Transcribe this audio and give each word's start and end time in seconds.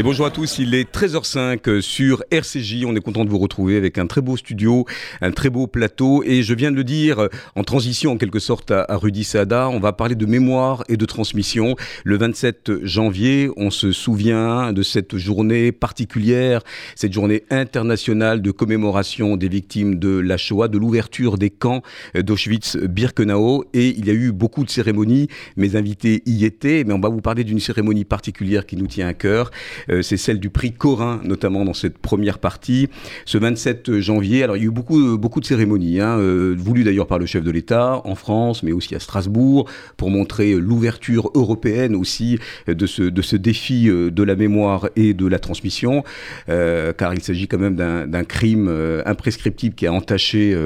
Et 0.00 0.04
bonjour 0.04 0.26
à 0.26 0.30
tous, 0.30 0.60
il 0.60 0.76
est 0.76 0.88
13h05 0.94 1.80
sur 1.80 2.22
RCJ. 2.30 2.84
On 2.86 2.94
est 2.94 3.00
content 3.00 3.24
de 3.24 3.30
vous 3.30 3.38
retrouver 3.40 3.76
avec 3.76 3.98
un 3.98 4.06
très 4.06 4.20
beau 4.20 4.36
studio, 4.36 4.86
un 5.20 5.32
très 5.32 5.50
beau 5.50 5.66
plateau. 5.66 6.22
Et 6.22 6.44
je 6.44 6.54
viens 6.54 6.70
de 6.70 6.76
le 6.76 6.84
dire 6.84 7.28
en 7.56 7.64
transition 7.64 8.12
en 8.12 8.16
quelque 8.16 8.38
sorte 8.38 8.70
à, 8.70 8.86
Rudy 8.90 9.24
Sada, 9.24 9.68
on 9.68 9.80
va 9.80 9.92
parler 9.92 10.14
de 10.14 10.24
mémoire 10.24 10.84
et 10.88 10.96
de 10.96 11.04
transmission. 11.04 11.74
Le 12.04 12.16
27 12.16 12.84
janvier, 12.84 13.50
on 13.56 13.72
se 13.72 13.90
souvient 13.90 14.72
de 14.72 14.84
cette 14.84 15.16
journée 15.16 15.72
particulière, 15.72 16.62
cette 16.94 17.12
journée 17.12 17.42
internationale 17.50 18.40
de 18.40 18.52
commémoration 18.52 19.36
des 19.36 19.48
victimes 19.48 19.98
de 19.98 20.16
la 20.16 20.36
Shoah, 20.36 20.68
de 20.68 20.78
l'ouverture 20.78 21.38
des 21.38 21.50
camps 21.50 21.82
d'Auschwitz-Birkenau. 22.14 23.64
Et 23.74 23.88
il 23.98 24.06
y 24.06 24.10
a 24.10 24.14
eu 24.14 24.30
beaucoup 24.30 24.62
de 24.62 24.70
cérémonies. 24.70 25.26
Mes 25.56 25.74
invités 25.74 26.22
y 26.24 26.44
étaient, 26.44 26.84
mais 26.84 26.92
on 26.94 27.00
va 27.00 27.08
vous 27.08 27.20
parler 27.20 27.42
d'une 27.42 27.58
cérémonie 27.58 28.04
particulière 28.04 28.64
qui 28.64 28.76
nous 28.76 28.86
tient 28.86 29.08
à 29.08 29.14
cœur. 29.14 29.50
Euh, 29.90 30.02
c'est 30.02 30.16
celle 30.16 30.40
du 30.40 30.50
prix 30.50 30.72
Corin, 30.72 31.20
notamment 31.24 31.64
dans 31.64 31.74
cette 31.74 31.98
première 31.98 32.38
partie. 32.38 32.88
Ce 33.24 33.38
27 33.38 34.00
janvier, 34.00 34.42
alors 34.42 34.56
il 34.56 34.60
y 34.60 34.62
a 34.64 34.68
eu 34.68 34.70
beaucoup, 34.70 35.18
beaucoup 35.18 35.40
de 35.40 35.46
cérémonies, 35.46 36.00
hein, 36.00 36.18
euh, 36.18 36.54
voulues 36.58 36.84
d'ailleurs 36.84 37.06
par 37.06 37.18
le 37.18 37.26
chef 37.26 37.44
de 37.44 37.50
l'État 37.50 38.00
en 38.04 38.14
France, 38.14 38.62
mais 38.62 38.72
aussi 38.72 38.94
à 38.94 39.00
Strasbourg, 39.00 39.68
pour 39.96 40.10
montrer 40.10 40.54
l'ouverture 40.54 41.30
européenne 41.34 41.94
aussi 41.94 42.38
de 42.66 42.86
ce, 42.86 43.02
de 43.02 43.22
ce 43.22 43.36
défi 43.36 43.88
euh, 43.88 44.10
de 44.10 44.22
la 44.22 44.36
mémoire 44.36 44.88
et 44.96 45.14
de 45.14 45.26
la 45.26 45.38
transmission, 45.38 46.02
car 46.46 47.14
il 47.14 47.22
s'agit 47.22 47.48
quand 47.48 47.58
même 47.58 47.76
d'un 47.76 48.24
crime 48.24 48.68
imprescriptible 49.04 49.74
qui 49.74 49.86
a 49.86 49.92
entaché 49.92 50.56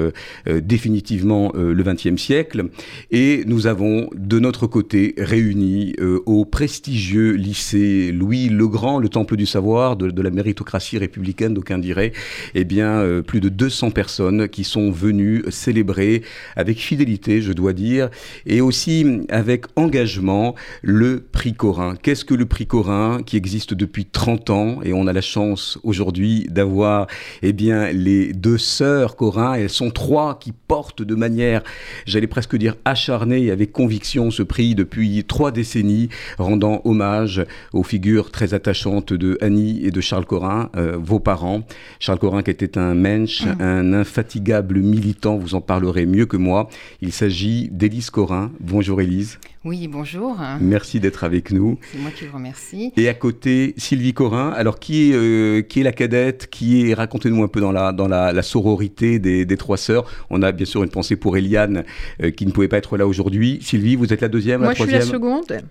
définitivement 0.47 1.51
le 1.55 1.83
XXe 1.83 2.21
siècle. 2.21 2.65
Et 3.11 3.43
nous 3.45 3.67
avons 3.67 4.09
de 4.15 4.39
notre 4.39 4.67
côté 4.67 5.13
réuni 5.17 5.95
au 6.25 6.45
prestigieux 6.45 7.33
lycée 7.33 8.11
Louis 8.11 8.49
Legrand, 8.49 8.99
le 8.99 9.09
temple 9.13 9.37
du 9.37 9.45
savoir, 9.45 9.95
de, 9.95 10.21
la 10.21 10.29
méritocratie 10.29 10.97
républicaine, 10.97 11.53
d'aucuns 11.53 11.77
diraient, 11.77 12.11
eh 12.55 12.63
bien, 12.63 12.99
euh, 12.99 13.21
plus 13.21 13.39
de 13.39 13.49
200 13.49 13.91
personnes 13.91 14.49
qui 14.49 14.63
sont 14.63 14.91
venues 14.91 15.43
célébrer 15.49 16.23
avec 16.55 16.79
fidélité, 16.79 17.41
je 17.41 17.53
dois 17.53 17.73
dire, 17.73 18.09
et 18.45 18.59
aussi 18.61 19.21
avec 19.29 19.65
engagement 19.75 20.55
le 20.81 21.21
prix 21.21 21.53
Corin. 21.53 21.95
Qu'est-ce 21.95 22.25
que 22.25 22.33
le 22.33 22.45
prix 22.45 22.65
Corin 22.65 23.21
qui 23.25 23.37
existe 23.37 23.73
depuis 23.73 24.05
30 24.05 24.49
ans 24.49 24.79
et 24.83 24.93
on 24.93 25.07
a 25.07 25.13
la 25.13 25.21
chance 25.21 25.77
aujourd'hui 25.83 26.47
d'avoir, 26.49 27.07
eh 27.41 27.53
bien, 27.53 27.91
les 27.91 28.33
deux 28.33 28.57
sœurs 28.57 29.15
Corin, 29.15 29.53
elles 29.53 29.69
sont 29.69 29.91
trois 29.91 30.39
qui 30.39 30.51
portent 30.51 31.03
de 31.03 31.15
manière, 31.15 31.63
j'allais 32.05 32.27
presque 32.27 32.55
dire 32.55 32.75
acharnée 32.85 33.43
et 33.43 33.51
avec 33.51 33.71
conviction 33.71 34.31
ce 34.31 34.43
prix 34.43 34.75
depuis 34.75 35.23
trois 35.23 35.51
décennies, 35.51 36.09
rendant 36.37 36.81
hommage 36.83 37.45
aux 37.73 37.83
figures 37.83 38.31
très 38.31 38.53
attachantes 38.53 39.02
de 39.11 39.37
Annie 39.41 39.85
et 39.85 39.91
de 39.91 39.99
Charles 39.99 40.25
Corin, 40.25 40.69
euh, 40.77 40.97
vos 40.97 41.19
parents. 41.19 41.63
Charles 41.99 42.19
Corin 42.19 42.43
qui 42.43 42.51
était 42.51 42.77
un 42.77 42.93
mensch, 42.93 43.45
mm. 43.45 43.61
un 43.61 43.93
infatigable 43.93 44.79
militant, 44.79 45.37
vous 45.37 45.55
en 45.55 45.61
parlerez 45.61 46.05
mieux 46.05 46.25
que 46.25 46.37
moi. 46.37 46.69
Il 47.01 47.11
s'agit 47.11 47.69
d'Élise 47.71 48.09
Corin. 48.09 48.51
Bonjour 48.59 49.01
Élise. 49.01 49.39
Oui, 49.65 49.87
bonjour. 49.87 50.37
Merci 50.59 50.99
d'être 50.99 51.23
avec 51.23 51.51
nous. 51.51 51.79
C'est 51.89 51.97
moi 51.97 52.11
qui 52.11 52.25
vous 52.25 52.35
remercie. 52.35 52.91
Et 52.97 53.07
à 53.07 53.13
côté, 53.13 53.73
Sylvie 53.77 54.13
Corin. 54.13 54.49
Alors, 54.49 54.77
qui 54.77 55.09
est, 55.09 55.15
euh, 55.15 55.61
qui 55.61 55.79
est 55.79 55.83
la 55.83 55.93
cadette? 55.93 56.47
Qui 56.49 56.89
est, 56.89 56.93
racontez-nous 56.93 57.41
un 57.43 57.47
peu 57.47 57.61
dans 57.61 57.71
la, 57.71 57.93
dans 57.93 58.09
la, 58.09 58.41
sororité 58.41 59.19
des, 59.19 59.57
trois 59.57 59.77
sœurs. 59.77 60.03
On 60.29 60.41
a 60.41 60.51
bien 60.51 60.65
sûr 60.65 60.83
une 60.83 60.89
pensée 60.89 61.15
pour 61.15 61.37
Eliane, 61.37 61.85
euh, 62.21 62.31
qui 62.31 62.45
ne 62.45 62.51
pouvait 62.51 62.67
pas 62.67 62.77
être 62.77 62.97
là 62.97 63.07
aujourd'hui. 63.07 63.59
Sylvie, 63.61 63.95
vous 63.95 64.11
êtes 64.11 64.19
la 64.19 64.27
deuxième, 64.27 64.59
moi, 64.59 64.69
la 64.69 64.75
troisième 64.75 64.97
Moi, 64.97 65.01
je 65.01 65.05
suis 65.05 65.13
la 65.13 65.17
seconde. 65.17 65.63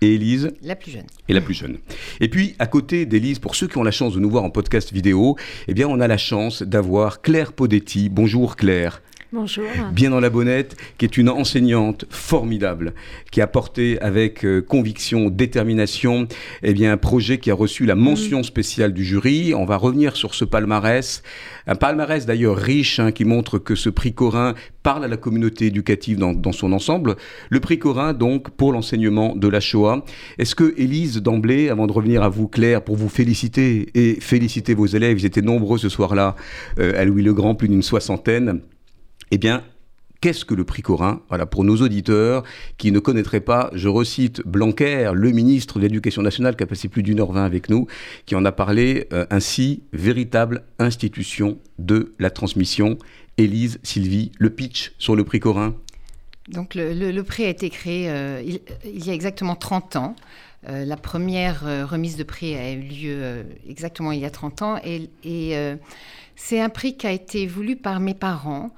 Et 0.00 0.14
Élise 0.14 0.52
La 0.62 0.76
plus 0.76 0.90
jeune. 0.90 1.06
Et 1.28 1.32
la 1.32 1.40
plus 1.40 1.54
jeune. 1.54 1.78
Et 2.20 2.28
puis, 2.28 2.54
à 2.58 2.66
côté 2.66 3.06
d'Élise, 3.06 3.38
pour 3.38 3.54
ceux 3.54 3.68
qui 3.68 3.78
ont 3.78 3.82
la 3.82 3.90
chance 3.90 4.14
de 4.14 4.20
nous 4.20 4.30
voir 4.30 4.44
en 4.44 4.50
podcast 4.50 4.92
vidéo, 4.92 5.36
eh 5.68 5.74
bien, 5.74 5.88
on 5.88 6.00
a 6.00 6.08
la 6.08 6.18
chance 6.18 6.62
d'avoir 6.62 7.22
Claire 7.22 7.52
Podetti. 7.52 8.08
Bonjour 8.08 8.56
Claire. 8.56 9.02
Bonjour. 9.34 9.64
Bien 9.92 10.10
dans 10.10 10.20
la 10.20 10.30
bonnette, 10.30 10.76
qui 10.96 11.04
est 11.04 11.16
une 11.16 11.28
enseignante 11.28 12.04
formidable, 12.08 12.94
qui 13.32 13.40
a 13.40 13.48
porté 13.48 14.00
avec 14.00 14.44
euh, 14.44 14.62
conviction, 14.62 15.28
détermination, 15.28 16.28
eh 16.62 16.72
bien, 16.72 16.92
un 16.92 16.96
projet 16.96 17.38
qui 17.38 17.50
a 17.50 17.54
reçu 17.54 17.84
la 17.84 17.96
mention 17.96 18.40
mm. 18.40 18.44
spéciale 18.44 18.92
du 18.94 19.02
jury. 19.02 19.52
On 19.52 19.64
va 19.64 19.76
revenir 19.76 20.14
sur 20.14 20.36
ce 20.36 20.44
palmarès. 20.44 21.24
Un 21.66 21.74
palmarès 21.74 22.26
d'ailleurs 22.26 22.56
riche, 22.56 23.00
hein, 23.00 23.10
qui 23.10 23.24
montre 23.24 23.58
que 23.58 23.74
ce 23.74 23.90
prix 23.90 24.12
Corin 24.12 24.54
parle 24.84 25.04
à 25.04 25.08
la 25.08 25.16
communauté 25.16 25.66
éducative 25.66 26.16
dans, 26.16 26.32
dans 26.32 26.52
son 26.52 26.72
ensemble. 26.72 27.16
Le 27.50 27.58
prix 27.58 27.80
Corin, 27.80 28.12
donc, 28.12 28.50
pour 28.50 28.72
l'enseignement 28.72 29.34
de 29.34 29.48
la 29.48 29.58
Shoah. 29.58 30.04
Est-ce 30.38 30.54
que, 30.54 30.74
Élise, 30.76 31.16
d'emblée, 31.16 31.70
avant 31.70 31.88
de 31.88 31.92
revenir 31.92 32.22
à 32.22 32.28
vous, 32.28 32.46
Claire, 32.46 32.82
pour 32.82 32.94
vous 32.94 33.08
féliciter 33.08 33.88
et 33.96 34.20
féliciter 34.20 34.74
vos 34.74 34.86
élèves, 34.86 35.18
ils 35.18 35.26
étaient 35.26 35.42
nombreux 35.42 35.78
ce 35.78 35.88
soir-là 35.88 36.36
euh, 36.78 36.92
à 36.96 37.04
Louis 37.04 37.24
le 37.24 37.34
Grand, 37.34 37.56
plus 37.56 37.66
d'une 37.66 37.82
soixantaine, 37.82 38.60
eh 39.30 39.38
bien, 39.38 39.62
qu'est-ce 40.24 40.46
que 40.46 40.54
le 40.54 40.64
prix 40.64 40.80
Corin? 40.80 41.20
Voilà, 41.28 41.44
pour 41.44 41.64
nos 41.64 41.76
auditeurs 41.82 42.44
qui 42.78 42.92
ne 42.92 42.98
connaîtraient 42.98 43.40
pas, 43.42 43.68
je 43.74 43.88
recite 43.88 44.40
Blanquer, 44.46 45.10
le 45.12 45.30
ministre 45.32 45.78
de 45.78 45.82
l'Éducation 45.82 46.22
nationale, 46.22 46.56
qui 46.56 46.62
a 46.62 46.66
passé 46.66 46.88
plus 46.88 47.02
d'une 47.02 47.20
heure 47.20 47.32
vingt 47.32 47.44
avec 47.44 47.68
nous, 47.68 47.88
qui 48.24 48.34
en 48.34 48.42
a 48.46 48.50
parlé 48.50 49.06
euh, 49.12 49.26
ainsi, 49.28 49.82
véritable 49.92 50.64
institution 50.78 51.58
de 51.78 52.14
la 52.18 52.30
transmission. 52.30 52.96
Élise, 53.36 53.78
Sylvie, 53.82 54.32
le 54.38 54.48
pitch 54.48 54.92
sur 54.98 55.14
le 55.14 55.24
prix 55.24 55.40
Corin? 55.40 55.74
Donc 56.48 56.74
le, 56.74 57.20
prix 57.20 57.44
a 57.44 57.50
été 57.50 57.68
créé 57.68 58.08
euh, 58.08 58.42
il, 58.42 59.04
y 59.04 59.10
a 59.10 59.12
exactement 59.12 59.56
30 59.56 59.96
ans. 59.96 60.16
Euh, 60.70 60.86
la 60.86 60.96
première 60.96 61.64
remise 61.86 62.16
de 62.16 62.22
prix 62.22 62.54
a 62.54 62.72
eu 62.72 62.80
lieu 62.80 63.44
exactement 63.68 64.10
il 64.10 64.20
y 64.20 64.24
a 64.24 64.30
30 64.30 64.62
ans 64.62 64.80
et, 64.82 65.10
et 65.22 65.54
c'est 66.34 66.62
un 66.62 66.70
prix 66.70 66.96
qui 66.96 67.06
a 67.06 67.12
été 67.12 67.46
voulu 67.46 67.76
par 67.76 68.00
mes 68.00 68.14
parents 68.14 68.72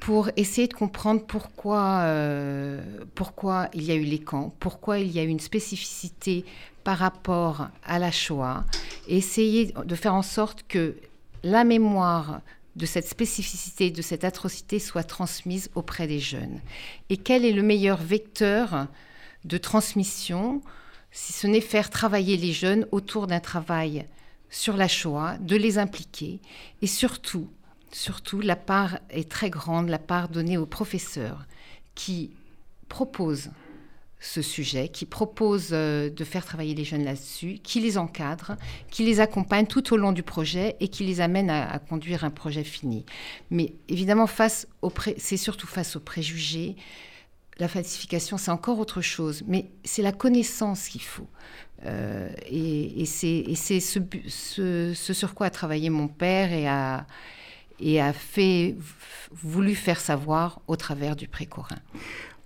pour 0.00 0.30
essayer 0.36 0.68
de 0.68 0.74
comprendre 0.74 1.24
pourquoi, 1.26 2.00
euh, 2.02 2.80
pourquoi 3.14 3.68
il 3.74 3.82
y 3.82 3.90
a 3.90 3.94
eu 3.94 4.04
les 4.04 4.18
camps, 4.18 4.54
pourquoi 4.60 4.98
il 4.98 5.10
y 5.10 5.18
a 5.18 5.24
eu 5.24 5.28
une 5.28 5.40
spécificité 5.40 6.44
par 6.84 6.98
rapport 6.98 7.68
à 7.84 7.98
la 7.98 8.10
Shoah, 8.10 8.64
et 9.08 9.18
essayer 9.18 9.74
de 9.84 9.94
faire 9.94 10.14
en 10.14 10.22
sorte 10.22 10.64
que 10.68 10.96
la 11.42 11.64
mémoire 11.64 12.40
de 12.76 12.86
cette 12.86 13.08
spécificité, 13.08 13.90
de 13.90 14.02
cette 14.02 14.24
atrocité 14.24 14.78
soit 14.78 15.02
transmise 15.02 15.68
auprès 15.74 16.06
des 16.06 16.20
jeunes. 16.20 16.60
Et 17.10 17.16
quel 17.16 17.44
est 17.44 17.52
le 17.52 17.62
meilleur 17.62 17.98
vecteur 17.98 18.86
de 19.44 19.58
transmission, 19.58 20.62
si 21.10 21.32
ce 21.32 21.46
n'est 21.46 21.60
faire 21.60 21.90
travailler 21.90 22.36
les 22.36 22.52
jeunes 22.52 22.86
autour 22.92 23.26
d'un 23.26 23.40
travail 23.40 24.06
sur 24.48 24.76
la 24.76 24.88
Shoah, 24.88 25.36
de 25.40 25.56
les 25.56 25.78
impliquer, 25.78 26.40
et 26.80 26.86
surtout 26.86 27.48
surtout, 27.90 28.40
la 28.40 28.56
part 28.56 28.98
est 29.10 29.30
très 29.30 29.50
grande, 29.50 29.88
la 29.88 29.98
part 29.98 30.28
donnée 30.28 30.58
aux 30.58 30.66
professeurs 30.66 31.46
qui 31.94 32.30
proposent 32.88 33.50
ce 34.20 34.42
sujet, 34.42 34.88
qui 34.88 35.06
proposent 35.06 35.70
euh, 35.72 36.10
de 36.10 36.24
faire 36.24 36.44
travailler 36.44 36.74
les 36.74 36.84
jeunes 36.84 37.04
là-dessus, 37.04 37.60
qui 37.62 37.80
les 37.80 37.98
encadrent, 37.98 38.56
qui 38.90 39.04
les 39.04 39.20
accompagnent 39.20 39.66
tout 39.66 39.92
au 39.94 39.96
long 39.96 40.12
du 40.12 40.22
projet 40.22 40.76
et 40.80 40.88
qui 40.88 41.04
les 41.04 41.20
amènent 41.20 41.50
à, 41.50 41.78
conduire 41.78 42.24
un 42.24 42.30
projet 42.30 42.64
fini. 42.64 43.04
Mais 43.50 43.74
évidemment, 43.88 44.26
c'est 45.18 45.36
surtout 45.36 45.68
face 45.68 45.94
aux 45.94 46.00
préjugés. 46.00 46.74
La 47.58 47.68
falsification, 47.68 48.38
c'est 48.38 48.50
encore 48.50 48.78
autre 48.80 49.00
chose, 49.00 49.44
mais 49.46 49.66
c'est 49.84 50.02
la 50.02 50.12
connaissance 50.12 50.88
qu'il 50.88 51.02
faut. 51.02 51.28
Euh, 51.86 52.28
et, 52.50 53.04
c'est 53.06 53.54
ce, 53.54 54.00
ce, 54.94 55.12
sur 55.12 55.34
quoi 55.34 55.46
a 55.46 55.50
travaillé 55.50 55.90
mon 55.90 56.08
père 56.08 56.52
et 56.52 56.66
a, 56.66 57.06
et 57.80 58.00
a 58.00 58.12
fait, 58.12 58.76
voulu 59.30 59.74
faire 59.74 60.00
savoir 60.00 60.60
au 60.66 60.76
travers 60.76 61.16
du 61.16 61.28
Corin. 61.28 61.76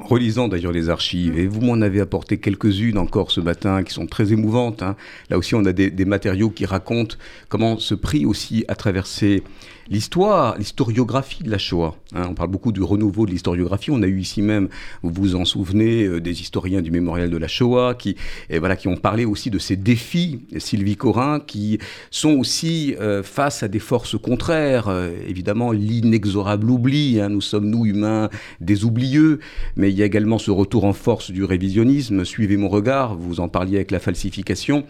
Relisant 0.04 0.48
d'ailleurs 0.48 0.72
les 0.72 0.88
archives, 0.88 1.38
et 1.38 1.46
vous 1.46 1.60
m'en 1.60 1.80
avez 1.80 2.00
apporté 2.00 2.38
quelques-unes 2.38 2.98
encore 2.98 3.30
ce 3.30 3.40
matin 3.40 3.82
qui 3.84 3.94
sont 3.94 4.06
très 4.06 4.32
émouvantes. 4.32 4.82
Hein. 4.82 4.96
Là 5.30 5.38
aussi, 5.38 5.54
on 5.54 5.64
a 5.64 5.72
des, 5.72 6.04
matériaux 6.04 6.50
qui 6.50 6.66
racontent 6.66 7.16
comment 7.48 7.78
ce 7.78 7.94
prix 7.94 8.26
aussi 8.26 8.64
a 8.66 8.74
traversé 8.74 9.44
l'histoire, 9.88 10.58
l'historiographie 10.58 11.42
de 11.44 11.50
la 11.50 11.58
Shoah. 11.58 11.96
Hein. 12.14 12.26
on 12.30 12.34
parle 12.34 12.50
beaucoup 12.50 12.72
du 12.72 12.82
renouveau 12.82 13.26
de 13.26 13.30
l'historiographie. 13.30 13.90
On 13.90 14.02
a 14.02 14.06
eu 14.06 14.20
ici 14.20 14.42
même, 14.42 14.68
vous 15.02 15.12
vous 15.14 15.34
en 15.34 15.44
souvenez, 15.44 16.04
euh, 16.04 16.20
des 16.20 16.40
historiens 16.40 16.82
du 16.82 16.90
mémorial 16.90 17.30
de 17.30 17.36
la 17.36 17.48
Shoah 17.48 17.94
qui, 17.94 18.16
voilà, 18.50 18.76
qui 18.76 18.88
ont 18.88 18.96
parlé 18.96 19.24
aussi 19.24 19.50
de 19.50 19.58
ces 19.58 19.76
défis, 19.76 20.40
Sylvie 20.58 20.96
Corin, 20.96 21.40
qui 21.40 21.78
sont 22.10 22.32
aussi 22.32 22.94
euh, 23.00 23.22
face 23.22 23.62
à 23.62 23.68
des 23.68 23.78
forces 23.78 24.18
contraires. 24.18 24.88
Euh, 24.88 25.10
évidemment, 25.28 25.72
l'inexorable 25.72 26.70
oubli. 26.70 27.20
Hein. 27.20 27.28
nous 27.28 27.40
sommes, 27.40 27.68
nous, 27.68 27.86
humains, 27.86 28.30
des 28.60 28.84
oublieux. 28.84 29.40
Mais 29.76 29.91
il 29.92 29.98
y 29.98 30.02
a 30.02 30.06
également 30.06 30.38
ce 30.38 30.50
retour 30.50 30.84
en 30.84 30.94
force 30.94 31.30
du 31.30 31.44
révisionnisme, 31.44 32.24
suivez 32.24 32.56
mon 32.56 32.68
regard, 32.68 33.14
vous 33.14 33.40
en 33.40 33.48
parliez 33.48 33.76
avec 33.76 33.90
la 33.90 34.00
falsification, 34.00 34.86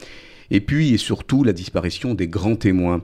et 0.51 0.61
puis 0.61 0.95
et 0.95 0.97
surtout 0.97 1.43
la 1.43 1.53
disparition 1.53 2.15
des 2.15 2.29
grands 2.29 2.55
témoins. 2.55 3.03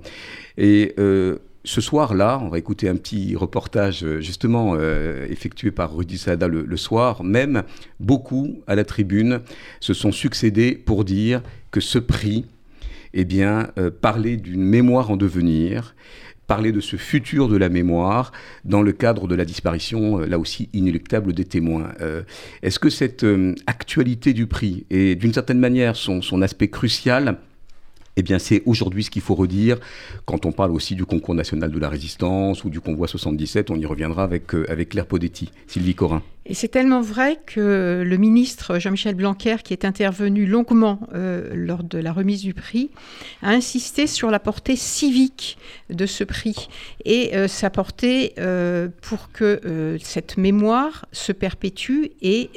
Et 0.57 0.95
euh, 0.99 1.39
ce 1.65 1.81
soir-là, 1.81 2.41
on 2.43 2.49
va 2.49 2.59
écouter 2.59 2.89
un 2.89 2.95
petit 2.95 3.35
reportage 3.35 4.05
euh, 4.05 4.21
justement 4.21 4.75
euh, 4.77 5.27
effectué 5.29 5.73
par 5.73 5.97
Rudy 5.97 6.19
Sada 6.19 6.47
le, 6.47 6.77
soir, 6.77 7.25
même 7.25 7.65
beaucoup 7.99 8.61
à 8.69 8.77
la 8.77 8.85
tribune 8.85 9.41
se 9.81 9.93
sont 9.93 10.13
succédés 10.13 10.77
pour 10.77 11.05
dire 11.05 11.43
que 11.73 11.81
ce 11.81 11.99
prix, 11.99 12.45
eh 13.13 13.25
bien, 13.25 13.71
parlait 14.03 14.37
d'une 14.37 14.63
mémoire 14.63 15.11
en 15.11 15.17
devenir, 15.17 15.95
parlait 16.49 16.73
de 16.73 16.81
ce 16.81 16.97
futur 16.97 17.49
de 17.49 17.57
la 17.57 17.69
mémoire 17.69 18.33
dans 18.65 18.83
le 18.83 18.91
cadre 18.91 19.29
de 19.29 19.37
la 19.37 19.45
disparition, 19.45 20.19
là 20.19 20.41
aussi 20.41 20.69
inéluctable, 20.73 21.33
des 21.33 21.45
témoins. 21.45 21.93
Est-ce 22.63 22.81
que 22.81 22.91
cette 22.91 23.25
actualité 23.67 24.33
du 24.33 24.49
prix 24.49 24.85
et 24.91 25.15
d'une 25.15 25.33
certaine 25.33 25.61
manière 25.61 25.95
son 25.95 26.43
aspect 26.43 26.69
crucial 26.69 27.39
eh 28.19 28.23
bien 28.23 28.41
c'est 28.41 28.63
aujourd'hui 28.67 29.05
ce 29.05 29.11
qu'il 29.11 29.23
faut 29.23 29.37
redire 29.37 29.79
quand 30.25 30.45
on 30.45 30.51
parle 30.51 30.73
aussi 30.73 30.97
du 30.97 31.07
concours 31.07 31.37
national 31.37 31.71
de 31.71 31.79
la 31.79 31.89
résistance 31.89 32.65
ou 32.65 32.69
du 32.69 32.81
convoi 32.81 33.07
77, 33.07 33.71
on 33.71 33.77
y 33.77 33.87
reviendra 33.87 34.25
avec, 34.25 34.55
euh, 34.55 34.67
avec 34.69 34.91
Claire 34.91 35.07
Podetti. 35.07 35.51
Sylvie 35.69 35.95
Corin. 35.95 36.23
Et 36.45 36.55
c'est 36.55 36.69
tellement 36.69 37.01
vrai 37.01 37.39
que 37.47 38.03
le 38.05 38.17
ministre 38.17 38.79
Jean-Michel 38.81 39.15
Blanquer, 39.15 39.57
qui 39.63 39.73
est 39.73 39.85
intervenu 39.85 40.47
longuement 40.47 40.99
euh, 41.15 41.51
lors 41.55 41.85
de 41.85 41.99
la 41.99 42.13
remise 42.13 42.43
du 42.43 42.55
prix, 42.55 42.91
a 43.43 43.51
insisté 43.51 44.07
sur 44.07 44.31
la 44.31 44.41
portée 44.41 44.75
civique 44.75 45.57
de 45.89 46.07
ce 46.07 46.25
prix 46.25 46.69
et 47.05 47.37
euh, 47.37 47.47
sa 47.47 47.71
portée 47.71 48.35
pour 49.03 49.31
que 49.31 49.97
cette 50.03 50.39
mémoire 50.39 51.07
se 51.13 51.33
perpétue 51.33 52.07
et 52.23 52.51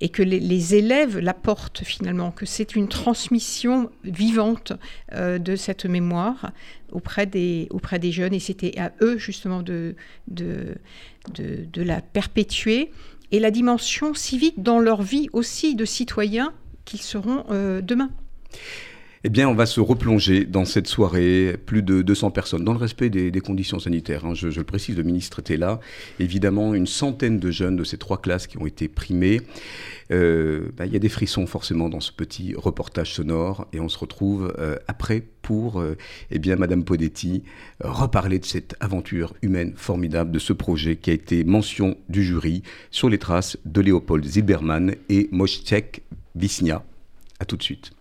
et 0.00 0.08
que 0.08 0.22
les, 0.22 0.74
élèves 0.74 1.18
l'apportent 1.18 1.82
finalement, 1.84 2.30
que 2.30 2.46
c'est 2.46 2.76
une 2.76 2.88
transmission 2.88 3.90
vivante 4.04 4.72
euh, 5.12 5.38
de 5.38 5.56
cette 5.56 5.86
mémoire 5.86 6.52
auprès 6.92 7.26
des, 7.26 7.66
auprès 7.70 7.98
des 7.98 8.12
jeunes 8.12 8.34
et 8.34 8.40
c'était 8.40 8.78
à 8.78 8.92
eux 9.02 9.18
justement 9.18 9.62
de, 9.62 9.96
de, 10.28 10.76
de, 11.34 11.82
la 11.82 12.00
perpétuer 12.00 12.90
et 13.32 13.40
la 13.40 13.50
dimension 13.50 14.14
civique 14.14 14.62
dans 14.62 14.78
leur 14.78 15.02
vie 15.02 15.28
aussi 15.32 15.74
de 15.74 15.84
citoyens 15.84 16.54
qu'ils 16.84 17.02
seront 17.02 17.44
euh, 17.50 17.80
demain. 17.82 18.10
Eh 19.24 19.30
bien, 19.30 19.48
on 19.48 19.54
va 19.54 19.66
se 19.66 19.80
replonger 19.80 20.44
dans 20.44 20.64
cette 20.64 20.86
soirée, 20.86 21.56
plus 21.66 21.82
de 21.82 22.02
200 22.02 22.30
personnes, 22.30 22.64
dans 22.64 22.72
le 22.72 22.78
respect 22.78 23.10
des, 23.10 23.40
conditions 23.40 23.80
sanitaires. 23.80 24.24
Hein. 24.24 24.34
Je, 24.34 24.46
le 24.46 24.64
précise, 24.64 24.96
le 24.96 25.02
ministre 25.02 25.40
était 25.40 25.56
là. 25.56 25.80
Évidemment, 26.20 26.72
une 26.72 26.86
centaine 26.86 27.40
de 27.40 27.50
jeunes 27.50 27.74
de 27.74 27.82
ces 27.82 27.98
trois 27.98 28.20
classes 28.20 28.46
qui 28.46 28.58
ont 28.58 28.66
été 28.66 28.86
primés. 28.86 29.40
Euh, 30.12 30.70
bah, 30.76 30.86
il 30.86 30.92
y 30.92 30.96
a 30.96 31.00
des 31.00 31.08
frissons 31.08 31.46
forcément 31.46 31.88
dans 31.88 32.00
ce 32.00 32.12
petit 32.12 32.54
reportage 32.56 33.12
sonore 33.12 33.66
et 33.72 33.80
on 33.80 33.88
se 33.88 33.98
retrouve 33.98 34.54
euh, 34.58 34.76
après 34.86 35.24
pour, 35.42 35.80
euh, 35.80 35.96
eh 36.30 36.38
bien, 36.38 36.54
Madame 36.54 36.84
Podetti, 36.84 37.42
reparler 37.80 38.38
de 38.38 38.44
cette 38.44 38.76
aventure 38.78 39.34
humaine 39.42 39.72
formidable, 39.74 40.30
de 40.30 40.38
ce 40.38 40.52
projet 40.52 40.94
qui 40.96 41.10
a 41.10 41.12
été 41.12 41.42
mention 41.42 41.96
du 42.08 42.22
jury 42.22 42.62
sur 42.92 43.08
les 43.08 43.18
traces 43.18 43.58
de 43.64 43.80
Léopold 43.80 44.24
Zilberman 44.24 44.94
et 45.08 45.28
Moschek 45.32 46.02
Wisnia. 46.36 46.84
A 47.40 47.44
tout 47.44 47.56
de 47.56 47.62
suite. 47.62 47.92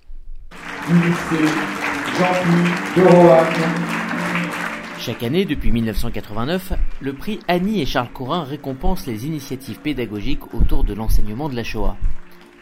Chaque 4.99 5.23
année, 5.23 5.45
depuis 5.45 5.71
1989, 5.71 6.73
le 7.01 7.13
prix 7.13 7.39
Annie 7.47 7.81
et 7.81 7.85
Charles 7.85 8.11
Corin 8.13 8.43
récompense 8.43 9.05
les 9.05 9.25
initiatives 9.25 9.79
pédagogiques 9.79 10.53
autour 10.53 10.83
de 10.83 10.93
l'enseignement 10.93 11.49
de 11.49 11.55
la 11.55 11.63
Shoah. 11.63 11.97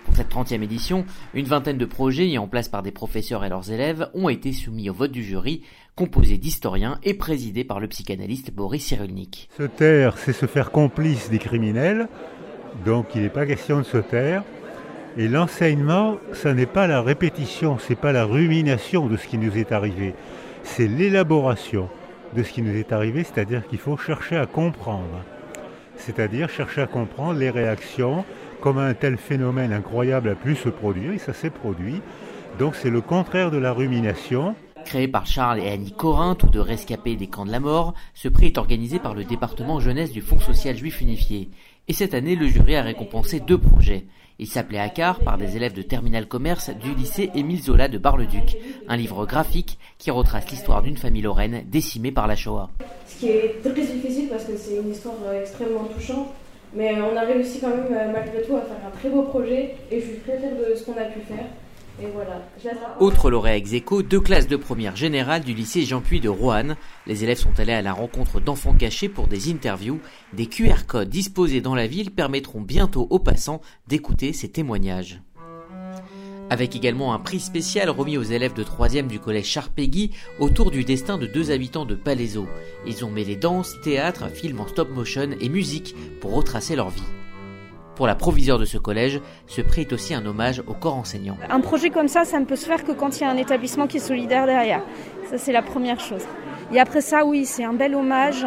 Pour 0.05 0.15
cette 0.15 0.31
30e 0.31 0.61
édition, 0.63 1.05
une 1.33 1.45
vingtaine 1.45 1.77
de 1.77 1.85
projets 1.85 2.25
mis 2.25 2.37
en 2.37 2.47
place 2.47 2.69
par 2.69 2.83
des 2.83 2.91
professeurs 2.91 3.43
et 3.43 3.49
leurs 3.49 3.71
élèves 3.71 4.09
ont 4.13 4.29
été 4.29 4.53
soumis 4.53 4.89
au 4.89 4.93
vote 4.93 5.11
du 5.11 5.23
jury, 5.23 5.61
composé 5.95 6.38
d'historiens 6.38 6.99
et 7.03 7.13
présidé 7.13 7.63
par 7.63 7.79
le 7.79 7.88
psychanalyste 7.88 8.51
Boris 8.51 8.85
Cyrulnik. 8.85 9.49
Se 9.57 9.63
taire, 9.63 10.17
c'est 10.17 10.33
se 10.33 10.45
faire 10.45 10.71
complice 10.71 11.29
des 11.29 11.39
criminels, 11.39 12.07
donc 12.85 13.07
il 13.15 13.21
n'est 13.21 13.29
pas 13.29 13.45
question 13.45 13.79
de 13.79 13.83
se 13.83 13.97
taire. 13.97 14.43
Et 15.17 15.29
l'enseignement, 15.29 16.17
ça 16.33 16.53
n'est 16.53 16.65
pas 16.65 16.88
la 16.88 17.01
répétition, 17.01 17.77
c'est 17.79 17.95
pas 17.95 18.12
la 18.12 18.25
rumination 18.25 19.07
de 19.07 19.15
ce 19.15 19.27
qui 19.27 19.38
nous 19.38 19.57
est 19.57 19.71
arrivé, 19.71 20.13
c'est 20.63 20.88
l'élaboration 20.88 21.88
de 22.35 22.44
ce 22.44 22.51
qui 22.51 22.62
nous 22.62 22.75
est 22.75 22.91
arrivé, 22.91 23.23
c'est-à-dire 23.23 23.65
qu'il 23.65 23.79
faut 23.79 23.95
chercher 23.95 24.35
à 24.35 24.45
comprendre, 24.45 25.23
c'est-à-dire 25.95 26.50
chercher 26.50 26.81
à 26.81 26.88
comprendre 26.88 27.39
les 27.39 27.50
réactions, 27.50 28.25
comment 28.59 28.81
un 28.81 28.94
tel 28.94 29.15
phénomène 29.15 29.71
incroyable 29.71 30.27
a 30.27 30.35
pu 30.35 30.53
se 30.53 30.67
produire, 30.67 31.13
et 31.13 31.17
ça 31.17 31.31
s'est 31.31 31.50
produit. 31.50 32.01
Donc 32.59 32.75
c'est 32.75 32.89
le 32.89 33.00
contraire 33.00 33.51
de 33.51 33.57
la 33.57 33.71
rumination. 33.71 34.53
Créé 34.83 35.07
par 35.07 35.25
Charles 35.25 35.59
et 35.59 35.69
Annie 35.69 35.94
Corin, 35.94 36.35
tous 36.35 36.50
deux 36.50 36.59
rescapés 36.59 37.15
des 37.15 37.27
camps 37.27 37.45
de 37.45 37.51
la 37.51 37.62
mort, 37.62 37.94
ce 38.13 38.27
prix 38.27 38.47
est 38.47 38.57
organisé 38.57 39.00
par 39.00 39.15
le 39.15 39.23
département 39.23 39.79
jeunesse 39.79 40.12
du 40.12 40.21
Fonds 40.21 40.41
social 40.41 40.75
juif 40.75 41.00
unifié. 41.00 41.50
Et 41.88 41.94
cette 41.94 42.13
année, 42.13 42.35
le 42.35 42.47
jury 42.47 42.75
a 42.75 42.81
récompensé 42.81 43.39
deux 43.39 43.57
projets. 43.57 44.06
Il 44.37 44.47
s'appelait 44.47 44.79
Akar 44.79 45.21
par 45.21 45.37
des 45.37 45.55
élèves 45.55 45.73
de 45.73 45.81
terminal 45.81 46.27
commerce 46.27 46.69
du 46.69 46.93
lycée 46.93 47.29
Émile 47.35 47.61
Zola 47.61 47.87
de 47.87 47.97
Bar-le-Duc, 47.97 48.57
un 48.89 48.97
livre 48.97 49.25
graphique 49.25 49.79
qui 49.97 50.11
retrace 50.11 50.49
l'histoire 50.51 50.81
d'une 50.81 50.97
famille 50.97 51.21
lorraine 51.21 51.63
décimée 51.67 52.11
par 52.11 52.27
la 52.27 52.35
Shoah. 52.35 52.69
Ce 53.07 53.19
qui 53.19 53.29
est 53.29 53.61
très 53.61 53.71
difficile 53.71 54.27
parce 54.29 54.43
que 54.43 54.57
c'est 54.57 54.75
une 54.75 54.91
histoire 54.91 55.15
euh, 55.25 55.39
extrêmement 55.39 55.85
touchante, 55.85 56.27
mais 56.73 56.95
on 57.01 57.15
a 57.15 57.21
réussi 57.21 57.61
quand 57.61 57.69
même 57.69 57.87
euh, 57.91 58.11
malgré 58.11 58.41
tout 58.41 58.57
à 58.57 58.61
faire 58.61 58.85
un 58.85 58.97
très 58.97 59.09
beau 59.09 59.23
projet 59.23 59.75
et 59.89 60.01
je 60.01 60.05
suis 60.05 60.19
très 60.19 60.38
fière 60.38 60.51
de 60.51 60.75
ce 60.75 60.83
qu'on 60.83 60.99
a 60.99 61.05
pu 61.05 61.21
faire. 61.21 61.45
Autre 63.00 63.30
lauréat 63.30 63.57
ex 63.57 63.71
deux 64.09 64.19
classes 64.19 64.47
de 64.47 64.56
première 64.56 64.95
générale 64.95 65.44
du 65.44 65.53
lycée 65.53 65.83
Jean-Puy 65.83 66.19
de 66.19 66.30
Roanne. 66.30 66.75
Les 67.07 67.24
élèves 67.24 67.38
sont 67.38 67.59
allés 67.59 67.74
à 67.74 67.81
la 67.81 67.94
rencontre 67.94 68.39
d'enfants 68.39 68.74
cachés 68.74 69.09
pour 69.09 69.27
des 69.27 69.51
interviews. 69.51 70.00
Des 70.33 70.47
QR 70.47 70.86
codes 70.88 71.09
disposés 71.09 71.62
dans 71.62 71.75
la 71.75 71.88
ville 71.88 72.12
permettront 72.12 72.62
bientôt 72.62 73.07
aux 73.09 73.19
passants 73.19 73.62
d'écouter 73.88 74.33
ces 74.33 74.50
témoignages. 74.50 75.21
Avec 76.50 76.75
également 76.75 77.13
un 77.13 77.19
prix 77.19 77.39
spécial 77.39 77.89
remis 77.89 78.18
aux 78.18 78.24
élèves 78.24 78.53
de 78.53 78.63
3e 78.63 79.07
du 79.07 79.19
collège 79.19 79.48
Charpegui 79.48 80.12
autour 80.39 80.69
du 80.69 80.83
destin 80.83 81.18
de 81.18 81.25
deux 81.25 81.50
habitants 81.50 81.86
de 81.86 81.95
Palaiso. 81.95 82.48
Ils 82.86 83.03
ont 83.03 83.09
mêlé 83.09 83.36
danse, 83.36 83.74
théâtre, 83.83 84.29
film 84.29 84.60
en 84.60 84.67
stop 84.67 84.89
motion 84.89 85.31
et 85.39 85.50
musique 85.50 85.96
pour 86.22 86.36
retracer 86.36 86.75
leur 86.75 86.89
vie. 86.89 87.01
Pour 87.95 88.07
la 88.07 88.15
proviseure 88.15 88.59
de 88.59 88.65
ce 88.65 88.77
collège, 88.77 89.21
ce 89.47 89.61
prix 89.61 89.81
est 89.81 89.93
aussi 89.93 90.13
un 90.13 90.25
hommage 90.25 90.61
au 90.67 90.73
corps 90.73 90.95
enseignant. 90.95 91.37
Un 91.49 91.61
projet 91.61 91.89
comme 91.89 92.07
ça, 92.09 92.25
ça 92.25 92.39
ne 92.39 92.45
peut 92.45 92.57
se 92.57 92.65
faire 92.65 92.83
que 92.83 92.91
quand 92.91 93.17
il 93.17 93.21
y 93.21 93.25
a 93.25 93.29
un 93.29 93.37
établissement 93.37 93.87
qui 93.87 93.97
est 93.97 94.01
solidaire 94.01 94.45
derrière. 94.45 94.81
Ça, 95.29 95.37
c'est 95.37 95.53
la 95.53 95.61
première 95.61 95.99
chose. 95.99 96.23
Et 96.73 96.79
après 96.79 97.01
ça, 97.01 97.25
oui, 97.25 97.45
c'est 97.45 97.63
un 97.63 97.73
bel 97.73 97.95
hommage 97.95 98.45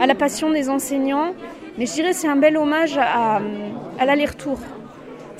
à 0.00 0.06
la 0.06 0.14
passion 0.14 0.50
des 0.50 0.68
enseignants, 0.68 1.32
mais 1.78 1.86
je 1.86 1.92
dirais 1.94 2.12
c'est 2.12 2.28
un 2.28 2.36
bel 2.36 2.56
hommage 2.56 2.98
à, 2.98 3.40
à 3.98 4.04
l'aller-retour. 4.04 4.58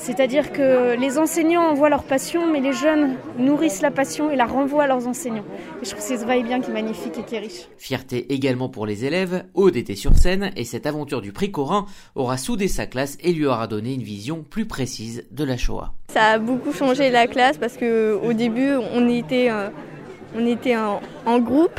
C'est-à-dire 0.02 0.50
que 0.50 0.97
les 0.99 1.16
enseignants 1.16 1.62
envoient 1.62 1.88
leur 1.88 2.02
passion, 2.02 2.50
mais 2.50 2.59
les 2.59 2.73
jeunes 2.73 3.14
nourrissent 3.38 3.82
la 3.82 3.92
passion 3.92 4.32
et 4.32 4.37
la 4.37 4.47
renvoient 4.47 4.82
à 4.82 4.87
leurs 4.88 5.06
enseignants. 5.06 5.44
Et 5.80 5.85
je 5.85 5.90
trouve 5.90 6.02
que 6.02 6.09
c'est 6.09 6.18
ce 6.18 6.25
va-et-bien 6.25 6.61
qui 6.61 6.71
est 6.71 6.75
magnifique 6.75 7.16
et 7.21 7.23
qui 7.23 7.37
est 7.37 7.38
riche. 7.38 7.68
Fierté 7.78 8.32
également 8.35 8.68
pour 8.68 8.85
les 8.85 9.04
élèves, 9.04 9.44
Aude 9.54 9.76
était 9.76 9.94
sur 9.94 10.16
scène 10.16 10.50
et 10.56 10.64
cette 10.64 10.87
aventure 10.87 11.21
du 11.21 11.30
prix 11.30 11.52
Corin 11.52 11.87
aura 12.16 12.37
soudé 12.37 12.66
sa 12.66 12.87
classe 12.87 13.16
et 13.21 13.32
lui 13.32 13.47
aura 13.47 13.68
donné 13.68 13.94
une 13.94 14.02
vision 14.02 14.42
plus 14.42 14.66
précise 14.66 15.25
de 15.30 15.44
la 15.44 15.56
Shoah. 15.56 15.92
Ça 16.09 16.25
a 16.25 16.38
beaucoup 16.40 16.73
changé 16.73 17.09
la 17.09 17.28
classe 17.28 17.56
parce 17.56 17.76
qu'au 17.76 18.32
début, 18.32 18.73
on 18.92 19.09
était, 19.09 19.52
euh, 19.52 19.68
on 20.37 20.44
était 20.44 20.75
en 20.76 21.38
groupe 21.38 21.78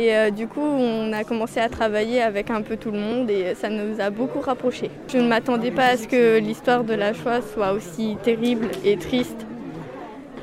et 0.00 0.16
euh, 0.16 0.30
du 0.30 0.46
coup, 0.46 0.62
on 0.62 1.12
a 1.12 1.24
commencé 1.24 1.60
à 1.60 1.68
travailler 1.68 2.22
avec 2.22 2.48
un 2.50 2.62
peu 2.62 2.78
tout 2.78 2.90
le 2.90 2.98
monde 2.98 3.30
et 3.30 3.54
ça 3.54 3.68
nous 3.68 4.00
a 4.00 4.08
beaucoup 4.08 4.40
rapprochés. 4.40 4.90
Je 5.08 5.18
ne 5.18 5.28
m'attendais 5.28 5.70
pas 5.70 5.88
à 5.88 5.96
ce 5.98 6.08
que 6.08 6.38
l'histoire 6.38 6.84
de 6.84 6.94
la 6.94 7.12
Shoah 7.12 7.42
soit 7.42 7.72
aussi 7.72 8.16
terrible 8.22 8.68
et 8.82 8.96
triste. 8.96 9.46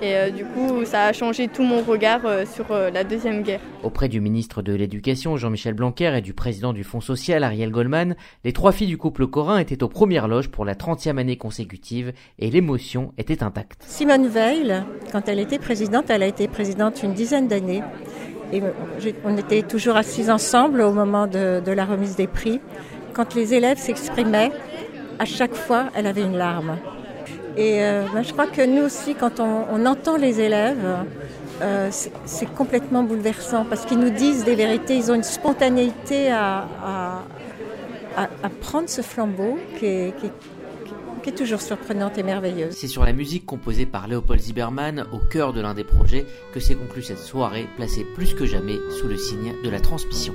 Et 0.03 0.15
euh, 0.15 0.29
du 0.29 0.45
coup, 0.45 0.85
ça 0.85 1.05
a 1.05 1.13
changé 1.13 1.47
tout 1.47 1.63
mon 1.63 1.81
regard 1.81 2.21
euh, 2.25 2.45
sur 2.45 2.67
la 2.69 3.03
Deuxième 3.03 3.41
Guerre. 3.41 3.61
Auprès 3.81 4.07
du 4.09 4.21
ministre 4.21 4.61
de 4.61 4.75
l'Éducation, 4.75 5.37
Jean-Michel 5.37 5.73
Blanquer, 5.73 6.15
et 6.15 6.21
du 6.21 6.35
président 6.35 6.71
du 6.71 6.83
Fonds 6.83 7.01
social, 7.01 7.43
Ariel 7.43 7.71
Goldman, 7.71 8.15
les 8.43 8.53
trois 8.53 8.71
filles 8.71 8.85
du 8.85 8.99
couple 8.99 9.25
Corin 9.25 9.57
étaient 9.57 9.81
aux 9.81 9.89
premières 9.89 10.27
loges 10.27 10.49
pour 10.49 10.65
la 10.65 10.75
30e 10.75 11.17
année 11.17 11.37
consécutive 11.37 12.13
et 12.37 12.51
l'émotion 12.51 13.11
était 13.17 13.41
intacte. 13.41 13.81
Simone 13.87 14.27
Veil, 14.27 14.83
quand 15.11 15.27
elle 15.27 15.39
était 15.39 15.57
présidente, 15.57 16.11
elle 16.11 16.21
a 16.21 16.27
été 16.27 16.47
présidente 16.47 17.01
une 17.01 17.15
dizaine 17.15 17.47
d'années. 17.47 17.81
Et 18.53 18.61
on 19.25 19.37
était 19.37 19.61
toujours 19.61 19.97
assis 19.97 20.31
ensemble 20.31 20.81
au 20.81 20.91
moment 20.91 21.27
de, 21.27 21.61
la 21.71 21.85
remise 21.85 22.15
des 22.15 22.27
prix. 22.27 22.61
Quand 23.13 23.35
les 23.35 23.53
élèves 23.53 23.77
s'exprimaient, 23.77 24.51
à 25.19 25.25
chaque 25.25 25.55
fois, 25.55 25.85
elle 25.95 26.07
avait 26.07 26.21
une 26.21 26.37
larme. 26.37 26.77
Et 27.57 27.83
euh, 27.83 28.03
ben, 28.13 28.23
je 28.23 28.31
crois 28.31 28.45
que 28.45 28.61
nous 28.61 28.83
aussi, 28.83 29.15
quand 29.15 29.39
on, 29.39 29.85
entend 29.85 30.15
les 30.15 30.39
élèves, 30.39 30.85
euh, 31.61 31.89
c'est 31.91 32.53
complètement 32.53 33.01
bouleversant 33.03 33.65
parce 33.65 33.85
qu'ils 33.85 33.99
nous 33.99 34.11
disent 34.11 34.43
des 34.43 34.55
vérités, 34.55 34.95
ils 34.95 35.11
ont 35.11 35.15
une 35.15 35.23
spontanéité 35.23 36.31
à, 36.31 36.65
prendre 38.61 38.89
ce 38.89 39.01
flambeau 39.01 39.59
qui 39.77 39.85
est 39.85 40.13
toujours 41.31 41.61
surprenante 41.61 42.17
et 42.17 42.23
merveilleuse. 42.23 42.73
C'est 42.73 42.87
sur 42.87 43.03
la 43.03 43.13
musique 43.13 43.45
composée 43.45 43.85
par 43.85 44.07
Léopold 44.07 44.41
Zimmermann, 44.41 45.05
au 45.11 45.19
cœur 45.19 45.53
de 45.53 45.61
l'un 45.61 45.73
des 45.73 45.83
projets, 45.83 46.25
que 46.53 46.59
s'est 46.59 46.75
conclue 46.75 47.03
cette 47.03 47.19
soirée, 47.19 47.67
placée 47.75 48.05
plus 48.15 48.33
que 48.33 48.45
jamais 48.45 48.77
sous 48.99 49.07
le 49.07 49.17
signe 49.17 49.53
de 49.63 49.69
la 49.69 49.79
transmission. 49.79 50.33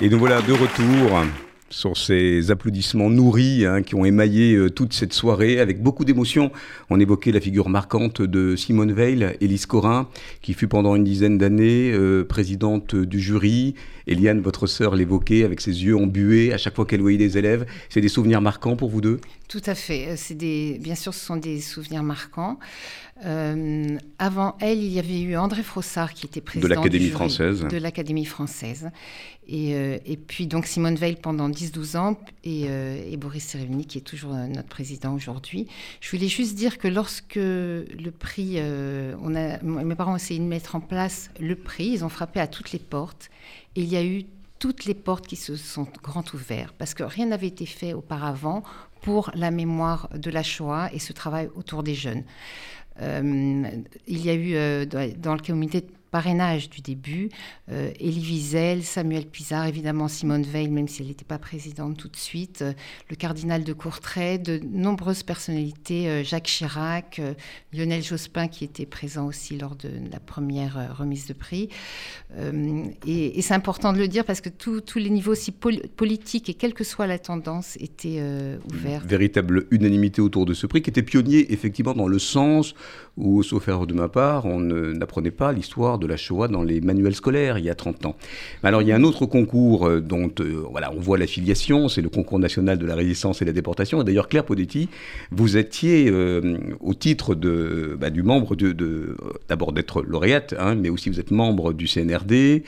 Et 0.00 0.08
nous 0.08 0.18
voilà 0.18 0.42
de 0.42 0.52
retour 0.52 1.22
sur 1.72 1.96
ces 1.96 2.50
applaudissements 2.50 3.10
nourris 3.10 3.64
hein, 3.64 3.82
qui 3.82 3.94
ont 3.94 4.04
émaillé 4.04 4.54
euh, 4.54 4.70
toute 4.70 4.92
cette 4.92 5.12
soirée 5.12 5.58
avec 5.58 5.82
beaucoup 5.82 6.04
d'émotion. 6.04 6.52
On 6.90 7.00
évoquait 7.00 7.32
la 7.32 7.40
figure 7.40 7.68
marquante 7.68 8.20
de 8.20 8.54
Simone 8.56 8.92
Veil, 8.92 9.36
Élise 9.40 9.66
Corin, 9.66 10.08
qui 10.42 10.52
fut 10.52 10.68
pendant 10.68 10.94
une 10.94 11.04
dizaine 11.04 11.38
d'années 11.38 11.90
euh, 11.92 12.24
présidente 12.24 12.94
du 12.94 13.18
jury. 13.18 13.74
Eliane, 14.06 14.40
votre 14.40 14.66
sœur, 14.66 14.94
l'évoquait 14.94 15.44
avec 15.44 15.60
ses 15.60 15.84
yeux 15.84 15.96
embués 15.96 16.52
à 16.52 16.58
chaque 16.58 16.74
fois 16.74 16.84
qu'elle 16.84 17.00
voyait 17.00 17.18
des 17.18 17.38
élèves. 17.38 17.64
C'est 17.88 18.00
des 18.00 18.08
souvenirs 18.08 18.42
marquants 18.42 18.76
pour 18.76 18.90
vous 18.90 19.00
deux? 19.00 19.20
Tout 19.48 19.62
à 19.66 19.74
fait. 19.74 20.08
Euh, 20.08 20.14
c'est 20.16 20.34
des, 20.34 20.78
bien 20.80 20.94
sûr, 20.94 21.14
ce 21.14 21.24
sont 21.24 21.36
des 21.36 21.60
souvenirs 21.60 22.02
marquants. 22.02 22.58
Euh, 23.24 23.98
avant 24.18 24.56
elle, 24.60 24.78
il 24.78 24.92
y 24.92 24.98
avait 24.98 25.20
eu 25.20 25.36
André 25.36 25.62
Frossard 25.62 26.12
qui 26.12 26.26
était 26.26 26.40
président 26.40 26.68
de 26.68 26.74
l'Académie 26.74 27.08
française. 27.08 27.62
De 27.62 27.76
l'Académie 27.76 28.24
française. 28.24 28.90
Et, 29.46 29.74
euh, 29.74 29.98
et, 30.04 30.16
puis 30.16 30.46
donc 30.46 30.66
Simone 30.66 30.96
Veil 30.96 31.16
pendant 31.16 31.48
10-12 31.48 31.96
ans 31.96 32.18
et, 32.44 32.64
euh, 32.68 33.00
et 33.10 33.16
Boris 33.16 33.44
Cyrulnik 33.44 33.88
qui 33.88 33.98
est 33.98 34.02
toujours 34.02 34.34
notre 34.34 34.68
président 34.68 35.14
aujourd'hui. 35.14 35.68
Je 36.00 36.10
voulais 36.10 36.28
juste 36.28 36.56
dire 36.56 36.78
que 36.78 36.88
lorsque 36.88 37.36
le 37.36 38.10
prix, 38.10 38.58
on 39.20 39.34
a, 39.34 39.62
mes 39.62 39.94
parents 39.94 40.14
ont 40.14 40.16
essayé 40.16 40.40
de 40.40 40.44
mettre 40.44 40.74
en 40.74 40.80
place 40.80 41.30
le 41.40 41.54
prix, 41.54 41.86
ils 41.86 42.04
ont 42.04 42.08
frappé 42.08 42.40
à 42.40 42.46
toutes 42.46 42.72
les 42.72 42.78
portes 42.78 43.30
et 43.76 43.82
il 43.82 43.88
y 43.88 43.96
a 43.96 44.04
eu 44.04 44.24
toutes 44.58 44.84
les 44.84 44.94
portes 44.94 45.26
qui 45.26 45.36
se 45.36 45.56
sont 45.56 45.86
grand 46.02 46.34
ouvertes 46.34 46.74
parce 46.78 46.94
que 46.94 47.02
rien 47.02 47.26
n'avait 47.26 47.48
été 47.48 47.66
fait 47.66 47.94
auparavant 47.94 48.62
pour 49.02 49.30
la 49.34 49.50
mémoire 49.50 50.08
de 50.14 50.30
la 50.30 50.42
Shoah 50.42 50.88
et 50.92 50.98
ce 50.98 51.12
travail 51.12 51.50
autour 51.56 51.82
des 51.82 51.94
jeunes. 51.94 52.22
Euh, 53.00 53.62
il 54.06 54.24
y 54.24 54.30
a 54.30 54.34
eu 54.34 54.54
euh, 54.54 54.84
dans 55.16 55.34
le 55.34 55.40
comité 55.40 55.86
parrainage 56.12 56.70
du 56.70 56.82
début. 56.82 57.30
Euh, 57.70 57.90
Elie 57.98 58.20
Wiesel, 58.20 58.84
Samuel 58.84 59.26
Pizarre, 59.26 59.66
évidemment 59.66 60.06
Simone 60.06 60.42
Veil, 60.42 60.68
même 60.68 60.86
si 60.86 61.02
elle 61.02 61.08
n'était 61.08 61.24
pas 61.24 61.38
présidente 61.38 61.96
tout 61.96 62.08
de 62.08 62.16
suite, 62.16 62.60
euh, 62.62 62.72
le 63.08 63.16
cardinal 63.16 63.64
de 63.64 63.72
Courtrai, 63.72 64.38
de 64.38 64.60
nombreuses 64.62 65.22
personnalités, 65.22 66.08
euh, 66.08 66.22
Jacques 66.22 66.44
Chirac, 66.44 67.18
euh, 67.18 67.32
Lionel 67.72 68.02
Jospin 68.02 68.46
qui 68.46 68.62
était 68.62 68.84
présent 68.84 69.26
aussi 69.26 69.56
lors 69.56 69.74
de 69.74 69.88
la 70.12 70.20
première 70.20 70.94
remise 70.96 71.26
de 71.26 71.32
prix. 71.32 71.70
et, 73.06 73.42
c'est 73.42 73.54
important 73.54 73.92
de 73.92 73.98
le 73.98 74.06
dire 74.06 74.24
parce 74.24 74.40
que 74.40 74.50
tous 74.50 74.98
les 74.98 75.10
niveaux 75.10 75.32
aussi 75.32 75.50
politiques 75.50 76.50
et 76.50 76.54
quelle 76.54 76.74
que 76.74 76.84
soit 76.84 77.06
la 77.06 77.18
tendance 77.18 77.76
étaient 77.80 78.22
ouverts. 78.70 79.02
Véritable 79.06 79.66
unanimité 79.70 80.20
autour 80.20 80.44
de 80.44 80.52
ce 80.52 80.66
prix 80.66 80.82
qui 80.82 80.90
était 80.90 81.02
pionnier 81.02 81.52
effectivement 81.52 81.94
dans 81.94 82.06
le 82.06 82.18
sens 82.18 82.74
où, 83.16 83.42
sauf 83.42 83.68
erreur 83.68 83.86
de 83.86 83.94
ma 83.94 84.08
part, 84.08 84.46
on 84.46 84.60
n'apprenait 84.60 85.30
pas 85.30 85.52
l'histoire 85.52 85.98
de 85.98 86.06
la 86.06 86.16
Shoah 86.16 86.48
dans 86.48 86.62
les 86.62 86.80
manuels 86.80 87.14
scolaires 87.14 87.58
il 87.58 87.64
y 87.64 87.70
a 87.70 87.74
30 87.74 88.06
ans. 88.06 88.16
Alors 88.62 88.80
il 88.80 88.88
y 88.88 88.92
a 88.92 88.96
un 88.96 89.02
autre 89.02 89.26
concours 89.26 89.86
euh, 89.86 90.00
dont 90.00 90.30
euh, 90.40 90.64
voilà, 90.70 90.92
on 90.92 91.00
voit 91.00 91.18
l'affiliation, 91.18 91.88
c'est 91.88 92.00
le 92.00 92.08
concours 92.08 92.38
national 92.38 92.78
de 92.78 92.86
la 92.86 92.94
résistance 92.94 93.42
et 93.42 93.44
la 93.44 93.52
déportation. 93.52 94.00
Et 94.00 94.04
d'ailleurs, 94.04 94.28
Claire 94.28 94.44
Podetti, 94.44 94.88
vous 95.30 95.56
étiez 95.56 96.08
euh, 96.08 96.56
au 96.80 96.94
titre 96.94 97.34
de, 97.34 97.96
bah, 98.00 98.08
du 98.08 98.22
membre 98.22 98.56
de, 98.56 99.16
d'abord 99.48 99.72
d'être 99.72 100.02
lauréate, 100.02 100.54
hein, 100.58 100.74
mais 100.74 100.88
aussi 100.88 101.10
vous 101.10 101.20
êtes 101.20 101.30
membre 101.30 101.72
du 101.72 101.86
CNRD, 101.86 102.62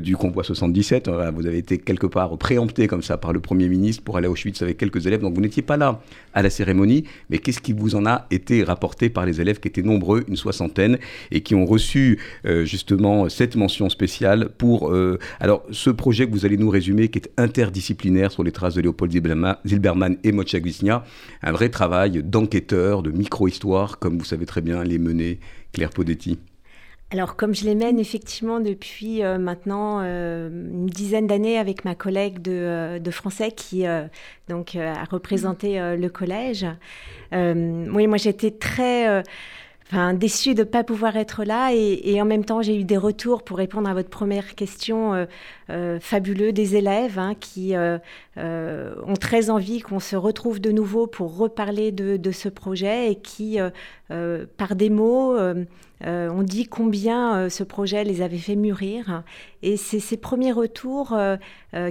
du 0.00 0.16
convoi 0.16 0.44
77. 0.44 1.08
vous 1.34 1.46
avez 1.46 1.58
été 1.58 1.78
quelque 1.78 2.06
part 2.06 2.36
préempté 2.38 2.86
comme 2.86 3.02
ça 3.02 3.16
par 3.16 3.32
le 3.32 3.40
Premier 3.40 3.68
ministre 3.68 4.02
pour 4.02 4.16
aller 4.16 4.26
à 4.26 4.30
Auschwitz 4.30 4.62
avec 4.62 4.76
quelques 4.76 5.06
élèves. 5.06 5.20
Donc 5.20 5.34
vous 5.34 5.40
n'étiez 5.40 5.62
pas 5.62 5.76
là 5.76 6.00
à 6.34 6.42
la 6.42 6.50
cérémonie, 6.50 7.04
mais 7.30 7.38
qu'est-ce 7.38 7.60
qui 7.60 7.72
vous 7.72 7.94
en 7.94 8.06
a 8.06 8.26
été 8.30 8.62
rapporté 8.64 9.08
par 9.08 9.26
les 9.26 9.40
élèves 9.40 9.60
étaient 9.68 9.82
nombreux, 9.82 10.24
une 10.28 10.36
soixantaine, 10.36 10.98
et 11.30 11.42
qui 11.42 11.54
ont 11.54 11.64
reçu 11.64 12.18
euh, 12.44 12.64
justement 12.64 13.28
cette 13.28 13.56
mention 13.56 13.88
spéciale 13.88 14.50
pour 14.58 14.92
euh, 14.92 15.18
alors 15.40 15.64
ce 15.70 15.90
projet 15.90 16.26
que 16.26 16.32
vous 16.32 16.44
allez 16.44 16.56
nous 16.56 16.70
résumer 16.70 17.08
qui 17.08 17.18
est 17.18 17.30
interdisciplinaire 17.36 18.32
sur 18.32 18.42
les 18.42 18.52
traces 18.52 18.74
de 18.74 18.80
Léopold 18.80 19.12
Zilberman 19.12 20.16
et 20.24 20.32
Mocha 20.32 20.58
un 21.42 21.52
vrai 21.52 21.68
travail 21.68 22.22
d'enquêteur, 22.22 23.02
de 23.02 23.10
micro-histoire, 23.10 23.98
comme 23.98 24.18
vous 24.18 24.24
savez 24.24 24.46
très 24.46 24.60
bien 24.60 24.82
les 24.84 24.98
mener, 24.98 25.38
Claire 25.72 25.90
Podetti. 25.90 26.38
Alors, 27.10 27.36
comme 27.36 27.54
je 27.54 27.64
les 27.64 27.74
mène 27.74 27.98
effectivement 27.98 28.60
depuis 28.60 29.22
euh, 29.22 29.38
maintenant 29.38 30.00
une 30.00 30.86
dizaine 30.86 31.26
d'années 31.26 31.58
avec 31.58 31.86
ma 31.86 31.94
collègue 31.94 32.42
de, 32.42 32.98
de 32.98 33.10
français 33.10 33.50
qui 33.50 33.84
donc 34.48 34.76
a 34.76 35.04
représenté 35.04 35.78
le 35.96 36.08
collège, 36.08 36.66
oui, 37.32 38.06
moi 38.06 38.18
j'étais 38.18 38.50
très 38.50 39.22
enfin, 39.90 40.14
déçue 40.14 40.54
de 40.54 40.60
ne 40.60 40.64
pas 40.64 40.84
pouvoir 40.84 41.16
être 41.16 41.44
là. 41.44 41.70
Et, 41.72 42.20
en 42.20 42.24
même 42.24 42.44
temps, 42.44 42.62
j'ai 42.62 42.78
eu 42.78 42.84
des 42.84 42.96
retours 42.96 43.42
pour 43.42 43.58
répondre 43.58 43.88
à 43.88 43.94
votre 43.94 44.10
première 44.10 44.54
question 44.54 45.14
euh, 45.14 45.26
euh, 45.70 45.98
fabuleux 46.00 46.52
des 46.52 46.76
élèves 46.76 47.18
hein, 47.18 47.34
qui 47.38 47.74
euh, 47.74 47.98
ont 48.36 49.14
très 49.14 49.50
envie 49.50 49.80
qu'on 49.80 50.00
se 50.00 50.16
retrouve 50.16 50.60
de 50.60 50.70
nouveau 50.70 51.06
pour 51.06 51.36
reparler 51.36 51.92
de 51.92 52.30
ce 52.30 52.48
projet 52.48 53.12
et 53.12 53.16
qui, 53.16 53.58
par 54.08 54.74
des 54.74 54.90
mots, 54.90 55.36
euh, 56.06 56.28
on 56.30 56.42
dit 56.42 56.66
combien 56.66 57.36
euh, 57.36 57.48
ce 57.48 57.64
projet 57.64 58.04
les 58.04 58.22
avait 58.22 58.38
fait 58.38 58.56
mûrir. 58.56 59.24
Et 59.62 59.76
c'est 59.76 60.00
ces 60.00 60.16
premiers 60.16 60.52
retours, 60.52 61.12
euh, 61.12 61.36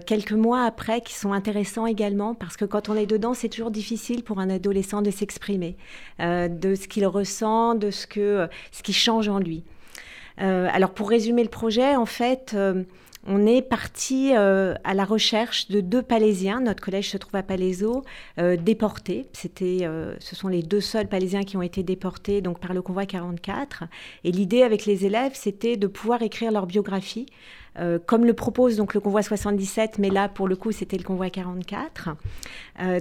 quelques 0.05 0.33
mois 0.33 0.63
après, 0.63 1.01
qui 1.01 1.13
sont 1.13 1.33
intéressants 1.33 1.85
également, 1.85 2.33
parce 2.33 2.57
que 2.57 2.65
quand 2.65 2.89
on 2.89 2.95
est 2.95 3.05
dedans, 3.05 3.33
c'est 3.33 3.49
toujours 3.49 3.71
difficile 3.71 4.23
pour 4.23 4.39
un 4.39 4.49
adolescent 4.49 5.01
de 5.01 5.11
s'exprimer, 5.11 5.75
de 6.19 6.75
ce 6.75 6.87
qu'il 6.87 7.05
ressent, 7.05 7.75
de 7.75 7.91
ce, 7.91 8.07
que, 8.07 8.47
ce 8.71 8.83
qui 8.83 8.93
change 8.93 9.29
en 9.29 9.39
lui. 9.39 9.63
alors 10.37 10.91
pour 10.91 11.09
résumer 11.09 11.43
le 11.43 11.49
projet, 11.49 11.95
en 11.95 12.05
fait, 12.05 12.55
on 13.27 13.45
est 13.45 13.61
parti 13.61 14.31
euh, 14.33 14.73
à 14.85 14.93
la 14.93 15.03
recherche 15.03 15.67
de 15.67 15.81
deux 15.81 16.01
Palaisiens. 16.01 16.61
Notre 16.61 16.81
collège 16.81 17.09
se 17.09 17.17
trouve 17.17 17.35
à 17.35 17.43
Palaiseau, 17.43 18.03
euh, 18.39 18.55
déportés. 18.55 19.27
C'était, 19.33 19.79
euh, 19.81 20.15
ce 20.19 20.35
sont 20.35 20.47
les 20.47 20.63
deux 20.63 20.79
seuls 20.79 21.07
Palaisiens 21.07 21.43
qui 21.43 21.57
ont 21.57 21.61
été 21.61 21.83
déportés 21.83 22.41
donc 22.41 22.59
par 22.59 22.73
le 22.73 22.81
convoi 22.81 23.05
44. 23.05 23.83
Et 24.23 24.31
l'idée 24.31 24.63
avec 24.63 24.85
les 24.85 25.05
élèves, 25.05 25.33
c'était 25.35 25.75
de 25.75 25.87
pouvoir 25.87 26.21
écrire 26.21 26.51
leur 26.51 26.65
biographie. 26.65 27.27
comme 28.07 28.25
le 28.25 28.33
propose 28.33 28.75
donc 28.75 28.95
le 28.95 28.99
convoi 28.99 29.21
77, 29.21 29.99
mais 29.99 30.09
là 30.09 30.29
pour 30.29 30.47
le 30.47 30.55
coup 30.55 30.71
c'était 30.71 30.97
le 30.97 31.03
convoi 31.03 31.29
44. 31.29 32.09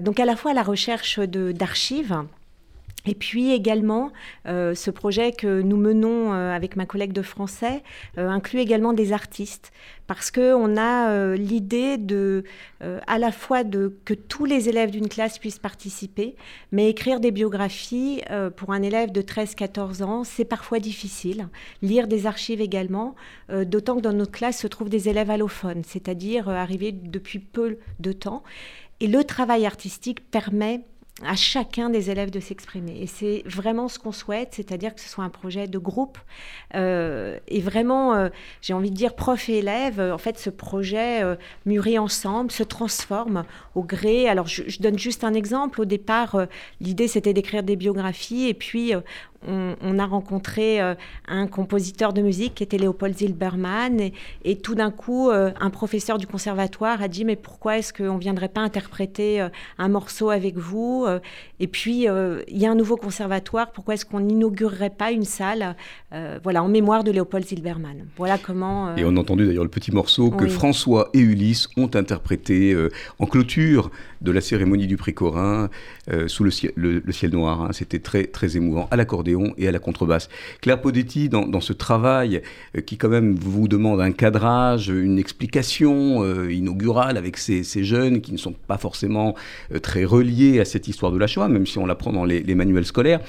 donc 0.03 0.21
à 0.21 0.27
la 0.27 0.37
fois 0.37 0.51
à 0.51 0.55
la 0.55 0.63
recherche 0.63 1.19
d'archives, 1.19 2.15
et 3.07 3.15
puis 3.15 3.53
également, 3.53 4.13
euh, 4.47 4.75
ce 4.75 4.91
projet 4.91 5.33
que 5.33 5.63
nous 5.63 5.77
menons 5.77 6.33
euh, 6.33 6.53
avec 6.53 6.77
ma 6.77 6.87
collègue 6.87 7.13
de 7.13 7.23
français 7.23 7.83
euh, 8.19 8.29
inclut 8.29 8.61
également 8.61 8.93
des 8.93 9.13
artistes, 9.13 9.73
parce 10.07 10.31
qu'on 10.31 10.77
a 10.77 11.35
l'idée 11.35 11.97
de, 11.97 12.45
à 12.81 13.19
la 13.19 13.33
fois 13.33 13.65
de 13.65 13.99
que 14.05 14.15
tous 14.15 14.45
les 14.45 14.69
élèves 14.69 14.93
d'une 14.93 15.09
classe 15.09 15.41
puissent 15.41 15.59
participer, 15.59 16.37
mais 16.71 16.89
écrire 16.89 17.19
des 17.19 17.33
biographies 17.33 18.23
pour 18.55 18.73
un 18.73 18.83
élève 18.83 19.11
de 19.11 19.21
13-14 19.21 20.05
ans, 20.05 20.23
c'est 20.23 20.45
parfois 20.45 20.79
difficile. 20.79 21.49
Lire 21.83 22.07
des 22.07 22.27
archives 22.27 22.61
également, 22.61 23.17
d'autant 23.49 23.97
que 23.97 24.03
dans 24.03 24.13
notre 24.13 24.31
classe 24.31 24.61
se 24.61 24.69
trouvent 24.69 24.91
des 24.91 25.09
élèves 25.09 25.31
allophones, 25.31 25.83
c'est-à-dire 25.85 26.49
arrivés 26.49 26.93
depuis 26.93 27.41
peu 27.41 27.77
de 27.99 28.13
temps. 28.13 28.45
Et 29.01 29.09
le 29.09 29.25
travail 29.25 29.67
artistique 29.67 30.31
permet 30.31 30.85
à 31.25 31.35
chacun 31.35 31.89
des 31.89 32.11
élèves 32.11 32.31
de 32.31 32.41
s'exprimer. 32.41 32.99
Et 33.01 33.07
c'est 33.07 33.43
vraiment 33.47 33.89
ce 33.89 33.99
qu'on 33.99 34.13
souhaite, 34.13 34.51
c'est-à-dire 34.53 34.95
que 34.95 35.01
ce 35.01 35.09
soit 35.09 35.25
un 35.25 35.31
projet 35.31 35.67
de 35.67 35.79
groupe. 35.79 36.19
Euh, 36.75 37.39
et 37.49 37.61
vraiment, 37.63 38.15
euh, 38.15 38.29
j'ai 38.61 38.75
envie 38.75 38.91
de 38.91 38.97
dire, 38.97 39.15
prof 39.15 39.49
et 39.49 39.59
élève, 39.59 39.99
en 39.99 40.19
fait, 40.19 40.39
ce 40.39 40.51
projet 40.51 41.23
euh, 41.23 41.37
mûrit 41.65 41.99
ensemble, 41.99 42.51
se 42.51 42.63
transforme 42.63 43.45
au 43.75 43.83
gré. 43.83 44.29
Alors, 44.29 44.47
je, 44.47 44.65
je, 44.67 44.81
donne 44.81 44.99
juste 44.99 45.25
un 45.25 45.33
exemple. 45.33 45.81
Au 45.81 45.87
départ, 45.87 46.37
l'idée, 46.83 47.09
c'était 47.09 47.33
d'écrire 47.33 47.63
des 47.63 47.77
biographies. 47.77 48.49
Et 48.49 48.55
puis, 48.55 48.93
on, 49.47 49.99
a 49.99 50.07
rencontré 50.07 50.81
euh, 50.81 50.95
un 51.29 51.47
compositeur 51.47 52.13
de 52.13 52.23
musique 52.23 52.57
qui 52.57 52.63
était 52.63 52.79
Léopold 52.79 53.17
Zilberman 53.17 54.11
et, 54.45 54.57
tout 54.57 54.75
d'un 54.75 54.91
coup, 54.91 55.31
euh, 55.31 55.51
un 55.61 55.71
professeur 55.71 56.19
du 56.19 56.27
conservatoire 56.27 57.03
a 57.03 57.09
dit 57.09 57.25
mais 57.25 57.37
pourquoi 57.37 57.79
est-ce 57.79 57.93
qu'on 57.93 58.15
ne 58.15 58.21
viendrait 58.21 58.49
pas 58.49 58.61
interpréter 58.61 59.41
euh, 59.41 59.49
un 59.79 59.89
morceau 59.89 60.31
avec 60.31 60.57
vous 60.57 61.07
Et 61.61 61.67
puis, 61.67 62.07
il 62.07 62.59
y 62.59 62.67
a 62.67 62.71
un 62.71 62.75
nouveau 62.75 62.97
conservatoire, 62.97 63.71
pourquoi 63.73 63.95
est-ce 63.95 64.05
qu'on 64.05 64.21
n'inaugurerait 64.21 64.91
pas 64.91 65.11
une 65.11 65.25
salle 65.25 65.77
voilà, 66.43 66.63
en 66.63 66.69
mémoire 66.69 67.05
de 67.05 67.11
Léopold 67.11 67.45
Zilberman 67.45 68.07
Voilà 68.17 68.39
comment... 68.39 68.97
Et 68.97 69.05
on 69.05 69.17
a 69.17 69.21
entendu 69.21 69.47
d'ailleurs 69.47 69.65
le 69.65 69.71
petit 69.71 69.93
morceau 69.93 70.31
que 70.31 70.47
François 70.49 71.11
et 71.13 71.19
Ulysse 71.19 71.69
ont 71.77 71.91
interprété 71.95 72.75
en 73.19 73.27
clôture 73.27 73.91
de 74.23 74.33
la 74.33 74.41
cérémonie 74.41 74.87
du 74.87 74.97
prix 74.97 75.15
Corin 75.15 75.69
sous 76.27 76.45
le 76.45 76.51
ciel, 76.51 76.73
le, 76.77 77.03
ciel 77.13 77.33
noir. 77.33 77.63
Hein. 77.63 77.69
C'était 77.73 77.99
très, 77.99 78.25
très 78.25 78.57
émouvant. 78.57 78.89
À 78.91 78.97
l'accordéon 78.97 79.26
l'accordéon 79.27 79.55
et 79.59 79.69
à 79.69 79.73
la 79.73 79.79
contrebasse. 79.79 80.29
Claire 80.61 80.81
Podetti, 80.81 81.29
dans, 81.29 81.61
ce 81.61 81.73
travail 81.73 82.43
euh, 82.77 82.81
qui 82.81 82.97
quand 82.97 83.09
même 83.09 83.35
vous 83.35 83.69
demande 83.69 84.01
un 84.01 84.13
cadrage, 84.13 84.89
une 84.89 85.19
explication 85.19 86.23
euh, 86.23 86.53
inaugurale 86.53 87.17
avec 87.17 87.37
ces, 87.37 87.65
jeunes 87.65 88.21
qui 88.21 88.33
ne 88.33 88.39
sont 88.39 88.53
pas 88.53 88.79
forcément 88.79 89.35
très 89.83 90.05
reliés 90.05 90.61
à 90.61 90.65
cette 90.65 90.89
histoire 90.89 91.13
de 91.13 91.19
la 91.19 91.27
Shoah, 91.27 91.49
même 91.49 91.67
si 91.67 91.79
on 91.79 91.87
l'apprend 91.87 92.13
dans 92.13 92.25
les, 92.25 92.55
manuels 92.55 92.87
scolaires. 92.87 93.21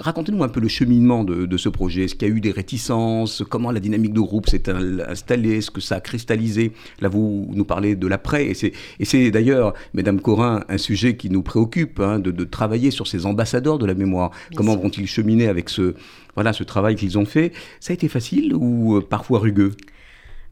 Racontez-nous 0.00 0.42
un 0.42 0.48
peu 0.48 0.60
le 0.60 0.68
cheminement 0.68 1.24
de, 1.24 1.46
de 1.46 1.56
ce 1.56 1.68
projet. 1.68 2.04
Est-ce 2.04 2.14
qu'il 2.14 2.28
y 2.28 2.30
a 2.30 2.34
eu 2.34 2.40
des 2.40 2.50
réticences? 2.50 3.42
Comment 3.48 3.70
la 3.70 3.80
dynamique 3.80 4.12
de 4.12 4.20
groupe 4.20 4.48
s'est 4.48 4.68
installée? 4.68 5.58
Est-ce 5.58 5.70
que 5.70 5.80
ça 5.80 5.96
a 5.96 6.00
cristallisé? 6.00 6.72
Là, 7.00 7.08
vous 7.08 7.50
nous 7.54 7.64
parlez 7.64 7.96
de 7.96 8.06
l'après. 8.06 8.46
Et 8.46 9.04
c'est 9.04 9.30
d'ailleurs, 9.30 9.74
Mesdames 9.94 10.20
Corin, 10.20 10.64
un 10.68 10.78
sujet 10.78 11.16
qui 11.16 11.30
nous 11.30 11.42
préoccupe, 11.42 12.00
hein, 12.00 12.18
de, 12.18 12.44
travailler 12.44 12.90
sur 12.90 13.06
ces 13.06 13.26
ambassadeurs 13.26 13.78
de 13.78 13.86
la 13.86 13.94
mémoire. 13.94 14.30
Comment 14.54 14.76
vont-ils 14.76 15.06
cheminer 15.06 15.27
avec 15.48 15.68
ce, 15.68 15.94
voilà, 16.34 16.52
ce 16.52 16.64
travail 16.64 16.96
qu'ils 16.96 17.18
ont 17.18 17.26
fait 17.26 17.52
Ça 17.80 17.92
a 17.92 17.94
été 17.94 18.08
facile 18.08 18.54
ou 18.54 18.96
euh, 18.96 19.00
parfois 19.00 19.38
rugueux? 19.38 19.72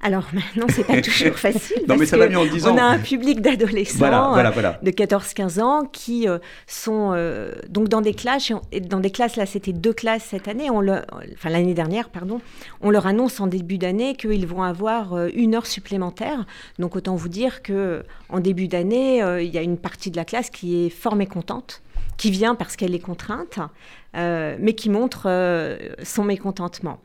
Alors 0.03 0.29
maintenant, 0.33 0.67
c'est 0.69 0.85
pas 0.85 1.01
toujours 1.01 1.35
facile. 1.37 1.83
non, 1.89 1.97
mais 1.97 2.07
ça 2.07 2.19
va 2.19 2.29
mieux 2.29 2.39
en 2.39 2.45
disant. 2.45 2.75
On 2.75 2.79
a 2.79 2.83
un 2.83 2.99
public 2.99 3.41
d'adolescents 3.41 4.37
euh, 4.37 4.73
de 4.83 4.91
14-15 4.91 5.61
ans 5.61 5.85
qui 5.91 6.29
euh, 6.29 6.39
sont 6.67 7.13
euh, 7.15 7.53
donc 7.69 7.89
dans 7.89 8.03
des 8.03 8.13
classes. 8.13 8.53
Dans 8.89 9.01
des 9.01 9.11
classes, 9.11 9.37
là, 9.37 9.47
c'était 9.47 9.73
deux 9.73 9.95
classes 9.95 10.25
cette 10.25 10.49
année. 10.49 10.71
On 10.71 10.81
le, 10.81 11.01
enfin, 11.35 11.49
l'année 11.49 11.75
dernière, 11.75 12.11
pardon. 12.11 12.41
On 12.83 12.91
leur 12.91 13.07
annonce 13.07 13.41
en 13.41 13.47
début 13.47 13.79
d'année 13.79 14.15
qu'ils 14.15 14.47
vont 14.47 14.63
avoir 14.63 15.27
une 15.29 15.55
heure 15.55 15.67
supplémentaire. 15.67 16.45
Donc 16.79 16.95
autant 16.95 17.17
vous 17.17 17.29
dire 17.29 17.63
que 17.63 18.05
en 18.29 18.41
début 18.41 18.69
d'année, 18.69 19.19
il 19.43 19.53
y 19.53 19.59
a 19.59 19.63
une 19.63 19.79
partie 19.79 20.11
de 20.11 20.17
la 20.17 20.25
classe 20.25 20.51
qui 20.51 20.87
est 20.87 20.91
fort 20.91 21.17
mécontente 21.17 21.83
qui 22.17 22.31
vient 22.31 22.55
parce 22.55 22.77
qu'elle 22.77 22.95
est 22.95 23.01
contrainte, 23.01 23.59
mais 24.15 24.75
qui 24.75 24.89
montre 24.89 25.29
son 26.03 26.25
mécontentement. 26.25 27.01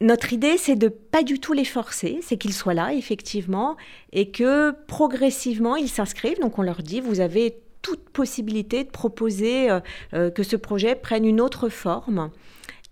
Notre 0.00 0.32
idée, 0.32 0.56
c'est 0.56 0.76
de 0.76 0.88
pas 0.88 1.22
du 1.22 1.40
tout 1.40 1.52
les 1.52 1.66
forcer, 1.66 2.20
c'est 2.22 2.38
qu'ils 2.38 2.54
soient 2.54 2.72
là, 2.72 2.94
effectivement, 2.94 3.76
et 4.12 4.30
que 4.30 4.74
progressivement, 4.86 5.76
ils 5.76 5.90
s'inscrivent. 5.90 6.40
Donc 6.40 6.58
on 6.58 6.62
leur 6.62 6.82
dit, 6.82 7.00
vous 7.00 7.20
avez 7.20 7.60
toute 7.82 8.08
possibilité 8.10 8.84
de 8.84 8.90
proposer 8.90 9.70
euh, 9.70 9.80
euh, 10.14 10.30
que 10.30 10.42
ce 10.42 10.56
projet 10.56 10.94
prenne 10.94 11.24
une 11.24 11.40
autre 11.40 11.68
forme. 11.68 12.30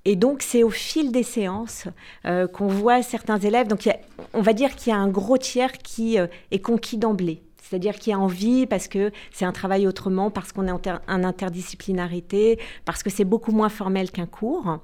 Et 0.04 0.16
donc, 0.16 0.42
c'est 0.42 0.62
au 0.62 0.70
fil 0.70 1.12
des 1.12 1.22
séances 1.22 1.84
euh, 2.24 2.46
qu'on 2.46 2.68
voit 2.68 3.02
certains 3.02 3.38
élèves. 3.38 3.68
Donc, 3.68 3.88
on 4.32 4.42
va 4.42 4.52
dire 4.52 4.74
qu'il 4.74 4.90
y 4.90 4.94
a 4.94 4.98
un 4.98 5.08
gros 5.08 5.36
tiers 5.36 5.72
qui 5.78 6.16
est 6.16 6.58
conquis 6.60 6.96
d'emblée. 6.96 7.42
C'est-à-dire 7.68 7.98
qu'il 7.98 8.12
y 8.12 8.14
a 8.14 8.18
envie 8.18 8.66
parce 8.66 8.88
que 8.88 9.12
c'est 9.30 9.44
un 9.44 9.52
travail 9.52 9.86
autrement, 9.86 10.30
parce 10.30 10.52
qu'on 10.52 10.66
est 10.66 10.70
en, 10.70 10.80
interdisciplinarité, 11.06 12.58
parce 12.84 13.02
que 13.02 13.10
c'est 13.10 13.24
beaucoup 13.24 13.52
moins 13.52 13.68
formel 13.68 14.10
qu'un 14.10 14.26
cours. 14.26 14.78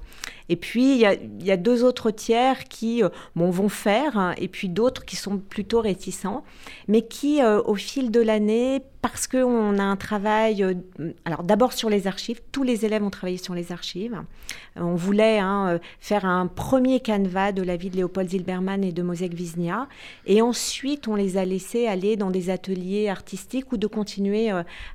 Et 0.50 0.56
puis, 0.56 0.96
il 0.96 0.98
y, 1.42 1.50
a, 1.50 1.56
deux 1.56 1.84
autres 1.84 2.10
tiers 2.10 2.64
qui 2.64 3.02
euh, 3.02 3.08
vont 3.34 3.68
faire, 3.70 4.18
hein, 4.18 4.34
et 4.36 4.48
puis 4.48 4.68
d'autres 4.68 5.04
qui 5.04 5.16
sont 5.16 5.38
plutôt 5.38 5.80
réticents, 5.80 6.44
mais 6.86 7.02
qui, 7.02 7.42
euh, 7.42 7.62
au 7.62 7.76
fil 7.76 8.10
de 8.10 8.20
l'année, 8.20 8.82
parce 9.00 9.26
qu'on 9.26 9.78
a 9.78 9.82
un 9.82 9.96
travail, 9.96 10.62
euh, 10.62 10.74
alors 11.24 11.44
d'abord 11.44 11.72
sur 11.72 11.88
les 11.88 12.06
archives, 12.06 12.42
tous 12.52 12.62
les 12.62 12.84
élèves 12.84 13.02
ont 13.02 13.10
travaillé 13.10 13.38
sur 13.38 13.54
les 13.54 13.72
archives. 13.72 14.18
on 14.76 14.94
voulait 14.94 15.38
hein, 15.38 15.78
faire 16.00 16.24
un 16.26 16.46
premier 16.46 17.00
canevas 17.00 17.52
de 17.52 17.62
la 17.62 17.76
vie 17.76 17.90
de 17.90 17.96
Léopold 17.96 18.28
Zilberman 18.28 18.84
et 18.84 18.92
de 18.92 19.02
Mosek 19.02 19.32
Wisnia, 19.32 19.88
et 20.26 20.42
ensuite 20.42 21.08
on 21.08 21.14
les 21.14 21.38
a 21.38 21.44
laissés 21.44 21.86
aller 21.86 22.16
dans 22.16 22.30
des 22.30 22.50
ateliers 22.50 23.08
artistiques 23.08 23.72
ou 23.72 23.76
de 23.76 23.86
continuer 23.86 24.50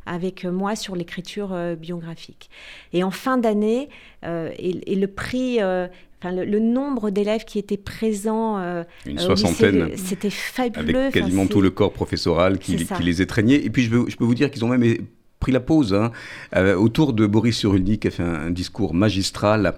avec 0.05 0.43
moi 0.45 0.75
sur 0.75 0.95
l'écriture 0.95 1.55
biographique. 1.77 2.49
Et 2.93 3.03
en 3.03 3.11
fin 3.11 3.37
d'année, 3.37 3.89
et, 4.23 4.95
le 4.95 5.07
prix 5.07 5.59
Enfin, 6.21 6.35
le, 6.35 6.59
nombre 6.59 7.11
d'élèves 7.11 7.45
qui 7.45 7.59
étaient 7.59 7.77
présents. 7.77 8.59
Euh, 8.59 8.83
Une 9.05 9.19
soixantaine. 9.19 9.91
C'était 9.95 10.29
fabuleux. 10.29 10.99
Avec 10.99 11.13
quasiment 11.13 11.47
tout 11.47 11.61
le 11.61 11.69
corps 11.69 11.93
professoral 11.93 12.59
qui, 12.59 12.75
qui, 12.75 13.03
les 13.03 13.21
étreignait. 13.21 13.63
Et 13.63 13.69
puis, 13.69 13.83
je, 13.83 13.89
je 13.89 14.15
peux 14.17 14.25
vous 14.25 14.35
dire 14.35 14.51
qu'ils 14.51 14.65
ont 14.65 14.67
même 14.67 14.83
pris 15.39 15.51
la 15.53 15.59
pause 15.61 15.93
hein, 15.93 16.11
euh, 16.55 16.75
autour 16.75 17.13
de 17.13 17.25
Boris 17.25 17.59
Cyrulnik 17.59 18.01
qui 18.01 18.07
a 18.09 18.11
fait 18.11 18.23
un, 18.23 18.49
discours 18.49 18.93
magistral 18.93 19.75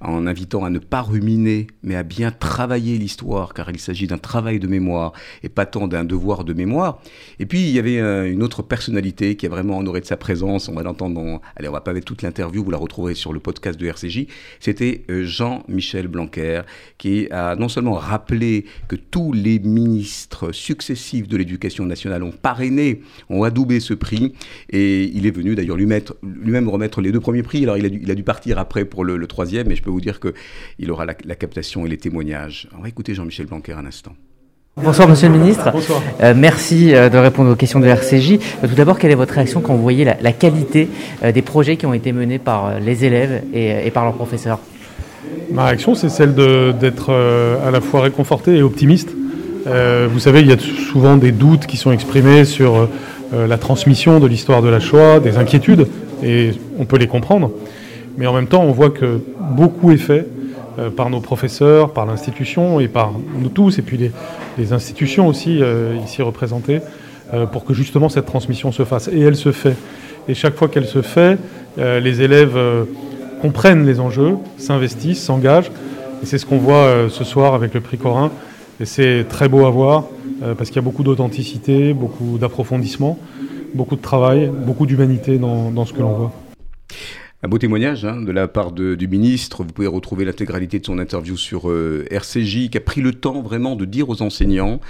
en 0.00 0.26
invitant 0.26 0.64
à 0.64 0.70
ne 0.70 0.78
pas 0.80 1.02
ruminer 1.02 1.68
mais 1.82 1.94
à 1.94 2.02
bien 2.02 2.32
travailler 2.32 2.98
l'histoire 2.98 3.54
car 3.54 3.70
il 3.70 3.78
s'agit 3.78 4.08
d'un 4.08 4.18
travail 4.18 4.58
de 4.58 4.66
mémoire 4.66 5.12
et 5.42 5.48
pas 5.48 5.66
tant 5.66 5.86
d'un 5.86 6.04
devoir 6.04 6.44
de 6.44 6.52
mémoire. 6.52 7.00
Et 7.38 7.46
puis 7.46 7.60
il 7.60 7.70
y 7.70 7.78
avait 7.78 8.00
euh, 8.00 8.30
une 8.30 8.42
autre 8.42 8.62
personnalité 8.62 9.36
qui 9.36 9.46
a 9.46 9.48
vraiment 9.48 9.78
honoré 9.78 10.00
de 10.00 10.06
sa 10.06 10.16
présence, 10.16 10.68
on 10.68 10.74
va 10.74 10.82
l'entendre 10.82 11.14
dans... 11.14 11.40
Allez, 11.56 11.68
on 11.68 11.72
va 11.72 11.80
pas 11.80 11.92
avec 11.92 12.04
toute 12.04 12.22
l'interview, 12.22 12.64
vous 12.64 12.70
la 12.70 12.78
retrouverez 12.78 13.14
sur 13.14 13.32
le 13.32 13.38
podcast 13.38 13.78
de 13.78 13.86
RCJ. 13.86 14.26
C'était 14.58 15.04
euh, 15.10 15.24
Jean-Michel 15.24 16.08
Blanquer 16.08 16.62
qui 16.98 17.28
a 17.30 17.54
non 17.54 17.68
seulement 17.68 17.94
rappelé 17.94 18.64
que 18.88 18.96
tous 18.96 19.32
les 19.32 19.60
ministres 19.60 20.50
successifs 20.50 21.28
de 21.28 21.36
l'éducation 21.36 21.86
nationale 21.86 22.24
ont 22.24 22.32
parrainé, 22.32 23.02
ont 23.30 23.44
adoubé 23.44 23.78
ce 23.78 23.94
prix 23.94 24.34
et 24.70 25.03
il 25.14 25.26
est 25.26 25.30
venu 25.30 25.54
d'ailleurs 25.54 25.76
lui-même 25.76 26.68
remettre 26.68 27.00
les 27.00 27.12
deux 27.12 27.20
premiers 27.20 27.42
prix. 27.42 27.62
Alors 27.64 27.76
il 27.76 27.86
a 27.86 27.88
dû, 27.88 28.00
il 28.02 28.10
a 28.10 28.14
dû 28.14 28.22
partir 28.22 28.58
après 28.58 28.84
pour 28.84 29.04
le, 29.04 29.26
troisième, 29.26 29.68
mais 29.68 29.76
je 29.76 29.82
peux 29.82 29.90
vous 29.90 30.00
dire 30.00 30.20
qu'il 30.20 30.90
aura 30.90 31.06
la, 31.06 31.14
captation 31.14 31.86
et 31.86 31.88
les 31.88 31.98
témoignages. 31.98 32.68
On 32.78 32.82
va 32.82 32.88
écouter 32.88 33.14
Jean-Michel 33.14 33.46
Blanquer 33.46 33.72
un 33.72 33.86
instant. 33.86 34.12
Bonsoir 34.76 35.08
Monsieur 35.08 35.28
le 35.28 35.38
Ministre. 35.38 35.70
Bonsoir. 35.72 36.02
Euh, 36.20 36.34
merci 36.36 36.94
euh, 36.94 37.08
de 37.08 37.16
répondre 37.16 37.52
aux 37.52 37.54
questions 37.54 37.78
de 37.78 37.86
RCJ. 37.86 38.32
Euh, 38.32 38.68
tout 38.68 38.74
d'abord, 38.74 38.98
quelle 38.98 39.12
est 39.12 39.16
votre 39.16 39.34
réaction 39.34 39.60
quand 39.60 39.74
vous 39.74 39.82
voyez 39.82 40.04
la, 40.04 40.32
qualité 40.32 40.88
des 41.32 41.42
projets 41.42 41.76
qui 41.76 41.86
ont 41.86 41.94
été 41.94 42.12
menés 42.12 42.40
par 42.40 42.80
les 42.80 43.04
élèves 43.04 43.42
et, 43.54 43.90
par 43.92 44.04
leurs 44.04 44.14
professeurs? 44.14 44.58
Ma 45.52 45.66
réaction, 45.66 45.94
c'est 45.94 46.08
celle 46.08 46.34
d'être 46.34 47.12
à 47.12 47.70
la 47.70 47.80
fois 47.80 48.00
réconforté 48.00 48.56
et 48.56 48.62
optimiste. 48.62 49.10
vous 49.64 50.18
savez, 50.18 50.40
il 50.40 50.48
y 50.48 50.52
a 50.52 50.58
souvent 50.58 51.16
des 51.16 51.32
doutes 51.32 51.66
qui 51.66 51.76
sont 51.76 51.92
exprimés 51.92 52.44
sur 52.44 52.76
euh, 52.76 52.88
la 53.34 53.58
transmission 53.58 54.20
de 54.20 54.26
l'histoire 54.26 54.62
de 54.62 54.68
la 54.68 54.80
Shoah, 54.80 55.20
des 55.20 55.36
inquiétudes, 55.38 55.86
et 56.22 56.52
on 56.78 56.84
peut 56.84 56.96
les 56.96 57.06
comprendre. 57.06 57.50
Mais 58.16 58.26
en 58.26 58.32
même 58.32 58.46
temps, 58.46 58.62
on 58.62 58.72
voit 58.72 58.90
que 58.90 59.20
beaucoup 59.40 59.90
est 59.90 59.96
fait 59.98 60.26
euh, 60.78 60.90
par 60.90 61.10
nos 61.10 61.20
professeurs, 61.20 61.92
par 61.92 62.06
l'institution 62.06 62.80
et 62.80 62.88
par 62.88 63.12
nous 63.38 63.48
tous, 63.48 63.78
et 63.78 63.82
puis 63.82 63.98
les, 64.58 64.72
institutions 64.72 65.26
aussi 65.26 65.60
euh, 65.60 65.96
ici 66.04 66.22
représentées, 66.22 66.80
pour 67.52 67.64
que 67.64 67.74
justement 67.74 68.08
cette 68.08 68.26
transmission 68.26 68.70
se 68.70 68.84
fasse. 68.84 69.08
Et 69.08 69.18
elle 69.18 69.34
se 69.34 69.50
fait. 69.50 69.74
Et 70.28 70.34
chaque 70.34 70.54
fois 70.54 70.68
qu'elle 70.68 70.86
se 70.86 71.02
fait, 71.02 71.36
les 71.76 72.22
élèves 72.22 72.56
comprennent 73.42 73.84
les 73.84 73.98
enjeux, 73.98 74.36
s'investissent, 74.56 75.20
s'engagent. 75.20 75.72
Et 76.22 76.26
c'est 76.26 76.38
ce 76.38 76.46
qu'on 76.46 76.58
voit 76.58 77.08
ce 77.08 77.24
soir 77.24 77.54
avec 77.54 77.74
le 77.74 77.80
prix 77.80 77.98
Corin. 77.98 78.30
Et 78.78 78.84
c'est 78.84 79.24
très 79.28 79.48
beau 79.48 79.66
à 79.66 79.70
voir. 79.70 80.04
Euh, 80.44 80.54
parce 80.54 80.68
qu'il 80.68 80.76
y 80.76 80.80
a 80.80 80.82
beaucoup 80.82 81.02
d'authenticité, 81.02 81.94
beaucoup 81.94 82.36
d'approfondissement, 82.38 83.18
beaucoup 83.74 83.96
de 83.96 84.02
travail, 84.02 84.50
beaucoup 84.66 84.84
d'humanité 84.84 85.38
dans, 85.38 85.86
ce 85.86 85.92
que 85.92 86.00
l'on 86.00 86.12
voit. 86.12 86.32
Un 87.44 87.48
beau 87.48 87.58
témoignage 87.58 88.06
hein, 88.06 88.22
de 88.22 88.32
la 88.32 88.48
part 88.48 88.72
du 88.72 89.06
ministre. 89.06 89.64
Vous 89.64 89.72
pouvez 89.74 89.86
retrouver 89.86 90.24
l'intégralité 90.24 90.78
de 90.78 90.86
son 90.86 90.98
interview 90.98 91.36
sur 91.36 91.68
euh, 91.68 92.06
RCJ, 92.10 92.70
qui 92.70 92.78
a 92.78 92.80
pris 92.80 93.02
le 93.02 93.12
temps 93.12 93.42
vraiment 93.42 93.76
de 93.76 93.84
dire 93.84 94.08
aux 94.08 94.22
enseignants, 94.22 94.80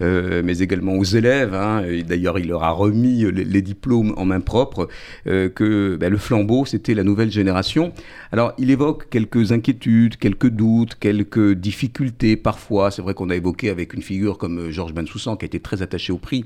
euh, 0.00 0.40
mais 0.44 0.58
également 0.58 0.92
aux 0.92 1.02
élèves, 1.02 1.54
hein, 1.54 1.82
d'ailleurs 2.06 2.38
il 2.38 2.46
leur 2.46 2.62
a 2.62 2.70
remis 2.70 3.24
les, 3.32 3.62
diplômes 3.62 4.14
en 4.16 4.26
main 4.26 4.38
propre, 4.38 4.86
euh, 5.26 5.48
que 5.48 5.96
ben, 5.96 6.08
le 6.08 6.16
flambeau, 6.16 6.64
c'était 6.64 6.94
la 6.94 7.02
nouvelle 7.02 7.32
génération. 7.32 7.92
Alors 8.30 8.52
il 8.58 8.70
évoque 8.70 9.08
quelques 9.10 9.50
inquiétudes, 9.50 10.16
quelques 10.16 10.50
doutes, 10.50 10.94
quelques 10.94 11.54
difficultés 11.54 12.36
parfois. 12.36 12.92
C'est 12.92 13.02
vrai 13.02 13.14
qu'on 13.14 13.28
a 13.30 13.34
évoqué 13.34 13.70
avec 13.70 13.92
une 13.92 14.02
figure 14.02 14.38
comme 14.38 14.70
Georges 14.70 14.94
Bensoussan, 14.94 15.36
qui 15.36 15.46
a 15.46 15.48
été 15.48 15.58
très 15.58 15.82
attaché 15.82 16.12
au 16.12 16.18
prix, 16.18 16.44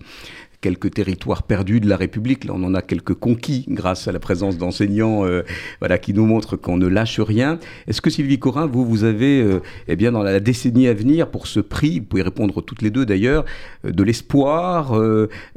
quelques 0.60 0.92
territoires 0.92 1.44
perdus 1.44 1.80
de 1.80 1.88
la 1.88 1.96
République. 1.96 2.44
Là, 2.44 2.52
on 2.54 2.62
en 2.64 2.74
a 2.74 2.82
quelques 2.82 3.14
conquis 3.14 3.64
grâce 3.68 4.08
à 4.08 4.12
la 4.12 4.18
présence 4.18 4.58
d'enseignants 4.58 5.24
euh, 5.24 5.42
voilà, 5.78 5.98
qui 5.98 6.12
nous 6.12 6.26
montrent 6.26 6.56
qu'on 6.56 6.76
ne 6.76 6.86
lâche 6.86 7.20
rien. 7.20 7.58
Est-ce 7.86 8.00
que 8.00 8.10
Sylvie 8.10 8.38
Corin, 8.38 8.66
vous, 8.66 8.84
vous 8.84 9.04
avez, 9.04 9.40
euh, 9.40 9.60
eh 9.86 9.94
bien, 9.94 10.12
dans 10.12 10.22
la 10.22 10.40
décennie 10.40 10.88
à 10.88 10.94
venir, 10.94 11.30
pour 11.30 11.46
ce 11.46 11.60
prix, 11.60 12.00
vous 12.00 12.06
pouvez 12.06 12.22
répondre 12.22 12.60
toutes 12.62 12.82
les 12.82 12.90
deux 12.90 13.06
d'ailleurs, 13.06 13.44
euh, 13.84 13.92
de 13.92 14.02
l'espoir 14.02 14.98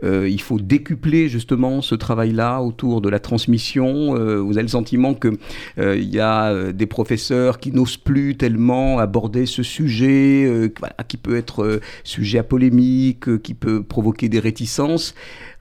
Il 0.03 0.41
faut 0.41 0.59
décupler 0.59 1.29
justement 1.29 1.81
ce 1.81 1.95
travail-là 1.95 2.61
autour 2.61 3.01
de 3.01 3.09
la 3.09 3.19
transmission. 3.19 4.13
vous 4.13 4.53
avez 4.53 4.63
le 4.63 4.67
sentiment 4.67 5.13
qu'il 5.13 5.37
il 5.77 6.09
y 6.13 6.19
a 6.19 6.71
des 6.71 6.85
professeurs 6.85 7.59
qui 7.59 7.71
n'osent 7.71 7.97
plus 7.97 8.35
tellement 8.35 8.99
aborder 8.99 9.45
ce 9.45 9.63
sujet, 9.63 10.71
qui 11.07 11.17
peut 11.17 11.35
être 11.35 11.79
sujet 12.03 12.39
à 12.39 12.43
polémique, 12.43 13.41
qui 13.41 13.53
peut 13.53 13.83
provoquer 13.83 14.29
des 14.29 14.39
réticences 14.39 14.90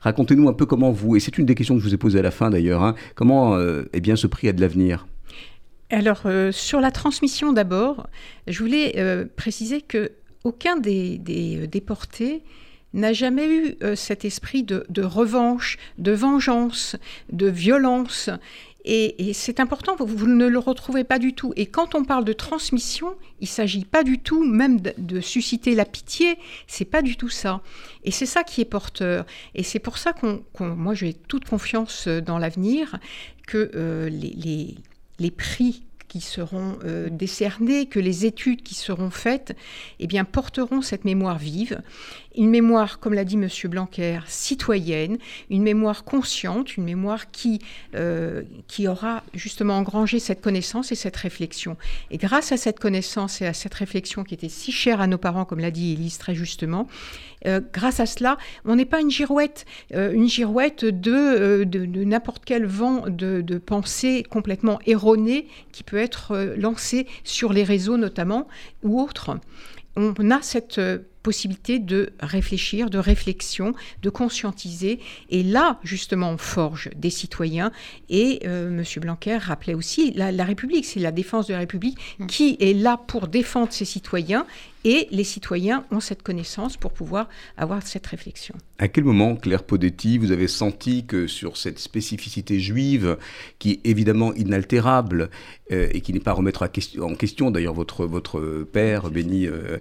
Racontez-nous 0.01 0.49
un 0.49 0.55
peu 0.55 0.67
comment 0.67 0.91
vous, 0.91 1.17
et 1.17 1.21
c'est 1.21 1.37
une 1.39 1.47
des 1.47 1.55
questions 1.55 1.75
que 1.75 1.81
je 1.81 1.87
vous 1.87 1.95
ai 1.95 1.99
posées 1.99 2.19
à 2.19 2.23
la 2.23 2.31
fin 2.31 2.51
d'ailleurs, 2.51 2.83
hein, 2.83 2.95
comment 3.15 3.55
euh, 3.55 3.85
eh 3.93 4.01
bien, 4.01 4.17
ce 4.17 4.27
prix 4.27 4.49
a 4.49 4.53
de 4.53 4.61
l'avenir? 4.61 5.07
Alors, 5.91 6.23
euh, 6.25 6.53
sur 6.53 6.81
la 6.81 6.91
transmission 6.91 7.53
d'abord, 7.53 8.07
je 8.47 8.59
voulais 8.61 8.95
euh, 8.97 9.27
préciser 9.37 9.83
que 9.83 10.13
aucun 10.45 10.77
des, 10.77 11.19
déportés 11.19 12.43
n'a 12.95 13.13
jamais 13.13 13.47
eu 13.47 13.77
cet 13.95 14.25
esprit 14.25 14.63
de, 14.63 15.03
revanche, 15.03 15.77
de 15.99 16.13
vengeance, 16.13 16.97
de 17.31 17.47
violence. 17.47 18.31
Et, 18.85 19.33
c'est 19.35 19.61
important, 19.61 19.95
vous, 19.99 20.27
ne 20.27 20.47
le 20.47 20.59
retrouvez 20.59 21.05
pas 21.05 21.19
du 21.19 21.35
tout. 21.35 21.53
Et 21.57 21.67
quand 21.67 21.95
on 21.95 22.05
parle 22.05 22.25
de 22.25 22.33
transmission, 22.33 23.15
il 23.41 23.49
s'agit 23.49 23.85
pas 23.85 24.03
du 24.03 24.19
tout 24.19 24.45
même 24.45 24.81
de, 24.81 25.21
susciter 25.21 25.75
la 25.75 25.85
pitié, 25.85 26.39
c'est 26.67 26.85
pas 26.85 27.03
du 27.03 27.17
tout 27.17 27.29
ça. 27.29 27.61
Et 28.05 28.11
c'est 28.11 28.27
ça 28.27 28.43
qui 28.43 28.61
est 28.61 28.67
porteur. 28.67 29.27
Et 29.55 29.63
c'est 29.63 29.79
pour 29.79 29.99
ça 29.99 30.13
qu'on, 30.13 30.43
moi 30.61 30.95
j'ai 30.95 31.13
toute 31.15 31.45
confiance 31.45 32.09
dans 32.09 32.39
l'avenir, 32.39 32.99
que 33.47 33.71
euh, 33.75 34.09
les, 34.09 34.31
les, 34.31 34.75
les 35.19 35.31
prix 35.31 35.83
qui 36.11 36.21
seront 36.21 36.77
euh, 36.85 37.09
décernés, 37.09 37.87
que 37.87 38.01
les 38.01 38.27
études 38.27 38.63
qui 38.63 38.75
seront 38.75 39.11
faites, 39.11 39.57
eh 40.01 40.09
bien, 40.09 40.25
porteront 40.25 40.83
cette 40.83 41.05
mémoire 41.05 41.39
vive. 41.39 41.83
Une 42.37 42.51
mémoire, 42.51 43.01
comme 43.01 43.15
l'a 43.15 43.25
dit 43.25 43.35
M. 43.35 43.49
Blanquer, 43.65 44.21
citoyenne, 44.27 45.19
une 45.51 45.63
mémoire 45.63 46.05
consciente, 46.05 46.77
une 46.77 46.85
mémoire 46.85 47.31
qui, 47.31 47.61
euh, 47.95 48.43
qui 48.69 48.87
aura 48.89 49.23
justement 49.35 49.77
engrangé 49.77 50.19
cette 50.19 50.41
connaissance 50.41 50.93
et 50.93 50.95
cette 50.95 51.17
réflexion. 51.17 51.77
Et 52.11 52.19
grâce 52.19 52.53
à 52.53 52.57
cette 52.57 52.79
connaissance 52.79 53.41
et 53.43 53.47
à 53.47 53.53
cette 53.53 53.75
réflexion 53.75 54.25
qui 54.25 54.35
était 54.35 54.49
si 54.49 54.73
chère 54.73 55.01
à 55.01 55.07
nos 55.07 55.19
parents, 55.19 55.45
comme 55.45 55.61
l'a 55.61 55.71
dit 55.71 55.93
Élise 55.93 56.19
très 56.19 56.35
justement, 56.35 56.87
euh, 57.47 57.61
grâce 57.73 58.01
à 58.01 58.07
cela, 58.07 58.39
on 58.65 58.77
n'est 58.77 58.85
pas 58.85 59.01
une 59.01 59.11
girouette, 59.11 59.65
une 59.93 60.29
girouette 60.29 60.85
de, 60.85 61.65
de, 61.65 62.05
n'importe 62.05 62.45
quel 62.45 62.67
vent 62.67 63.05
de, 63.09 63.41
de 63.41 63.59
pensée 63.59 64.25
complètement 64.29 64.79
erroné 64.87 65.47
qui 65.73 65.83
peut 65.83 65.97
être 65.97 66.33
euh, 66.33 66.57
lancé 66.57 67.07
sur 67.25 67.53
les 67.53 67.65
réseaux 67.65 67.97
notamment 67.97 68.49
ou 68.83 69.01
autres. 69.01 69.39
On 69.97 70.31
a 70.31 70.43
cette 70.43 70.79
euh, 70.79 70.99
possibilité 71.23 71.79
de 71.79 72.13
réfléchir, 72.21 72.91
de 72.91 72.99
réflexion, 72.99 73.75
de 74.03 74.11
conscientiser. 74.11 75.01
Et 75.29 75.43
là, 75.43 75.79
justement, 75.83 76.31
on 76.31 76.39
forge 76.39 76.91
des 76.97 77.11
citoyens. 77.11 77.73
Et 78.09 78.41
euh, 78.47 78.69
M. 78.69 78.85
Blanquer 79.01 79.37
rappelait 79.37 79.75
aussi 79.75 80.13
la, 80.13 80.33
la 80.33 80.45
République, 80.45 80.85
c'est 80.85 81.01
la 81.01 81.13
défense 81.13 81.47
de 81.47 81.53
la 81.53 81.61
République 81.61 81.99
mmh. 82.19 82.27
qui 82.27 82.57
est 82.61 82.75
là 82.75 82.99
pour 83.07 83.29
défendre 83.29 83.73
ses 83.73 83.85
citoyens 83.85 84.47
et 84.85 85.09
les 85.11 85.25
citoyens 85.25 85.85
ont 85.91 86.01
cette 86.01 86.23
connaissance 86.23 86.77
pour 86.77 86.93
pouvoir 86.93 87.29
avoir 87.57 87.87
cette 87.87 88.07
réflexion. 88.07 88.55
À 88.79 88.89
quel 88.89 89.05
moment, 89.05 89.37
Claire 89.37 89.63
Podetti, 89.63 90.17
vous 90.17 90.33
avez 90.33 90.49
senti 90.49 91.05
que 91.05 91.27
sur 91.27 91.59
cette 91.59 91.79
spécificité 91.79 92.61
juive, 92.61 93.19
qui 93.59 93.73
est 93.73 93.81
évidemment 93.85 94.33
inaltérable 94.35 95.29
euh, 95.71 95.89
et 95.93 96.01
qui 96.01 96.15
n'est 96.15 96.21
pas 96.21 96.31
à 96.31 96.35
remettre 96.35 96.67
en 97.01 97.15
question, 97.15 97.51
d'ailleurs 97.51 97.75
votre, 97.75 98.07
votre 98.07 98.67
père, 98.73 99.11
béni 99.11 99.47
euh, 99.47 99.77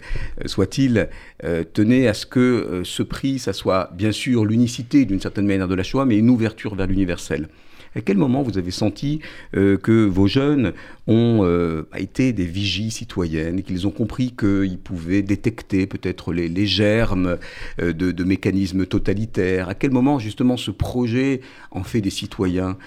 soit-il, 0.46 1.10
euh, 1.44 1.64
tenait 1.64 2.08
à 2.08 2.14
ce 2.14 2.26
que 2.26 2.82
ce 2.84 3.04
prix, 3.04 3.40
ça 3.40 3.54
soit 3.54 3.92
bien 3.94 4.12
sûr 4.12 4.46
l'unicité 4.46 5.06
d'une 5.06 5.20
certaine 5.20 5.48
manière 5.48 5.68
de 5.68 5.76
la 5.76 5.84
Shoah, 5.84 6.06
mais 6.06 6.18
une 6.18 6.30
ouverture 6.30 6.76
vers 6.76 6.88
l'universel. 6.88 7.48
À 7.96 8.02
quel 8.02 8.18
moment 8.18 8.44
vous 8.44 8.58
avez 8.58 8.72
senti 8.72 9.20
euh, 9.56 9.78
que 9.78 10.06
vos 10.06 10.28
jeunes 10.28 10.74
ont 11.08 11.40
euh, 11.44 11.88
été 11.98 12.34
des 12.34 12.46
vigies 12.46 12.92
citoyennes, 12.92 13.64
qu'ils 13.64 13.88
ont 13.88 13.92
compris 13.92 14.32
qu'ils 14.32 14.78
pouvaient 14.78 15.24
détecter 15.24 15.88
peut-être 15.88 16.32
les, 16.32 16.66
germes 16.68 17.38
euh, 17.82 17.94
de, 17.94 18.24
mécanismes 18.24 18.86
totalitaires? 18.86 19.70
À 19.70 19.74
quel 19.74 19.92
moment 19.92 20.20
justement 20.20 20.56
ce 20.56 20.70
projet 20.70 21.42
en 21.72 21.84
fait 21.84 22.02
des 22.02 22.10
citoyens 22.10 22.78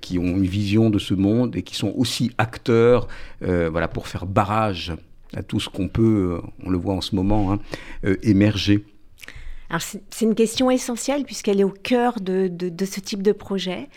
qui 0.00 0.18
ont 0.18 0.36
une 0.36 0.46
vision 0.46 0.90
de 0.90 0.98
ce 0.98 1.14
monde 1.14 1.56
et 1.56 1.62
qui 1.62 1.76
sont 1.76 1.92
aussi 1.96 2.30
acteurs 2.38 3.08
voilà, 3.40 3.88
pour 3.88 4.08
faire 4.08 4.26
barrage 4.26 4.92
à 5.34 5.42
tout 5.42 5.60
ce 5.60 5.68
qu'on 5.68 5.88
peut, 5.88 6.40
on 6.64 6.70
le 6.70 6.78
voit 6.78 6.94
en 6.94 7.00
ce 7.00 7.14
moment, 7.14 7.52
hein, 7.52 7.58
émerger 8.22 8.84
c'est 9.78 10.24
une 10.24 10.34
question 10.34 10.70
essentielle 10.70 11.24
puisqu'elle 11.24 11.60
est 11.60 11.64
au 11.64 11.70
cœur 11.70 12.20
de, 12.20 12.50
ce 12.84 13.00
type 13.00 13.22
de 13.22 13.32
projet. 13.32 13.88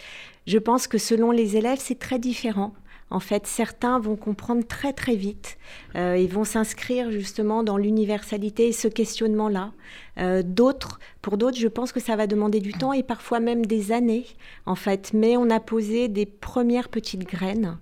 Je 0.48 0.58
pense 0.58 0.88
que 0.88 0.98
selon 0.98 1.32
les 1.32 1.58
élèves, 1.58 1.80
c'est 1.80 2.00
très 2.00 2.20
différent. 2.20 2.74
En 3.12 3.20
fait, 3.20 3.48
certains 3.48 4.00
vont 4.00 4.16
comprendre 4.16 4.66
très 4.66 4.94
très 4.94 5.16
vite. 5.16 5.58
Euh, 5.96 6.16
ils 6.18 6.32
vont 6.32 6.44
s'inscrire 6.44 7.10
justement 7.12 7.64
dans 7.64 7.78
l'universalité 7.78 8.68
et 8.68 8.72
ce 8.72 8.88
questionnement-là. 8.88 9.72
Euh, 10.20 10.44
d'autres, 10.44 11.00
pour 11.24 11.38
d'autres, 11.38 11.58
je 11.58 11.68
pense 11.68 11.92
que 11.92 12.00
ça 12.00 12.16
va 12.16 12.28
demander 12.28 12.60
du 12.60 12.72
temps 12.72 12.94
et 12.94 13.02
parfois 13.02 13.40
même 13.40 13.66
des 13.66 13.92
années, 13.92 14.28
en 14.68 14.76
fait. 14.76 15.12
Mais 15.14 15.38
on 15.38 15.50
a 15.50 15.60
posé 15.60 16.08
des 16.08 16.28
premières 16.28 16.90
petites 16.90 17.24
graines. 17.24 17.80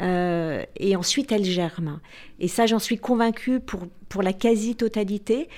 Euh, 0.00 0.62
et 0.76 0.96
ensuite 0.96 1.32
elles 1.32 1.44
germent. 1.44 2.00
Et 2.38 2.48
ça, 2.48 2.66
j'en 2.66 2.78
suis 2.78 2.98
convaincue 2.98 3.60
pour, 3.60 3.80
pour 4.08 4.22
la 4.22 4.32
quasi-totalité. 4.32 5.48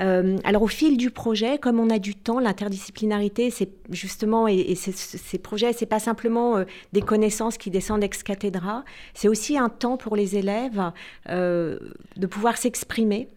Euh, 0.00 0.38
alors 0.42 0.62
au 0.62 0.68
fil 0.68 0.96
du 0.96 1.10
projet, 1.10 1.58
comme 1.58 1.78
on 1.78 1.88
a 1.90 2.00
du 2.00 2.16
temps, 2.16 2.40
l'interdisciplinarité, 2.40 3.50
c'est 3.50 3.68
justement, 3.90 4.48
et, 4.48 4.74
ces 4.74 5.38
projets, 5.38 5.72
c'est 5.72 5.86
pas 5.86 6.00
simplement 6.00 6.56
euh, 6.56 6.64
des 6.92 7.02
connaissances 7.02 7.56
qui 7.56 7.70
descendent 7.70 8.02
ex 8.02 8.24
cathedra, 8.24 8.84
c'est 9.14 9.28
aussi 9.28 9.56
un 9.56 9.68
temps 9.68 9.96
pour 9.96 10.16
les 10.16 10.36
élèves 10.36 10.90
de 11.28 12.26
pouvoir 12.28 12.56
s'exprimer. 12.56 13.28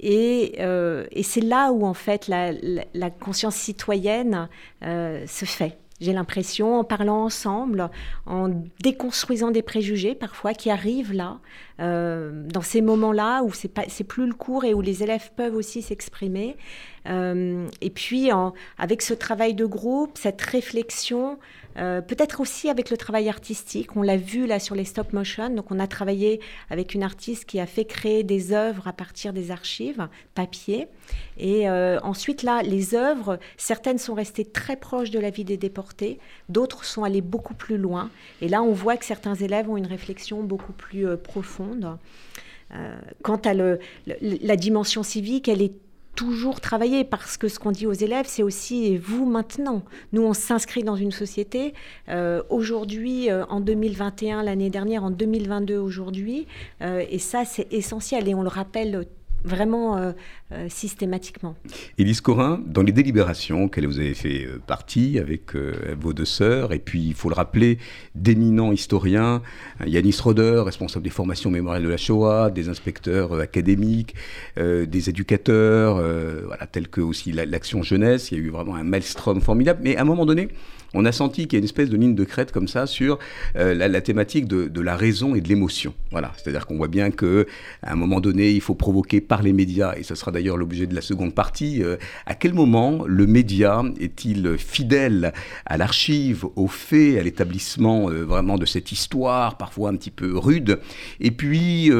Et, 0.00 0.56
c'est 1.22 1.40
là 1.40 1.72
où 1.72 1.86
en 1.86 1.94
fait 1.94 2.28
la 2.28 3.10
conscience 3.10 3.56
citoyenne 3.56 4.48
se 4.82 5.44
fait 5.46 5.78
j'ai 6.00 6.12
l'impression, 6.12 6.80
en 6.80 6.84
parlant 6.84 7.24
ensemble, 7.24 7.90
en 8.26 8.50
déconstruisant 8.82 9.50
des 9.50 9.62
préjugés 9.62 10.14
parfois 10.14 10.52
qui 10.52 10.70
arrivent 10.70 11.12
là, 11.12 11.38
euh, 11.80 12.30
dans 12.46 12.62
ces 12.62 12.82
moments-là 12.82 13.42
où 13.42 13.52
c'est 13.52 13.68
pas, 13.68 13.82
c'est 13.88 14.04
plus 14.04 14.26
le 14.26 14.34
cours 14.34 14.64
et 14.64 14.74
où 14.74 14.80
les 14.80 15.02
élèves 15.02 15.30
peuvent 15.36 15.56
aussi 15.56 15.82
s'exprimer. 15.82 16.56
Euh, 17.06 17.66
et 17.82 17.90
puis 17.90 18.30
avec 18.78 19.02
ce 19.02 19.12
travail 19.12 19.54
de 19.54 19.66
groupe, 19.66 20.16
cette 20.16 20.40
réflexion, 20.40 21.38
euh, 21.76 22.00
peut-être 22.00 22.40
aussi 22.40 22.70
avec 22.70 22.88
le 22.88 22.96
travail 22.96 23.28
artistique. 23.28 23.96
On 23.96 24.02
l'a 24.02 24.16
vu 24.16 24.46
là 24.46 24.60
sur 24.60 24.74
les 24.74 24.84
stop 24.84 25.12
motion. 25.12 25.50
Donc 25.50 25.70
on 25.70 25.80
a 25.80 25.86
travaillé 25.86 26.40
avec 26.70 26.94
une 26.94 27.02
artiste 27.02 27.44
qui 27.44 27.58
a 27.58 27.66
fait 27.66 27.84
créer 27.84 28.22
des 28.22 28.52
œuvres 28.52 28.86
à 28.86 28.92
partir 28.92 29.32
des 29.32 29.50
archives 29.50 30.08
papier. 30.34 30.86
Et 31.36 31.68
ensuite 31.68 32.42
là, 32.42 32.62
les 32.62 32.94
œuvres, 32.94 33.38
certaines 33.56 33.98
sont 33.98 34.14
restées 34.14 34.44
très 34.44 34.76
proches 34.76 35.10
de 35.10 35.18
la 35.18 35.30
vie 35.30 35.44
des 35.44 35.56
déportés, 35.56 36.20
d'autres 36.48 36.84
sont 36.84 37.02
allées 37.02 37.20
beaucoup 37.20 37.54
plus 37.54 37.76
loin. 37.76 38.10
Et 38.40 38.48
là, 38.48 38.62
on 38.62 38.72
voit 38.72 38.96
que 38.96 39.04
certains 39.04 39.34
élèves 39.34 39.68
ont 39.68 39.76
une 39.76 39.86
réflexion 39.86 40.42
beaucoup 40.42 40.72
plus 40.72 41.06
euh, 42.74 42.96
quant 43.22 43.40
à 43.44 43.54
la 43.54 44.56
dimension 44.56 45.02
civique, 45.02 45.48
elle 45.48 45.62
est 45.62 45.74
toujours 46.14 46.60
travailler 46.60 47.02
parce 47.04 47.36
que 47.36 47.48
ce 47.48 47.58
qu'on 47.58 47.72
dit 47.72 47.86
aux 47.86 47.92
élèves, 47.92 48.26
c'est 48.28 48.42
aussi 48.42 48.96
vous 48.96 49.26
maintenant. 49.26 49.82
Nous, 50.12 50.22
on 50.22 50.32
s'inscrit 50.32 50.84
dans 50.84 50.96
une 50.96 51.10
société. 51.10 51.74
Euh, 52.08 52.42
aujourd'hui, 52.50 53.30
euh, 53.30 53.44
en 53.46 53.60
2021, 53.60 54.42
l'année 54.44 54.70
dernière, 54.70 55.04
en 55.04 55.10
2022, 55.10 55.76
aujourd'hui. 55.76 56.46
Et 56.80 57.18
ça, 57.18 57.44
c'est 57.44 57.72
essentiel. 57.72 58.28
Et 58.28 58.34
on 58.34 58.42
le 58.42 58.48
rappelle 58.48 59.06
vraiment 59.44 59.96
euh, 59.96 60.12
euh, 60.52 60.66
systématiquement. 60.68 61.54
Élise 61.98 62.20
Corin, 62.20 62.60
dans 62.66 62.82
les 62.82 62.92
délibérations 62.92 63.64
auxquelles 63.64 63.86
vous 63.86 63.98
avez 63.98 64.14
fait 64.14 64.46
euh, 64.46 64.60
partie 64.66 65.18
avec 65.18 65.54
vos 66.00 66.12
deux 66.12 66.24
sœurs, 66.24 66.72
et 66.72 66.78
puis 66.78 67.02
il 67.02 67.14
faut 67.14 67.28
le 67.28 67.34
rappeler, 67.34 67.78
d'éminents 68.14 68.72
historiens, 68.72 69.42
Yanis 69.86 70.16
Roder, 70.22 70.62
responsable 70.64 71.04
des 71.04 71.10
formations 71.10 71.50
mémorielles 71.50 71.84
de 71.84 71.88
la 71.88 71.96
Shoah, 71.96 72.50
des 72.50 72.68
inspecteurs 72.68 73.38
académiques, 73.38 74.14
des 74.56 75.08
éducateurs, 75.10 75.96
voilà, 76.46 76.66
tels 76.66 76.88
que 76.88 77.00
aussi 77.00 77.32
l'action 77.32 77.82
jeunesse, 77.82 78.30
il 78.30 78.38
y 78.38 78.40
a 78.40 78.44
eu 78.44 78.50
vraiment 78.50 78.74
un 78.74 78.84
maelstrom 78.84 79.40
formidable, 79.40 79.80
mais 79.82 79.96
à 79.96 80.02
un 80.02 80.04
moment 80.04 80.26
donné, 80.26 80.48
on 80.94 81.04
a 81.04 81.12
senti 81.12 81.42
qu'il 81.42 81.54
y 81.54 81.56
a 81.56 81.58
une 81.58 81.64
espèce 81.64 81.90
de 81.90 81.96
ligne 81.96 82.14
de 82.14 82.24
crête 82.24 82.52
comme 82.52 82.68
ça 82.68 82.86
sur 82.86 83.18
euh, 83.56 83.74
la, 83.74 84.00
thématique 84.00 84.46
de, 84.46 84.80
la 84.80 84.96
raison 84.96 85.34
et 85.34 85.40
de 85.40 85.48
l'émotion. 85.48 85.94
Voilà, 86.12 86.32
c'est-à-dire 86.36 86.66
qu'on 86.66 86.76
voit 86.76 86.88
bien 86.88 87.10
que 87.10 87.46
à 87.82 87.92
un 87.92 87.96
moment 87.96 88.20
donné, 88.20 88.50
il 88.52 88.60
faut 88.60 88.74
provoquer 88.74 89.20
par 89.20 89.42
les 89.42 89.52
médias, 89.52 89.94
et 89.96 90.02
ce 90.02 90.14
sera 90.14 90.30
d'ailleurs 90.30 90.56
l'objet 90.56 90.86
de 90.86 90.94
la 90.94 91.00
seconde 91.00 91.34
partie. 91.34 91.82
Euh, 91.82 91.96
à 92.26 92.34
quel 92.34 92.54
moment 92.54 93.04
le 93.06 93.26
média 93.26 93.82
est-il 94.00 94.56
fidèle 94.56 95.32
à 95.66 95.76
l'archive, 95.76 96.46
aux 96.56 96.68
faits, 96.68 97.18
à 97.18 97.22
l'établissement 97.22 98.10
euh, 98.10 98.24
vraiment 98.24 98.56
de 98.56 98.66
cette 98.66 98.92
histoire, 98.92 99.56
parfois 99.56 99.90
un 99.90 99.96
petit 99.96 100.10
peu 100.10 100.36
rude, 100.38 100.78
et 101.20 101.30
puis 101.30 101.90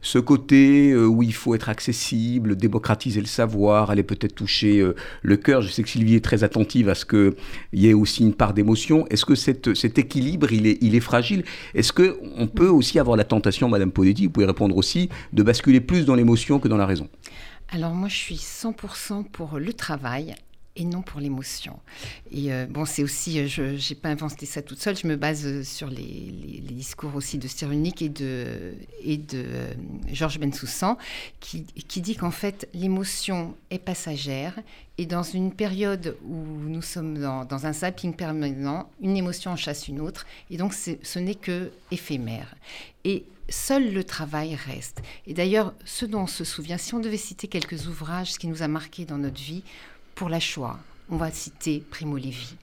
ce 0.00 0.18
côté 0.18 0.94
où 0.94 1.22
il 1.22 1.34
faut 1.34 1.54
être 1.54 1.68
accessible, 1.68 2.56
démocratiser 2.56 3.20
le 3.20 3.26
savoir, 3.26 3.90
aller 3.90 4.02
peut-être 4.02 4.34
toucher 4.34 4.84
le 5.22 5.36
cœur. 5.36 5.62
Je 5.62 5.68
sais 5.68 5.82
que 5.82 5.88
Sylvie 5.88 6.16
est 6.16 6.24
très 6.24 6.44
attentive 6.44 6.88
à 6.88 6.94
ce 6.94 7.04
qu'il 7.04 7.34
y 7.72 7.88
ait 7.88 7.94
aussi 7.94 8.22
une 8.22 8.34
d'émotion. 8.52 9.06
Est-ce 9.08 9.24
que 9.24 9.34
cet 9.34 9.98
équilibre, 9.98 10.52
il 10.52 10.66
est, 10.66 10.78
il 10.82 10.94
est 10.94 11.00
fragile? 11.00 11.44
Est-ce 11.74 11.92
qu'on 11.92 12.46
peut 12.46 12.68
aussi 12.68 12.98
avoir 12.98 13.16
la 13.16 13.24
tentation, 13.24 13.68
Madame 13.68 13.90
Podetti, 13.90 14.26
vous 14.26 14.32
pouvez 14.32 14.46
répondre 14.46 14.76
aussi, 14.76 15.08
de 15.32 15.42
basculer 15.42 15.80
plus 15.80 16.04
dans 16.04 16.14
l'émotion 16.14 16.58
que 16.58 16.68
dans 16.68 16.76
la 16.76 16.86
raison? 16.86 17.08
Alors 17.70 17.94
moi, 17.94 18.08
je 18.08 18.16
suis 18.16 18.36
100% 18.36 19.24
pour 19.30 19.58
le 19.58 19.72
travail 19.72 20.34
et 20.76 20.84
non 20.84 21.02
pour 21.02 21.20
l'émotion. 21.20 21.78
Et 22.32 22.52
euh, 22.52 22.66
bon, 22.68 22.84
c'est 22.84 23.02
aussi, 23.02 23.38
euh, 23.38 23.46
je 23.46 23.62
n'ai 23.62 24.00
pas 24.00 24.08
inventé 24.08 24.44
ça 24.44 24.60
toute 24.60 24.80
seule, 24.80 24.96
je 24.96 25.06
me 25.06 25.16
base 25.16 25.46
euh, 25.46 25.62
sur 25.62 25.88
les, 25.88 26.62
discours 26.74 27.14
aussi 27.14 27.38
de 27.38 27.46
Cyrulnik 27.46 28.02
et 28.02 28.08
de, 28.08 28.74
et 29.02 29.16
de 29.16 29.44
Georges 30.12 30.40
Bensoussan, 30.40 30.98
qui, 31.38 31.64
qui 31.64 32.00
dit 32.00 32.16
qu'en 32.16 32.32
fait, 32.32 32.68
l'émotion 32.74 33.54
est 33.70 33.78
passagère 33.78 34.58
et 34.98 35.06
dans 35.06 35.22
une 35.22 35.52
période 35.52 36.16
où 36.26 36.34
nous 36.34 36.82
sommes 36.82 37.18
dans, 37.18 37.44
dans 37.44 37.66
un 37.66 37.72
zapping 37.72 38.14
permanent, 38.14 38.90
une 39.00 39.16
émotion 39.16 39.52
en 39.52 39.56
chasse 39.56 39.86
une 39.86 40.00
autre, 40.00 40.26
et 40.50 40.56
donc 40.56 40.74
ce 40.74 41.18
n'est 41.18 41.34
que 41.36 41.70
éphémère. 41.92 42.54
Et 43.04 43.24
seul 43.48 43.92
le 43.92 44.04
travail 44.04 44.54
reste. 44.54 45.02
Et 45.26 45.34
d'ailleurs, 45.34 45.74
ce 45.84 46.06
dont 46.06 46.22
on 46.22 46.26
se 46.26 46.44
souvient, 46.44 46.78
si 46.78 46.94
on 46.94 47.00
devait 47.00 47.16
citer 47.16 47.48
quelques 47.48 47.86
ouvrages, 47.86 48.32
ce 48.32 48.38
qui 48.38 48.48
nous 48.48 48.62
a 48.62 48.68
marqué 48.68 49.04
dans 49.04 49.18
notre 49.18 49.40
vie, 49.40 49.62
pour 50.14 50.28
la 50.28 50.40
Shoah, 50.40 50.78
on 51.10 51.16
va 51.16 51.30
citer 51.30 51.82
Primo 51.90 52.16
Levi, 52.16 52.56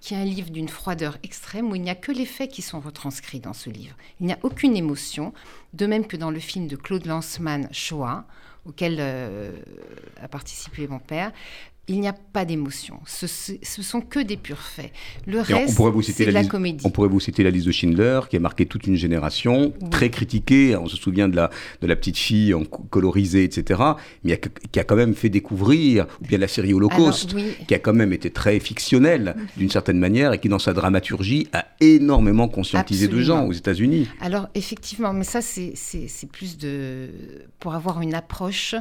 qui 0.00 0.14
est 0.14 0.16
un 0.16 0.24
livre 0.24 0.50
d'une 0.50 0.68
froideur 0.68 1.18
extrême 1.22 1.70
où 1.70 1.74
il 1.74 1.82
n'y 1.82 1.90
a 1.90 1.94
que 1.94 2.12
les 2.12 2.26
faits 2.26 2.50
qui 2.50 2.62
sont 2.62 2.80
retranscrits 2.80 3.40
dans 3.40 3.52
ce 3.52 3.70
livre. 3.70 3.96
Il 4.20 4.26
n'y 4.26 4.32
a 4.32 4.38
aucune 4.42 4.76
émotion, 4.76 5.32
de 5.72 5.86
même 5.86 6.06
que 6.06 6.16
dans 6.16 6.30
le 6.30 6.38
film 6.38 6.66
de 6.68 6.76
Claude 6.76 7.06
Lanzmann, 7.06 7.68
Shoah, 7.72 8.24
auquel 8.64 8.96
euh, 9.00 9.52
a 10.22 10.28
participé 10.28 10.88
mon 10.88 10.98
père 10.98 11.32
il 11.86 12.00
n'y 12.00 12.08
a 12.08 12.14
pas 12.14 12.44
d'émotion. 12.44 12.98
Ce, 13.06 13.26
ce, 13.26 13.82
sont 13.82 14.00
que 14.00 14.18
des 14.18 14.36
purs 14.36 14.62
faits. 14.62 14.90
Le 15.26 15.40
reste, 15.40 15.78
c'est 16.02 16.26
de 16.26 16.30
la, 16.30 16.44
comédie. 16.44 16.84
On 16.86 16.90
pourrait 16.90 17.08
vous 17.08 17.20
citer 17.20 17.42
la 17.42 17.50
liste 17.50 17.66
de 17.66 17.72
Schindler, 17.72 18.20
qui 18.30 18.36
a 18.36 18.40
marqué 18.40 18.64
toute 18.64 18.86
une 18.86 18.96
génération, 18.96 19.72
très 19.90 20.08
critiquée. 20.08 20.76
On 20.76 20.86
se 20.88 20.96
souvient 20.96 21.28
de 21.28 21.36
la, 21.36 21.50
de 21.82 21.86
la 21.86 21.94
petite 21.94 22.16
fille 22.16 22.54
en 22.54 22.64
colorisée, 22.64 23.44
etc. 23.44 23.82
Mais 24.22 24.40
qui 24.72 24.80
a 24.80 24.84
quand 24.84 24.96
même 24.96 25.14
fait 25.14 25.28
découvrir, 25.28 26.06
ou 26.22 26.26
bien 26.26 26.38
la 26.38 26.48
série 26.48 26.72
Holocauste, 26.72 27.36
qui 27.68 27.74
a 27.74 27.78
quand 27.78 27.94
même 27.94 28.14
été 28.14 28.30
très 28.30 28.58
fictionnelle, 28.60 29.36
d'une 29.58 29.70
certaine 29.70 29.98
manière, 29.98 30.32
et 30.32 30.38
qui, 30.38 30.48
dans 30.48 30.58
sa 30.58 30.72
dramaturgie, 30.72 31.48
a 31.52 31.66
énormément 31.80 32.48
conscientisé 32.48 33.08
de 33.08 33.20
gens 33.20 33.46
aux 33.46 33.52
États-Unis. 33.52 34.08
Alors, 34.20 34.48
effectivement, 34.54 35.12
mais 35.12 35.24
ça, 35.24 35.42
c'est 35.42 36.28
plus 36.32 36.56
de. 36.56 37.10
pour 37.60 37.74
avoir 37.74 38.00
une 38.00 38.14
approche 38.14 38.74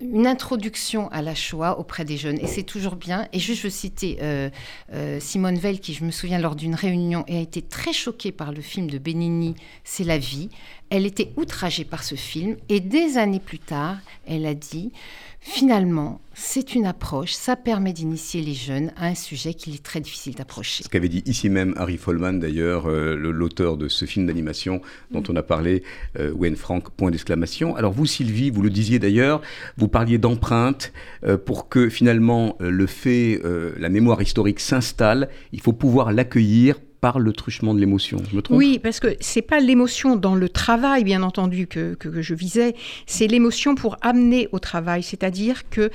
une 0.00 0.26
introduction 0.26 1.08
à 1.08 1.20
la 1.20 1.34
Shoah 1.34 1.78
auprès 1.78 2.04
des 2.04 2.16
jeunes. 2.16 2.38
Et 2.38 2.46
c'est 2.46 2.62
toujours 2.62 2.96
bien. 2.96 3.28
Et 3.32 3.38
juste, 3.38 3.58
je 3.58 3.64
veux 3.64 3.70
citer 3.70 4.18
euh, 4.22 4.48
euh, 4.92 5.20
Simone 5.20 5.58
Veil, 5.58 5.80
qui, 5.80 5.92
je 5.92 6.04
me 6.04 6.10
souviens, 6.10 6.38
lors 6.38 6.56
d'une 6.56 6.74
réunion, 6.74 7.24
a 7.28 7.38
été 7.38 7.60
très 7.62 7.92
choquée 7.92 8.32
par 8.32 8.52
le 8.52 8.62
film 8.62 8.88
de 8.88 8.98
Benigni, 8.98 9.54
C'est 9.84 10.04
la 10.04 10.18
vie. 10.18 10.48
Elle 10.88 11.04
était 11.04 11.32
outragée 11.36 11.84
par 11.84 12.04
ce 12.04 12.14
film. 12.14 12.56
Et 12.68 12.80
des 12.80 13.18
années 13.18 13.40
plus 13.40 13.58
tard, 13.58 13.98
elle 14.26 14.46
a 14.46 14.54
dit 14.54 14.92
Finalement, 15.48 16.20
c'est 16.34 16.74
une 16.74 16.86
approche, 16.86 17.32
ça 17.32 17.54
permet 17.54 17.92
d'initier 17.92 18.42
les 18.42 18.52
jeunes 18.52 18.90
à 18.96 19.06
un 19.06 19.14
sujet 19.14 19.54
qu'il 19.54 19.74
est 19.74 19.82
très 19.82 20.00
difficile 20.00 20.34
d'approcher. 20.34 20.82
Ce 20.82 20.88
qu'avait 20.88 21.08
dit 21.08 21.22
ici 21.24 21.48
même 21.48 21.72
Harry 21.76 21.96
Folman, 21.98 22.40
d'ailleurs, 22.40 22.90
euh, 22.90 23.14
l'auteur 23.16 23.76
de 23.76 23.86
ce 23.86 24.06
film 24.06 24.26
d'animation 24.26 24.82
dont 25.12 25.20
mm. 25.20 25.26
on 25.30 25.36
a 25.36 25.42
parlé, 25.44 25.84
euh, 26.18 26.32
Wayne 26.32 26.56
Frank, 26.56 26.90
point 26.90 27.12
d'exclamation. 27.12 27.76
Alors 27.76 27.92
vous, 27.92 28.06
Sylvie, 28.06 28.50
vous 28.50 28.60
le 28.60 28.70
disiez 28.70 28.98
d'ailleurs, 28.98 29.40
vous 29.76 29.86
parliez 29.86 30.18
d'empreinte 30.18 30.92
euh, 31.24 31.38
pour 31.38 31.68
que 31.68 31.88
finalement 31.88 32.56
le 32.58 32.86
fait, 32.86 33.40
la 33.78 33.88
mémoire 33.88 34.20
historique 34.20 34.60
s'installe, 34.60 35.28
il 35.52 35.60
faut 35.60 35.72
pouvoir 35.72 36.12
l'accueillir 36.12 36.76
par 37.00 37.18
le 37.18 37.32
truchement 37.32 37.74
de 37.74 37.80
l'émotion. 37.80 38.18
Je 38.30 38.36
me 38.36 38.42
trompe? 38.42 38.58
Oui, 38.58 38.78
parce 38.78 39.00
que 39.00 39.16
c'est 39.20 39.42
pas 39.42 39.60
l'émotion 39.60 40.16
dans 40.16 40.34
le 40.34 40.48
travail, 40.48 41.04
bien 41.04 41.22
entendu, 41.22 41.66
que, 41.66 41.94
que, 41.94 42.22
je 42.22 42.34
visais, 42.34 42.74
c'est 43.06 43.26
l'émotion 43.26 43.74
pour 43.74 43.96
amener 44.00 44.48
au 44.52 44.58
travail. 44.58 45.02
C'est-à-dire 45.02 45.68
que 45.68 45.90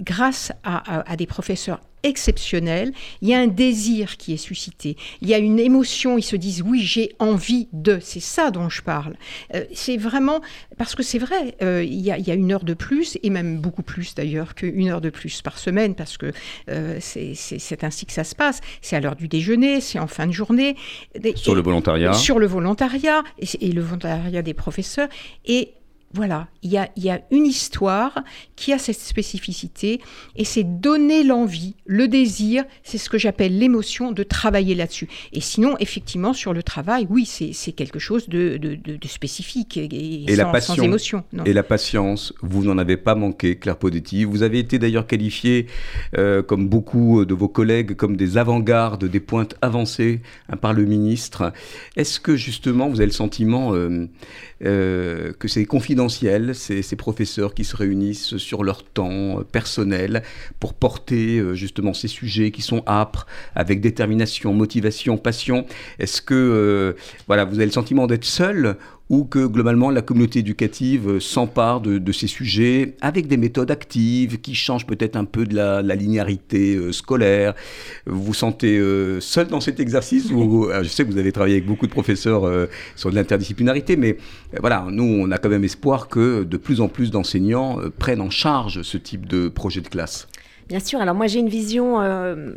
grâce 0.00 0.52
à, 0.62 1.10
à, 1.10 1.16
des 1.16 1.26
professeurs 1.26 1.80
exceptionnel, 2.04 2.92
il 3.22 3.30
y 3.30 3.34
a 3.34 3.40
un 3.40 3.46
désir 3.46 4.16
qui 4.18 4.34
est 4.34 4.38
suscité, 4.38 4.96
il 5.22 5.28
y 5.28 5.34
a 5.34 5.38
une 5.38 5.58
émotion, 5.58 6.18
ils 6.18 6.22
se 6.22 6.36
disent 6.36 6.62
oui, 6.62 6.80
j'ai 6.82 7.12
envie 7.18 7.66
de, 7.72 7.98
c'est 8.00 8.20
ça 8.20 8.50
dont 8.50 8.68
je 8.68 8.82
parle. 8.82 9.16
Euh, 9.54 9.64
c'est 9.72 9.96
vraiment, 9.96 10.40
parce 10.76 10.94
que 10.94 11.02
c'est 11.02 11.18
vrai, 11.18 11.56
euh, 11.62 11.82
il, 11.82 12.00
y 12.00 12.10
a, 12.10 12.34
une 12.34 12.52
heure 12.52 12.64
de 12.64 12.74
plus, 12.74 13.18
et 13.22 13.30
même 13.30 13.58
beaucoup 13.58 13.82
plus 13.82 14.14
d'ailleurs 14.14 14.54
qu'une 14.54 14.90
heure 14.90 15.00
de 15.00 15.10
plus 15.10 15.40
par 15.40 15.58
semaine, 15.58 15.94
parce 15.94 16.18
que 16.18 16.32
euh, 16.68 16.98
c'est 17.00 17.84
ainsi 17.84 18.06
que 18.06 18.12
ça 18.12 18.24
se 18.24 18.34
passe. 18.34 18.60
C'est 18.82 18.96
à 18.96 19.00
l'heure 19.00 19.16
du 19.16 19.26
déjeuner, 19.26 19.80
c'est 19.80 19.98
en 19.98 20.06
fin 20.06 20.26
de 20.26 20.32
journée. 20.32 20.76
Sur 21.36 21.54
le 21.54 21.62
volontariat. 21.62 22.12
Sur 22.12 22.38
le 22.38 22.46
volontariat, 22.46 23.22
et, 23.38 23.46
et 23.66 23.72
le 23.72 23.80
volontariat 23.80 24.42
des 24.42 24.54
professeurs. 24.54 25.08
Et 25.46 25.72
voilà, 26.14 26.46
il 26.62 26.70
y, 26.70 26.78
a, 26.78 27.20
une 27.32 27.44
histoire 27.44 28.22
qui 28.54 28.72
a 28.72 28.78
cette 28.78 29.00
spécificité 29.00 30.00
et 30.36 30.44
c'est 30.44 30.62
donner 30.62 31.24
l'envie, 31.24 31.74
le 31.86 32.06
désir, 32.06 32.64
c'est 32.84 32.98
ce 32.98 33.10
que 33.10 33.18
j'appelle 33.18 33.58
l'émotion 33.58 34.12
de 34.12 34.22
travailler 34.22 34.76
là-dessus. 34.76 35.08
Et 35.32 35.40
sinon, 35.40 35.76
effectivement, 35.80 36.32
sur 36.32 36.52
le 36.52 36.62
travail, 36.62 37.08
oui, 37.10 37.26
c'est 37.26 37.72
quelque 37.72 37.98
chose 37.98 38.28
de, 38.28 38.78
spécifique 39.06 39.76
et, 39.76 40.24
sans, 40.28 40.36
la 40.36 40.46
passion, 40.46 40.84
émotion. 40.84 41.24
Et 41.46 41.52
la 41.52 41.64
patience, 41.64 42.32
vous 42.42 42.62
n'en 42.62 42.78
avez 42.78 42.96
pas 42.96 43.16
manqué, 43.16 43.56
Claire 43.56 43.76
Podetti. 43.76 44.22
Vous 44.22 44.44
avez 44.44 44.60
été 44.60 44.78
d'ailleurs 44.78 45.08
qualifié, 45.08 45.66
euh, 46.16 46.44
comme 46.44 46.68
beaucoup 46.68 47.24
de 47.24 47.34
vos 47.34 47.48
collègues, 47.48 47.96
comme 47.96 48.16
des 48.16 48.38
avant-gardes, 48.38 49.04
des 49.04 49.20
pointes 49.20 49.56
avancées 49.62 50.20
hein, 50.48 50.56
par 50.56 50.74
le 50.74 50.84
ministre. 50.84 51.52
Est-ce 51.96 52.20
que 52.20 52.36
justement, 52.36 52.88
vous 52.88 53.00
avez 53.00 53.06
le 53.06 53.12
sentiment 53.12 53.74
euh, 53.74 54.06
euh, 54.62 55.32
que 55.32 55.48
c'est 55.48 55.64
confidentiel, 55.64 56.54
ces, 56.54 56.82
ces, 56.82 56.96
professeurs 56.96 57.54
qui 57.54 57.64
se 57.64 57.76
réunissent 57.76 58.36
sur 58.36 58.62
leur 58.62 58.84
temps 58.84 59.40
euh, 59.40 59.42
personnel 59.42 60.22
pour 60.60 60.74
porter 60.74 61.38
euh, 61.38 61.54
justement 61.54 61.92
ces 61.92 62.06
sujets 62.06 62.52
qui 62.52 62.62
sont 62.62 62.82
âpres, 62.86 63.26
avec 63.56 63.80
détermination, 63.80 64.54
motivation, 64.54 65.16
passion. 65.16 65.66
Est-ce 65.98 66.22
que 66.22 66.94
voilà, 67.26 67.44
vous 67.44 67.56
avez 67.56 67.66
le 67.66 67.72
sentiment 67.72 68.06
d'être 68.06 68.24
seul 68.24 68.76
ou 69.10 69.24
que 69.24 69.46
globalement 69.46 69.90
la 69.90 70.02
communauté 70.02 70.38
éducative 70.38 71.08
euh, 71.08 71.20
s'empare 71.20 71.80
de, 71.80 72.12
ces 72.12 72.26
sujets 72.26 72.96
avec 73.00 73.26
des 73.26 73.36
méthodes 73.36 73.70
actives 73.70 74.40
qui 74.40 74.54
changent 74.54 74.86
peut-être 74.86 75.16
un 75.16 75.24
peu 75.24 75.44
de 75.44 75.54
la, 75.54 75.82
linéarité 75.94 76.76
euh, 76.76 76.92
scolaire. 76.92 77.54
Vous 78.06 78.22
vous 78.22 78.34
sentez 78.34 78.78
euh, 78.78 79.20
seul 79.20 79.48
dans 79.48 79.60
cet 79.60 79.78
exercice 79.80 80.28
Je 80.28 80.88
sais 80.88 81.04
que 81.04 81.10
vous 81.10 81.18
avez 81.18 81.32
travaillé 81.32 81.56
avec 81.56 81.66
beaucoup 81.66 81.86
de 81.86 81.92
professeurs 81.92 82.68
sur 82.96 83.10
de 83.10 83.14
l'interdisciplinarité, 83.14 83.96
mais 83.96 84.16
voilà, 84.60 84.86
nous 84.90 85.04
on 85.04 85.30
a 85.30 85.38
quand 85.38 85.48
même 85.48 85.64
espoir 85.64 86.08
que 86.08 86.42
de 86.44 86.56
plus 86.56 86.80
en 86.80 86.88
plus 86.88 87.10
d'enseignants 87.10 87.78
prennent 87.98 88.20
en 88.20 88.30
charge 88.30 88.82
ce 88.82 88.96
type 88.96 89.26
de 89.26 89.48
projet 89.48 89.80
de 89.80 89.88
classe. 89.88 90.28
Bien 90.68 90.80
sûr, 90.80 90.98
alors 90.98 91.14
moi 91.14 91.26
j'ai 91.26 91.40
une 91.40 91.50
vision, 91.50 92.00
euh, 92.00 92.52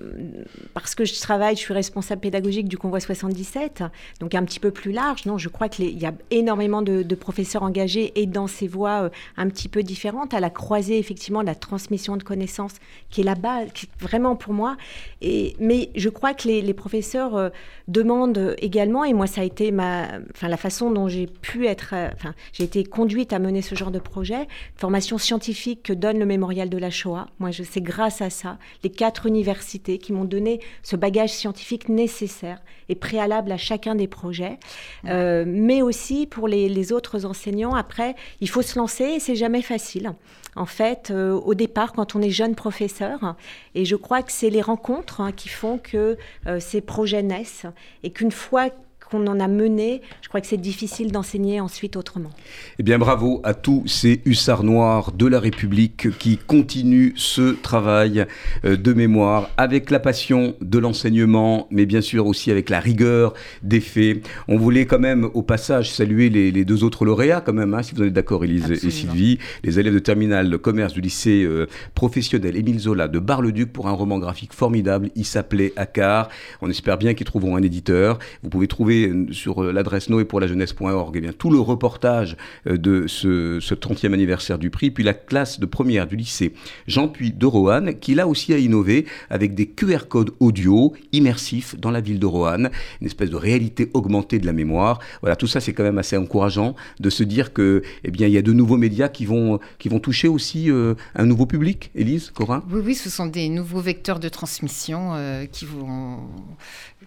parce 0.73 0.95
que 0.95 1.03
je 1.03 1.19
travaille, 1.19 1.55
je 1.55 1.61
suis 1.61 1.73
responsable 1.73 2.21
pédagogique 2.21 2.69
du 2.69 2.77
Convoi 2.77 3.01
77, 3.01 3.83
donc 4.21 4.33
un 4.33 4.45
petit 4.45 4.61
peu 4.61 4.71
plus 4.71 4.93
large. 4.93 5.25
Non, 5.25 5.37
je 5.37 5.49
crois 5.49 5.67
qu'il 5.67 5.97
y 5.97 6.05
a 6.05 6.13
énormément 6.31 6.81
de, 6.81 7.03
professeurs 7.15 7.63
engagés 7.63 8.13
et 8.15 8.25
dans 8.25 8.47
ces 8.47 8.67
voies 8.67 9.03
euh, 9.03 9.09
un 9.35 9.49
petit 9.49 9.67
peu 9.67 9.83
différentes, 9.83 10.33
à 10.33 10.39
la 10.39 10.49
croisée 10.49 10.99
effectivement 10.99 11.41
de 11.41 11.47
la 11.47 11.55
transmission 11.55 12.15
de 12.15 12.23
connaissances, 12.23 12.75
qui 13.09 13.21
est 13.21 13.23
là-bas, 13.25 13.65
vraiment 13.99 14.37
pour 14.37 14.53
moi. 14.53 14.77
Et, 15.21 15.55
mais 15.59 15.89
je 15.95 16.07
crois 16.07 16.33
que 16.33 16.47
les, 16.47 16.73
professeurs 16.73 17.35
euh, 17.35 17.49
demandent 17.89 18.55
également, 18.59 19.03
et 19.03 19.13
moi 19.13 19.27
ça 19.27 19.41
a 19.41 19.43
été 19.43 19.71
ma, 19.71 20.07
enfin, 20.33 20.47
la 20.47 20.57
façon 20.57 20.91
dont 20.91 21.09
j'ai 21.09 21.27
pu 21.27 21.65
être, 21.67 21.93
enfin, 22.13 22.33
j'ai 22.53 22.63
été 22.63 22.85
conduite 22.85 23.33
à 23.33 23.39
mener 23.39 23.61
ce 23.61 23.75
genre 23.75 23.91
de 23.91 23.99
projet, 23.99 24.47
formation 24.77 25.17
scientifique 25.17 25.83
que 25.83 25.93
donne 25.93 26.19
le 26.19 26.25
mémorial 26.25 26.69
de 26.69 26.77
la 26.77 26.89
Shoah. 26.89 27.27
Moi, 27.39 27.51
je 27.51 27.63
sais 27.63 27.81
grâce 27.97 28.21
à 28.21 28.29
ça, 28.29 28.59
les 28.83 28.91
quatre 28.91 29.25
universités 29.25 29.97
qui 29.97 30.13
m'ont 30.13 30.23
donné 30.23 30.59
ce 30.83 30.95
bagage 30.95 31.31
scientifique 31.31 31.89
nécessaire 31.89 32.61
et 32.89 32.95
préalable 32.95 33.51
à 33.51 33.57
chacun 33.57 33.95
des 33.95 34.07
projets, 34.07 34.59
euh, 35.05 35.45
mais 35.47 35.81
aussi 35.81 36.27
pour 36.27 36.47
les, 36.47 36.91
autres 36.93 37.25
enseignants. 37.25 37.73
Après, 37.73 38.15
il 38.39 38.49
faut 38.49 38.61
se 38.61 38.77
lancer 38.77 39.03
et 39.03 39.19
c'est 39.19 39.35
jamais 39.35 39.63
facile. 39.63 40.13
En 40.55 40.67
fait, 40.67 41.09
euh, 41.09 41.31
au 41.33 41.55
départ, 41.55 41.91
quand 41.93 42.15
on 42.15 42.21
est 42.21 42.29
jeune 42.29 42.53
professeur, 42.53 43.35
et 43.73 43.83
je 43.83 43.95
crois 43.95 44.21
que 44.21 44.31
c'est 44.31 44.51
les 44.51 44.61
rencontres 44.61 45.19
hein, 45.19 45.31
qui 45.31 45.49
font 45.49 45.79
que 45.79 46.17
euh, 46.45 46.59
ces 46.59 46.81
projets 46.81 47.23
naissent 47.23 47.65
et 48.03 48.11
qu'une 48.11 48.31
fois 48.31 48.69
qu'on 49.07 49.25
en 49.27 49.39
a 49.39 49.47
mené, 49.47 50.01
je 50.21 50.29
crois 50.29 50.41
que 50.41 50.47
c'est 50.47 50.57
difficile 50.57 51.11
d'enseigner 51.11 51.59
ensuite 51.59 51.95
autrement. 51.95 52.31
Eh 52.79 52.83
bien, 52.83 52.97
bravo 52.97 53.41
à 53.43 53.53
tous 53.53 53.83
ces 53.87 54.21
hussards 54.25 54.63
noirs 54.63 55.11
de 55.11 55.25
la 55.25 55.39
République 55.39 56.17
qui 56.17 56.37
continuent 56.37 57.13
ce 57.15 57.53
travail 57.53 58.25
euh, 58.65 58.77
de 58.77 58.93
mémoire 58.93 59.49
avec 59.57 59.89
la 59.91 59.99
passion 59.99 60.55
de 60.61 60.79
l'enseignement, 60.79 61.67
mais 61.71 61.85
bien 61.85 62.01
sûr 62.01 62.27
aussi 62.27 62.51
avec 62.51 62.69
la 62.69 62.79
rigueur 62.79 63.33
des 63.63 63.79
faits. 63.79 64.27
On 64.47 64.57
voulait 64.57 64.85
quand 64.85 64.99
même 64.99 65.29
au 65.33 65.41
passage 65.41 65.91
saluer 65.91 66.29
les, 66.29 66.65
deux 66.65 66.83
autres 66.83 67.05
lauréats 67.05 67.41
quand 67.41 67.53
même, 67.53 67.73
hein, 67.73 67.83
si 67.83 67.95
vous 67.95 68.03
êtes 68.03 68.13
d'accord, 68.13 68.43
Élise 68.43 68.71
et 68.71 68.89
Sylvie, 68.89 69.39
les 69.63 69.79
élèves 69.79 69.93
de 69.93 69.99
terminale 69.99 70.49
de 70.49 70.57
commerce 70.57 70.93
du 70.93 71.01
lycée 71.01 71.43
euh, 71.43 71.67
professionnel 71.93 72.55
Émile 72.55 72.79
Zola 72.79 73.07
de 73.07 73.19
Bar-le-Duc 73.19 73.71
pour 73.71 73.87
un 73.87 73.91
roman 73.91 74.19
graphique 74.19 74.53
formidable. 74.53 75.09
Il 75.15 75.25
s'appelait 75.25 75.73
Akar. 75.75 76.29
On 76.61 76.69
espère 76.69 76.97
bien 76.97 77.13
qu'ils 77.13 77.25
trouveront 77.25 77.55
un 77.55 77.61
éditeur. 77.61 78.19
Vous 78.43 78.49
pouvez 78.49 78.67
trouver 78.67 78.96
sur 79.31 79.63
l'adresse 79.63 80.09
noépourlajeunesse.org 80.09 81.15
eh 81.17 81.21
bien, 81.21 81.31
tout 81.31 81.49
le 81.49 81.59
reportage 81.59 82.37
de 82.65 83.07
ce, 83.07 83.59
ce 83.59 83.73
30e 83.73 84.13
anniversaire 84.13 84.57
du 84.57 84.69
prix, 84.69 84.91
puis 84.91 85.03
la 85.03 85.13
classe 85.13 85.59
de 85.59 85.65
première 85.65 86.07
du 86.07 86.15
lycée 86.15 86.53
Jean 86.87 87.07
Puy 87.07 87.31
de 87.31 87.45
Roanne, 87.45 87.99
qui 87.99 88.15
là 88.15 88.27
aussi 88.27 88.53
a 88.53 88.57
innové 88.57 89.05
avec 89.29 89.55
des 89.55 89.67
QR 89.67 90.07
codes 90.09 90.31
audio 90.39 90.93
immersifs 91.11 91.75
dans 91.77 91.91
la 91.91 92.01
ville 92.01 92.19
de 92.19 92.25
Roanne, 92.25 92.69
une 93.01 93.07
espèce 93.07 93.29
de 93.29 93.35
réalité 93.35 93.89
augmentée 93.93 94.39
de 94.39 94.45
la 94.45 94.53
mémoire. 94.53 94.99
Voilà, 95.21 95.35
tout 95.35 95.47
ça 95.47 95.59
c'est 95.59 95.73
quand 95.73 95.83
même 95.83 95.97
assez 95.97 96.17
encourageant 96.17 96.75
de 96.99 97.09
se 97.09 97.23
dire 97.23 97.53
que, 97.53 97.81
eh 98.03 98.11
bien, 98.11 98.27
il 98.27 98.33
y 98.33 98.37
a 98.37 98.41
de 98.41 98.53
nouveaux 98.53 98.77
médias 98.77 99.09
qui 99.09 99.25
vont, 99.25 99.59
qui 99.79 99.89
vont 99.89 99.99
toucher 99.99 100.27
aussi 100.27 100.69
euh, 100.71 100.95
un 101.15 101.25
nouveau 101.25 101.45
public. 101.45 101.91
Élise, 101.95 102.31
Corin 102.31 102.63
Oui, 102.71 102.81
oui, 102.83 102.95
ce 102.95 103.09
sont 103.09 103.25
des 103.25 103.49
nouveaux 103.49 103.81
vecteurs 103.81 104.19
de 104.19 104.29
transmission 104.29 105.13
euh, 105.15 105.45
qui, 105.45 105.65
vont, 105.65 106.19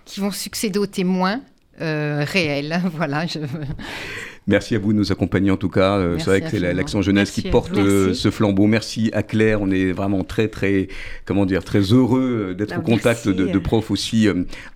qui 0.04 0.20
vont 0.20 0.30
succéder 0.30 0.78
aux 0.78 0.86
témoins 0.86 1.40
euh, 1.80 2.24
réels. 2.26 2.80
voilà. 2.94 3.26
Je... 3.26 3.38
Merci 4.46 4.74
à 4.74 4.78
vous 4.78 4.92
de 4.92 4.98
nous 4.98 5.12
accompagner 5.12 5.50
en 5.50 5.56
tout 5.56 5.68
cas. 5.68 5.98
Euh, 5.98 6.18
c'est 6.18 6.24
vrai 6.24 6.40
que 6.40 6.48
c'est 6.48 6.58
l'Action 6.74 7.02
Jeunesse 7.02 7.30
qui 7.30 7.42
porte 7.42 7.76
euh, 7.76 8.14
ce 8.14 8.30
flambeau. 8.30 8.66
Merci 8.66 9.10
à 9.12 9.22
Claire. 9.22 9.62
On 9.62 9.70
est 9.70 9.92
vraiment 9.92 10.24
très, 10.24 10.48
très, 10.48 10.88
comment 11.24 11.46
dire, 11.46 11.62
très 11.62 11.80
heureux 11.80 12.54
d'être 12.56 12.78
au 12.78 12.82
contact 12.82 13.28
de, 13.28 13.58
profs 13.58 13.90
aussi 13.90 14.28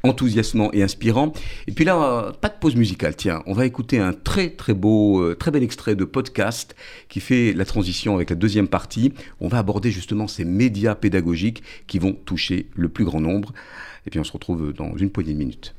enthousiasmants 0.03 0.71
et 0.73 0.83
inspirants. 0.83 1.33
Et 1.67 1.73
puis 1.73 1.85
là, 1.85 2.33
pas 2.41 2.49
de 2.49 2.55
pause 2.61 2.77
musicale. 2.77 3.17
Tiens, 3.17 3.43
on 3.47 3.55
va 3.55 3.67
écouter 3.67 3.99
un 3.99 4.13
très, 4.13 4.51
très 4.51 4.75
beau, 4.75 5.35
très 5.35 5.51
bel 5.51 5.63
extrait 5.63 5.97
de 5.97 6.05
podcast 6.05 6.77
qui 7.09 7.21
fait 7.21 7.53
la 7.53 7.65
transition 7.65 8.15
avec 8.15 8.31
la 8.31 8.37
deuxième 8.37 8.69
partie. 8.69 9.13
On 9.41 9.49
va 9.49 9.59
aborder 9.59 9.91
justement 9.91 10.29
ces 10.29 10.45
médias 10.45 10.95
pédagogiques 10.95 11.63
qui 11.87 11.99
vont 11.99 12.13
toucher 12.13 12.69
le 12.75 12.89
plus 12.89 13.05
grand 13.05 13.21
nombre. 13.21 13.53
Et 14.07 14.11
puis 14.11 14.21
on 14.21 14.25
se 14.25 14.33
retrouve 14.33 14.73
dans 14.73 14.97
une 14.97 15.11
poignée 15.11 15.33
de 15.33 15.39
minutes. 15.39 15.75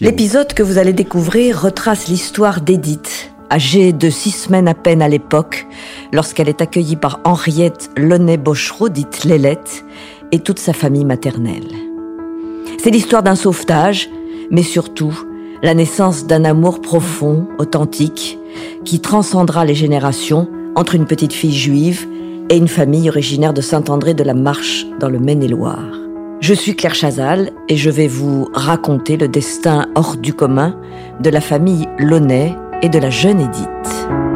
L'épisode 0.00 0.54
que 0.54 0.64
vous 0.64 0.78
allez 0.78 0.92
découvrir 0.92 1.62
retrace 1.62 2.08
l'histoire 2.08 2.60
d'Edith, 2.60 3.30
âgée 3.48 3.92
de 3.92 4.10
six 4.10 4.32
semaines 4.32 4.66
à 4.66 4.74
peine 4.74 5.02
à 5.02 5.08
l'époque, 5.08 5.68
lorsqu'elle 6.12 6.48
est 6.48 6.60
accueillie 6.60 6.96
par 6.96 7.20
Henriette 7.22 7.88
Launay-Bochereau, 7.96 8.88
dite 8.88 9.24
Lélette, 9.24 9.84
et 10.32 10.40
toute 10.40 10.58
sa 10.58 10.72
famille 10.72 11.04
maternelle. 11.04 11.68
C'est 12.82 12.90
l'histoire 12.90 13.22
d'un 13.22 13.36
sauvetage, 13.36 14.10
mais 14.50 14.64
surtout 14.64 15.16
la 15.62 15.74
naissance 15.74 16.26
d'un 16.26 16.44
amour 16.44 16.80
profond, 16.80 17.46
authentique, 17.58 18.36
qui 18.84 18.98
transcendra 18.98 19.64
les 19.64 19.76
générations 19.76 20.48
entre 20.74 20.96
une 20.96 21.06
petite 21.06 21.32
fille 21.32 21.56
juive 21.56 22.08
et 22.50 22.56
une 22.56 22.68
famille 22.68 23.08
originaire 23.08 23.54
de 23.54 23.60
Saint-André 23.60 24.14
de 24.14 24.24
la 24.24 24.34
Marche 24.34 24.86
dans 24.98 25.08
le 25.08 25.20
Maine-et-Loire. 25.20 26.07
Je 26.40 26.54
suis 26.54 26.76
Claire 26.76 26.94
Chazal 26.94 27.50
et 27.68 27.76
je 27.76 27.90
vais 27.90 28.06
vous 28.06 28.48
raconter 28.52 29.16
le 29.16 29.26
destin 29.26 29.88
hors 29.96 30.16
du 30.16 30.32
commun 30.32 30.80
de 31.20 31.30
la 31.30 31.40
famille 31.40 31.88
Launay 31.98 32.54
et 32.80 32.88
de 32.88 32.98
la 33.00 33.10
jeune 33.10 33.40
Édith. 33.40 34.27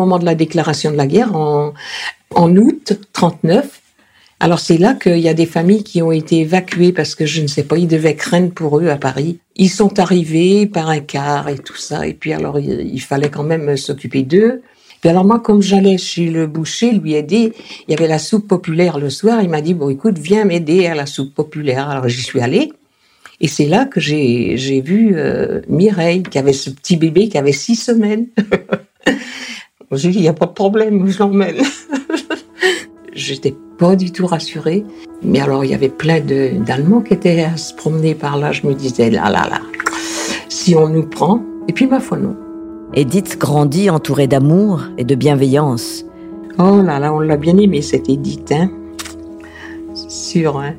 Moment 0.00 0.18
de 0.18 0.24
la 0.24 0.34
déclaration 0.34 0.90
de 0.90 0.96
la 0.96 1.06
guerre, 1.06 1.34
en, 1.36 1.72
en 2.34 2.56
août 2.56 2.92
39. 3.12 3.80
Alors 4.42 4.58
c'est 4.58 4.78
là 4.78 4.94
qu'il 4.94 5.18
y 5.18 5.28
a 5.28 5.34
des 5.34 5.44
familles 5.44 5.84
qui 5.84 6.00
ont 6.00 6.12
été 6.12 6.38
évacuées 6.38 6.92
parce 6.92 7.14
que 7.14 7.26
je 7.26 7.42
ne 7.42 7.46
sais 7.46 7.62
pas, 7.62 7.76
ils 7.76 7.86
devaient 7.86 8.16
craindre 8.16 8.52
pour 8.52 8.80
eux 8.80 8.88
à 8.88 8.96
Paris. 8.96 9.38
Ils 9.56 9.68
sont 9.68 9.98
arrivés 9.98 10.66
par 10.66 10.88
un 10.88 11.00
car 11.00 11.50
et 11.50 11.58
tout 11.58 11.76
ça, 11.76 12.06
et 12.06 12.14
puis 12.14 12.32
alors 12.32 12.58
il, 12.58 13.00
fallait 13.02 13.28
quand 13.28 13.42
même 13.42 13.76
s'occuper 13.76 14.22
d'eux. 14.22 14.62
Puis 15.02 15.10
alors 15.10 15.26
moi, 15.26 15.40
comme 15.40 15.60
j'allais 15.60 15.98
chez 15.98 16.30
le 16.30 16.46
boucher 16.46 16.92
lui 16.92 17.14
aider, 17.14 17.52
il 17.86 17.90
y 17.90 17.94
avait 17.94 18.08
la 18.08 18.18
soupe 18.18 18.48
populaire 18.48 18.98
le 18.98 19.10
soir. 19.10 19.42
Il 19.42 19.50
m'a 19.50 19.60
dit 19.60 19.74
bon, 19.74 19.90
écoute, 19.90 20.18
viens 20.18 20.46
m'aider 20.46 20.86
à 20.86 20.94
la 20.94 21.04
soupe 21.04 21.34
populaire. 21.34 21.90
Alors 21.90 22.08
j'y 22.08 22.22
suis 22.22 22.40
allée. 22.40 22.72
Et 23.42 23.48
c'est 23.48 23.66
là 23.66 23.84
que 23.84 24.00
j'ai 24.00 24.82
vu 24.82 25.12
euh, 25.16 25.60
Mireille 25.68 26.22
qui 26.22 26.38
avait 26.38 26.52
ce 26.54 26.70
petit 26.70 26.96
bébé 26.96 27.28
qui 27.28 27.36
avait 27.36 27.52
six 27.52 27.76
semaines. 27.76 28.26
J'ai 29.92 30.10
dit, 30.10 30.18
il 30.18 30.22
n'y 30.22 30.28
a 30.28 30.32
pas 30.32 30.46
de 30.46 30.52
problème, 30.52 31.08
je 31.08 31.18
l'emmène. 31.18 31.56
J'étais 33.12 33.56
pas 33.76 33.96
du 33.96 34.12
tout 34.12 34.26
rassurée. 34.26 34.84
Mais 35.22 35.40
alors, 35.40 35.64
il 35.64 35.72
y 35.72 35.74
avait 35.74 35.88
plein 35.88 36.20
d'Allemands 36.20 37.00
qui 37.00 37.14
étaient 37.14 37.42
à 37.42 37.56
se 37.56 37.74
promener 37.74 38.14
par 38.14 38.36
là. 38.36 38.52
Je 38.52 38.66
me 38.66 38.74
disais, 38.74 39.10
là, 39.10 39.30
là, 39.30 39.48
là, 39.50 39.60
si 40.48 40.76
on 40.76 40.88
nous 40.88 41.06
prend. 41.06 41.42
Et 41.66 41.72
puis, 41.72 41.86
ma 41.86 41.98
foi, 41.98 42.18
non. 42.18 42.36
Edith 42.94 43.36
grandit 43.38 43.90
entourée 43.90 44.28
d'amour 44.28 44.84
et 44.96 45.04
de 45.04 45.14
bienveillance. 45.16 46.04
Oh 46.58 46.82
là 46.82 46.98
là, 46.98 47.12
on 47.12 47.20
l'a 47.20 47.36
bien 47.36 47.56
aimé, 47.58 47.82
cette 47.82 48.08
Edith, 48.08 48.52
hein. 48.52 48.70
Sûr, 49.94 50.58
hein. 50.58 50.74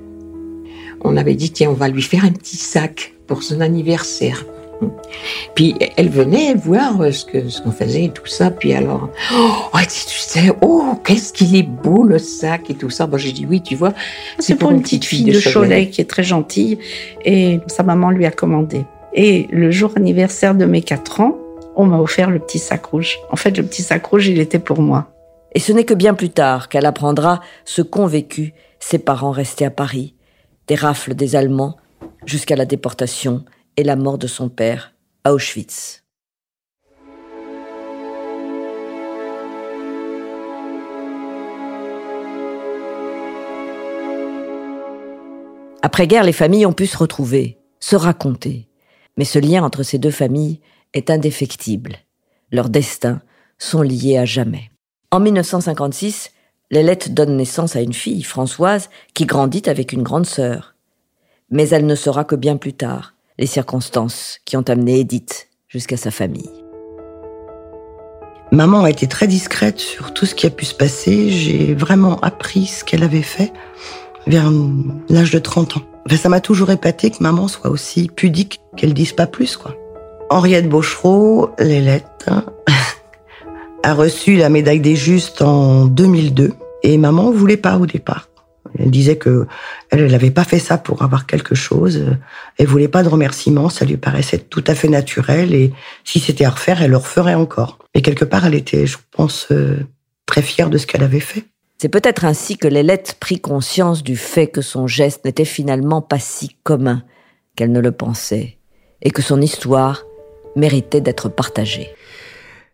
On 1.03 1.17
avait 1.17 1.35
dit, 1.35 1.51
tiens, 1.51 1.69
on 1.69 1.73
va 1.73 1.89
lui 1.89 2.01
faire 2.01 2.23
un 2.23 2.31
petit 2.31 2.57
sac 2.57 3.15
pour 3.27 3.43
son 3.43 3.59
anniversaire. 3.59 4.45
Puis 5.55 5.75
elle 5.97 6.09
venait 6.09 6.53
voir 6.53 7.01
euh, 7.01 7.11
ce 7.11 7.25
que 7.25 7.49
ce 7.49 7.61
qu'on 7.61 7.71
faisait 7.71 8.05
et 8.05 8.09
tout 8.09 8.25
ça. 8.25 8.51
Puis 8.51 8.73
alors, 8.73 9.09
oh, 9.33 9.77
tu 9.83 9.89
sais, 9.89 10.51
oh, 10.61 10.95
qu'est-ce 11.03 11.33
qu'il 11.33 11.55
est 11.55 11.63
beau 11.63 12.03
le 12.03 12.19
sac 12.19 12.69
et 12.69 12.75
tout 12.75 12.89
ça. 12.89 13.07
Bon, 13.07 13.17
j'ai 13.17 13.31
dit 13.31 13.45
oui, 13.47 13.61
tu 13.61 13.75
vois. 13.75 13.93
C'est 14.39 14.55
pour, 14.55 14.71
une 14.71 14.81
petite 14.81 15.05
fille 15.05 15.25
de, 15.25 15.39
Cholet 15.39 15.89
qui 15.89 16.01
est 16.01 16.09
très 16.09 16.23
gentille 16.23 16.79
et 17.25 17.59
sa 17.67 17.83
maman 17.83 18.11
lui 18.11 18.25
a 18.25 18.31
commandé. 18.31 18.85
Et 19.13 19.47
le 19.51 19.71
jour 19.71 19.91
anniversaire 19.95 20.55
de 20.55 20.65
mes 20.65 20.81
4 20.81 21.21
ans, 21.21 21.37
on 21.75 21.85
m'a 21.85 21.99
offert 21.99 22.29
le 22.29 22.39
petit 22.39 22.59
sac 22.59 22.85
rouge. 22.85 23.19
En 23.29 23.35
fait, 23.35 23.57
le 23.57 23.63
petit 23.63 23.81
sac 23.81 24.05
rouge, 24.05 24.27
il 24.27 24.39
était 24.39 24.59
pour 24.59 24.81
moi. 24.81 25.07
Et 25.53 25.59
ce 25.59 25.73
n'est 25.73 25.83
que 25.83 25.93
bien 25.93 26.13
plus 26.13 26.29
tard 26.29 26.69
qu'elle 26.69 26.85
apprendra 26.85 27.41
ce 27.65 27.81
qu'ont 27.81 28.07
vécu 28.07 28.53
ses 28.79 28.99
parents 28.99 29.31
restés 29.31 29.65
à 29.65 29.69
Paris, 29.69 30.15
des 30.67 30.75
rafles 30.75 31.13
des 31.13 31.35
Allemands 31.35 31.75
jusqu'à 32.25 32.55
la 32.55 32.65
déportation 32.65 33.43
et 33.77 33.83
la 33.83 33.95
mort 33.95 34.17
de 34.17 34.27
son 34.27 34.49
père 34.49 34.93
à 35.23 35.33
Auschwitz. 35.33 36.03
Après-guerre, 45.83 46.23
les 46.23 46.31
familles 46.31 46.65
ont 46.65 46.73
pu 46.73 46.85
se 46.85 46.97
retrouver, 46.97 47.57
se 47.79 47.95
raconter. 47.95 48.69
Mais 49.17 49.25
ce 49.25 49.39
lien 49.39 49.63
entre 49.63 49.83
ces 49.83 49.97
deux 49.97 50.11
familles 50.11 50.61
est 50.93 51.09
indéfectible. 51.09 51.97
Leurs 52.51 52.69
destins 52.69 53.21
sont 53.57 53.81
liés 53.81 54.17
à 54.17 54.25
jamais. 54.25 54.71
En 55.11 55.19
1956, 55.19 56.31
Lélette 56.69 57.13
donne 57.13 57.35
naissance 57.35 57.75
à 57.75 57.81
une 57.81 57.93
fille, 57.93 58.23
Françoise, 58.23 58.89
qui 59.13 59.25
grandit 59.25 59.63
avec 59.65 59.91
une 59.91 60.03
grande 60.03 60.25
sœur. 60.25 60.75
Mais 61.49 61.67
elle 61.69 61.85
ne 61.85 61.95
sera 61.95 62.23
que 62.23 62.35
bien 62.35 62.57
plus 62.57 62.73
tard, 62.73 63.10
les 63.37 63.47
circonstances 63.47 64.39
qui 64.45 64.57
ont 64.57 64.65
amené 64.67 64.99
Edith 64.99 65.49
jusqu'à 65.67 65.97
sa 65.97 66.11
famille. 66.11 66.49
Maman 68.51 68.83
a 68.83 68.89
été 68.89 69.07
très 69.07 69.27
discrète 69.27 69.79
sur 69.79 70.13
tout 70.13 70.25
ce 70.25 70.35
qui 70.35 70.45
a 70.45 70.49
pu 70.49 70.65
se 70.65 70.75
passer. 70.75 71.29
J'ai 71.29 71.73
vraiment 71.73 72.19
appris 72.19 72.65
ce 72.65 72.83
qu'elle 72.83 73.03
avait 73.03 73.21
fait 73.21 73.53
vers 74.27 74.51
l'âge 75.09 75.31
de 75.31 75.39
30 75.39 75.77
ans. 75.77 75.81
ça 76.09 76.29
m'a 76.29 76.41
toujours 76.41 76.69
épaté 76.69 77.11
que 77.11 77.23
maman 77.23 77.47
soit 77.47 77.69
aussi 77.69 78.09
pudique 78.13 78.59
qu'elle 78.75 78.93
dise 78.93 79.13
pas 79.13 79.27
plus, 79.27 79.55
quoi. 79.55 79.75
Henriette 80.29 80.69
Bochereau, 80.69 81.51
Lélette, 81.59 82.29
a 83.83 83.93
reçu 83.93 84.35
la 84.35 84.49
médaille 84.49 84.79
des 84.79 84.95
justes 84.95 85.41
en 85.41 85.85
2002 85.85 86.53
et 86.83 86.97
maman 86.97 87.31
voulait 87.31 87.57
pas 87.57 87.77
au 87.77 87.85
départ. 87.85 88.30
Elle 88.77 88.91
disait 88.91 89.17
que 89.17 89.47
elle 89.89 90.07
n'avait 90.07 90.31
pas 90.31 90.43
fait 90.43 90.59
ça 90.59 90.77
pour 90.77 91.01
avoir 91.01 91.25
quelque 91.25 91.55
chose. 91.55 92.05
Elle 92.57 92.67
voulait 92.67 92.87
pas 92.87 93.03
de 93.03 93.09
remerciements. 93.09 93.69
Ça 93.69 93.85
lui 93.85 93.97
paraissait 93.97 94.37
tout 94.37 94.63
à 94.67 94.75
fait 94.75 94.87
naturel. 94.87 95.53
Et 95.53 95.73
si 96.03 96.19
c'était 96.19 96.45
à 96.45 96.51
refaire, 96.51 96.81
elle 96.81 96.91
le 96.91 96.97
referait 96.97 97.33
encore. 97.33 97.79
Et 97.93 98.01
quelque 98.01 98.25
part, 98.25 98.45
elle 98.45 98.55
était, 98.55 98.85
je 98.85 98.97
pense, 99.11 99.47
euh, 99.51 99.79
très 100.25 100.41
fière 100.41 100.69
de 100.69 100.77
ce 100.77 100.87
qu'elle 100.87 101.03
avait 101.03 101.19
fait. 101.19 101.45
C'est 101.81 101.89
peut-être 101.89 102.25
ainsi 102.25 102.57
que 102.57 102.67
Lélette 102.67 103.17
prit 103.19 103.39
conscience 103.39 104.03
du 104.03 104.15
fait 104.15 104.47
que 104.47 104.61
son 104.61 104.85
geste 104.85 105.25
n'était 105.25 105.45
finalement 105.45 106.01
pas 106.01 106.19
si 106.19 106.55
commun 106.63 107.03
qu'elle 107.55 107.71
ne 107.71 107.79
le 107.79 107.91
pensait, 107.91 108.57
et 109.01 109.09
que 109.09 109.23
son 109.23 109.41
histoire 109.41 110.03
méritait 110.55 111.01
d'être 111.01 111.27
partagée. 111.27 111.89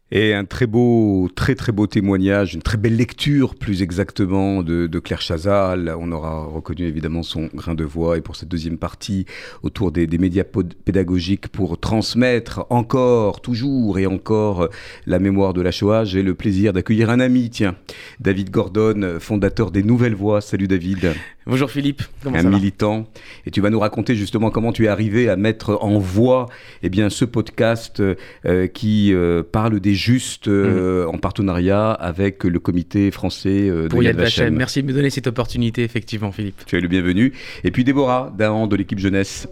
Et 0.10 0.34
un 0.34 0.46
très 0.46 0.67
beau, 0.67 1.28
très 1.36 1.54
très 1.54 1.74
beau 1.74 1.86
témoignage, 1.86 2.54
une 2.54 2.62
très 2.62 2.78
belle 2.78 2.96
lecture 2.96 3.56
plus 3.56 3.82
exactement 3.82 4.63
de, 4.63 5.00
Claire 5.00 5.20
Chazal. 5.20 5.93
On 6.00 6.13
aura 6.13 6.46
reconnu 6.46 6.86
évidemment 6.86 7.23
son 7.23 7.50
grain 7.54 7.75
de 7.75 7.84
voix 7.84 8.17
et 8.17 8.21
pour 8.21 8.38
cette 8.38 8.48
deuxième 8.48 8.77
partie 8.77 9.25
autour 9.63 9.92
des, 9.92 10.08
médias 10.17 10.46
pédagogiques 10.46 11.50
pour 11.50 11.77
transmettre 11.77 12.65
encore, 12.69 13.42
toujours 13.42 14.00
et 14.00 14.06
encore 14.06 14.69
la 15.06 15.19
mémoire 15.19 15.54
de 15.54 15.62
la 15.62 15.71
Shoah. 15.71 16.06
J'ai 16.06 16.23
le 16.23 16.36
plaisir 16.36 16.71
d'accueillir 16.71 17.10
un 17.10 17.19
ami, 17.19 17.50
tiens, 17.50 17.75
David 18.21 18.50
Gordon, 18.50 19.17
fondateur 19.19 19.71
des 19.71 19.84
Nouvelles 19.84 20.15
Voix. 20.15 20.40
Salut 20.40 20.69
David. 20.69 21.15
Bonjour 21.50 21.71
Philippe, 21.71 22.04
comment 22.21 22.35
un 22.35 22.43
militant. 22.43 23.08
Et 23.45 23.52
tu 23.52 23.62
vas 23.62 23.69
nous 23.69 23.79
raconter 23.79 24.15
justement 24.15 24.50
comment 24.50 24.73
tu 24.73 24.83
es 24.83 24.87
arrivé 24.89 25.29
à 25.29 25.37
mettre 25.37 25.77
en 25.79 25.98
voix 25.98 26.48
eh 26.83 26.89
bien, 26.89 27.10
ce 27.10 27.23
podcast 27.23 28.02
euh, 28.02 28.67
qui 28.67 29.13
euh, 29.13 29.43
parle 29.50 29.79
des 29.79 29.93
justes 29.93 30.50
euh, 30.50 31.06
mhm. 31.06 31.15
en 31.15 31.17
partenariat 31.19 31.91
avec 31.91 32.43
le 32.43 32.60
comité 32.60 33.12
français 33.12 33.69
de 33.69 33.87
Pour 33.87 34.04
Yad 34.04 34.17
Vashem. 34.17 34.54
Merci 34.58 34.81
de 34.81 34.87
me 34.87 34.93
donner 34.93 35.10
cette 35.10 35.27
opportunité, 35.27 35.83
effectivement, 35.83 36.33
Philippe. 36.33 36.65
Tu 36.65 36.75
es 36.75 36.81
le 36.81 36.89
bienvenu. 36.89 37.31
Et 37.63 37.71
puis 37.71 37.85
Déborah 37.85 38.33
Dahan 38.37 38.67
de 38.67 38.75
l'équipe 38.75 39.00
jeunesse. 39.00 39.48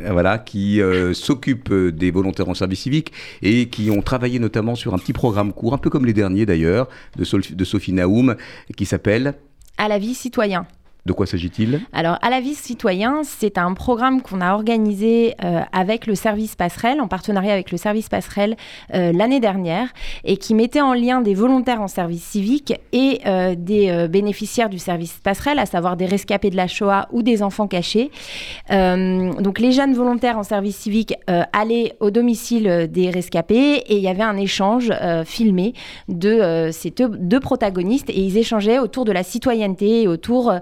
Voilà, 0.00 0.38
qui 0.38 0.80
s'occupe 1.12 1.72
des 1.72 2.10
volontaires 2.10 2.48
en 2.48 2.54
service 2.54 2.80
civique 2.80 3.12
et 3.42 3.68
qui 3.68 3.90
ont 3.90 4.00
travaillé 4.00 4.38
notamment 4.38 4.76
sur 4.76 4.94
un 4.94 4.98
petit 4.98 5.12
programme 5.12 5.52
court, 5.52 5.74
un 5.74 5.78
peu 5.78 5.90
comme 5.90 6.06
les 6.06 6.14
derniers 6.14 6.46
d'ailleurs, 6.46 6.88
de, 7.16 7.54
de 7.54 7.64
Sophie 7.64 7.92
Naoum, 7.92 8.34
qui 8.76 8.86
s'appelle 8.86 9.34
À 9.76 9.88
la 9.88 9.98
vie 9.98 10.14
citoyen. 10.14 10.66
De 11.06 11.12
quoi 11.12 11.26
s'agit-il? 11.26 11.82
Alors, 11.92 12.16
à 12.22 12.30
la 12.30 12.40
vie 12.40 12.54
citoyen, 12.54 13.24
c'est 13.24 13.58
un 13.58 13.74
programme 13.74 14.22
qu'on 14.22 14.40
a 14.40 14.54
organisé 14.54 15.34
euh, 15.44 15.60
avec 15.70 16.06
le 16.06 16.14
service 16.14 16.56
passerelle, 16.56 16.98
en 16.98 17.08
partenariat 17.08 17.52
avec 17.52 17.70
le 17.70 17.76
service 17.76 18.08
passerelle 18.08 18.56
euh, 18.94 19.12
l'année 19.12 19.38
dernière, 19.38 19.88
et 20.24 20.38
qui 20.38 20.54
mettait 20.54 20.80
en 20.80 20.94
lien 20.94 21.20
des 21.20 21.34
volontaires 21.34 21.82
en 21.82 21.88
service 21.88 22.24
civique 22.24 22.72
et 22.92 23.20
euh, 23.26 23.54
des 23.54 24.08
bénéficiaires 24.08 24.70
du 24.70 24.78
service 24.78 25.12
passerelle, 25.22 25.58
à 25.58 25.66
savoir 25.66 25.98
des 25.98 26.06
rescapés 26.06 26.48
de 26.48 26.56
la 26.56 26.68
Shoah 26.68 27.06
ou 27.12 27.22
des 27.22 27.42
enfants 27.42 27.68
cachés. 27.68 28.10
donc, 28.70 29.58
les 29.58 29.72
jeunes 29.72 29.92
volontaires 29.92 30.38
en 30.38 30.42
service 30.42 30.76
civique 30.76 31.14
allaient 31.52 31.96
au 32.00 32.10
domicile 32.10 32.88
des 32.90 33.10
rescapés 33.10 33.82
et 33.86 33.96
il 33.96 34.02
y 34.02 34.08
avait 34.08 34.22
un 34.22 34.36
échange 34.36 34.92
filmé 35.24 35.74
de 36.08 36.70
ces 36.72 36.90
deux, 36.90 37.40
protagonistes 37.40 38.10
et 38.10 38.20
ils 38.20 38.38
échangeaient 38.38 38.78
autour 38.78 39.04
de 39.04 39.12
la 39.12 39.22
citoyenneté 39.22 40.02
et 40.02 40.08
autour 40.08 40.52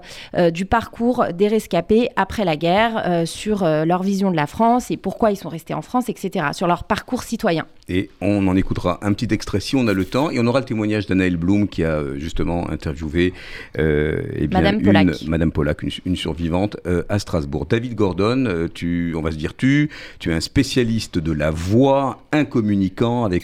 du 0.51 0.65
parcours 0.65 1.25
des 1.33 1.47
rescapés 1.47 2.09
après 2.15 2.45
la 2.45 2.55
guerre, 2.55 3.03
euh, 3.05 3.25
sur 3.25 3.63
euh, 3.63 3.85
leur 3.85 4.03
vision 4.03 4.31
de 4.31 4.35
la 4.35 4.47
France 4.47 4.91
et 4.91 4.97
pourquoi 4.97 5.31
ils 5.31 5.35
sont 5.35 5.49
restés 5.49 5.73
en 5.73 5.81
France, 5.81 6.09
etc., 6.09 6.47
sur 6.53 6.67
leur 6.67 6.83
parcours 6.85 7.23
citoyen. 7.23 7.65
Et 7.89 8.09
on 8.21 8.47
en 8.47 8.55
écoutera 8.55 8.99
un 9.01 9.13
petit 9.13 9.33
extrait 9.33 9.59
si 9.59 9.75
on 9.75 9.87
a 9.87 9.93
le 9.93 10.05
temps. 10.05 10.29
Et 10.31 10.39
on 10.39 10.47
aura 10.47 10.59
le 10.59 10.65
témoignage 10.65 11.05
d'Anaël 11.07 11.37
Blum 11.37 11.67
qui 11.67 11.83
a 11.83 12.01
justement 12.17 12.69
interviewé 12.69 13.33
eh 13.77 14.47
Madame 14.51 14.81
Pollack, 14.81 15.21
une, 15.21 15.29
Madame 15.29 15.51
Pollack, 15.51 15.83
une, 16.05 16.15
survivante 16.15 16.77
à 17.09 17.19
Strasbourg. 17.19 17.65
David 17.65 17.95
Gordon, 17.95 18.67
tu, 18.73 19.13
on 19.15 19.21
va 19.21 19.31
se 19.31 19.37
dire 19.37 19.55
tu, 19.55 19.89
tu 20.19 20.31
es 20.31 20.33
un 20.33 20.39
spécialiste 20.39 21.17
de 21.19 21.31
la 21.31 21.51
voix, 21.51 22.23
un 22.31 22.45
communicant 22.45 23.25
avec 23.25 23.43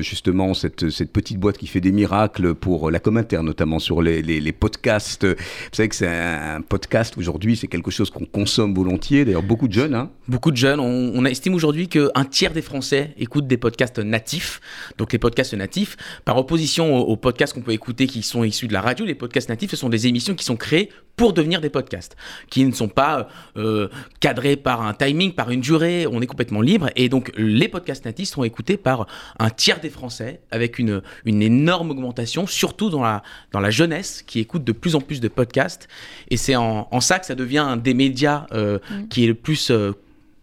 justement 0.00 0.54
cette, 0.54 0.90
cette, 0.90 1.12
petite 1.12 1.38
boîte 1.38 1.58
qui 1.58 1.66
fait 1.66 1.80
des 1.80 1.92
miracles 1.92 2.54
pour 2.54 2.90
la 2.90 2.98
Comintern, 2.98 3.44
notamment 3.44 3.78
sur 3.78 4.02
les, 4.02 4.22
les, 4.22 4.40
les 4.40 4.52
podcasts. 4.52 5.24
Vous 5.24 5.34
savez 5.72 5.88
que 5.88 5.94
c'est 5.94 6.08
un, 6.08 6.60
podcast 6.60 7.16
aujourd'hui, 7.16 7.56
c'est 7.56 7.68
quelque 7.68 7.90
chose 7.90 8.10
qu'on 8.10 8.24
consomme 8.24 8.74
volontiers. 8.74 9.24
D'ailleurs, 9.24 9.42
beaucoup 9.42 9.68
de 9.68 9.72
jeunes. 9.72 9.94
Hein. 9.94 10.10
Beaucoup 10.28 10.50
de 10.50 10.56
jeunes. 10.56 10.80
On, 10.80 11.24
estime 11.24 11.54
aujourd'hui 11.54 11.88
qu'un 11.88 12.24
tiers 12.30 12.52
des 12.52 12.62
Français 12.62 13.14
écoutent 13.18 13.33
des 13.40 13.56
podcasts 13.56 13.98
natifs. 13.98 14.60
Donc 14.98 15.12
les 15.12 15.18
podcasts 15.18 15.54
natifs, 15.54 15.96
par 16.24 16.36
opposition 16.36 16.96
aux, 16.96 17.16
podcasts 17.16 17.54
qu'on 17.54 17.62
peut 17.62 17.72
écouter 17.72 18.06
qui 18.06 18.22
sont 18.22 18.44
issus 18.44 18.68
de 18.68 18.72
la 18.72 18.80
radio, 18.80 19.04
les 19.04 19.14
podcasts 19.14 19.48
natifs, 19.48 19.70
ce 19.70 19.76
sont 19.76 19.88
des 19.88 20.06
émissions 20.06 20.34
qui 20.34 20.44
sont 20.44 20.56
créées 20.56 20.90
pour 21.16 21.32
devenir 21.32 21.60
des 21.60 21.70
podcasts, 21.70 22.16
qui 22.50 22.64
ne 22.64 22.72
sont 22.72 22.88
pas 22.88 23.28
euh, 23.56 23.88
cadrés 24.18 24.56
par 24.56 24.82
un 24.82 24.94
timing, 24.94 25.32
par 25.32 25.50
une 25.50 25.60
durée. 25.60 26.06
On 26.10 26.20
est 26.20 26.26
complètement 26.26 26.60
libre. 26.60 26.90
Et 26.96 27.08
donc 27.08 27.32
les 27.36 27.68
podcasts 27.68 28.04
natifs 28.04 28.30
sont 28.30 28.42
écoutés 28.42 28.76
par 28.76 29.06
un 29.38 29.50
tiers 29.50 29.80
des 29.80 29.90
Français, 29.90 30.40
avec 30.50 30.78
une, 30.78 31.02
une 31.24 31.42
énorme 31.42 31.90
augmentation, 31.90 32.46
surtout 32.46 32.90
dans 32.90 33.02
la, 33.02 33.22
dans 33.52 33.60
la 33.60 33.70
jeunesse 33.70 34.22
qui 34.26 34.40
écoute 34.40 34.64
de 34.64 34.72
plus 34.72 34.96
en 34.96 35.00
plus 35.00 35.20
de 35.20 35.28
podcasts 35.28 35.88
et 36.28 36.36
c'est 36.36 36.56
en, 36.56 37.00
ça 37.00 37.18
que 37.18 37.26
ça 37.26 37.34
devient 37.34 37.58
un 37.58 37.76
des 37.76 37.94
médias 37.94 38.46
euh, 38.52 38.78
mm. 38.90 39.08
qui 39.08 39.24
est 39.24 39.28
le 39.28 39.34
plus 39.34 39.70
euh, 39.70 39.92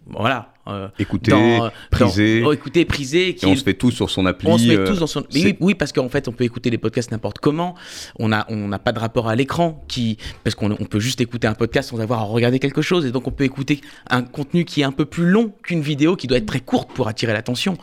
voilà 0.07 0.50
euh, 0.67 0.87
écouter, 0.99 1.31
euh, 1.33 1.69
priser. 1.89 2.43
Oh, 2.45 2.53
écouter, 2.53 2.85
priser. 2.85 3.33
Qui, 3.33 3.47
on 3.47 3.55
se 3.55 3.63
fait 3.63 3.73
tout 3.73 3.89
sur 3.89 4.11
son 4.11 4.27
appli. 4.27 4.47
On 4.47 4.59
se 4.59 4.67
fait 4.67 4.77
euh, 4.77 4.85
tous 4.85 4.99
dans 4.99 5.07
son. 5.07 5.23
Oui, 5.33 5.55
oui, 5.59 5.73
parce 5.73 5.91
qu'en 5.91 6.07
fait, 6.07 6.27
on 6.27 6.31
peut 6.31 6.43
écouter 6.43 6.69
des 6.69 6.77
podcasts 6.77 7.11
n'importe 7.11 7.39
comment. 7.39 7.73
On 8.19 8.27
n'a 8.27 8.45
on 8.47 8.67
n'a 8.67 8.77
pas 8.77 8.91
de 8.91 8.99
rapport 8.99 9.27
à 9.27 9.35
l'écran, 9.35 9.83
qui 9.87 10.17
parce 10.43 10.55
qu'on 10.55 10.71
on 10.71 10.85
peut 10.85 10.99
juste 10.99 11.19
écouter 11.19 11.47
un 11.47 11.55
podcast 11.55 11.89
sans 11.89 11.99
avoir 11.99 12.19
à 12.19 12.23
regarder 12.23 12.59
quelque 12.59 12.83
chose, 12.83 13.07
et 13.07 13.11
donc 13.11 13.27
on 13.27 13.31
peut 13.31 13.43
écouter 13.43 13.81
un 14.09 14.21
contenu 14.21 14.63
qui 14.63 14.81
est 14.81 14.83
un 14.83 14.91
peu 14.91 15.05
plus 15.05 15.25
long 15.25 15.51
qu'une 15.63 15.81
vidéo, 15.81 16.15
qui 16.15 16.27
doit 16.27 16.37
être 16.37 16.45
très 16.45 16.59
courte 16.59 16.91
pour 16.93 17.07
attirer 17.07 17.33
l'attention. 17.33 17.77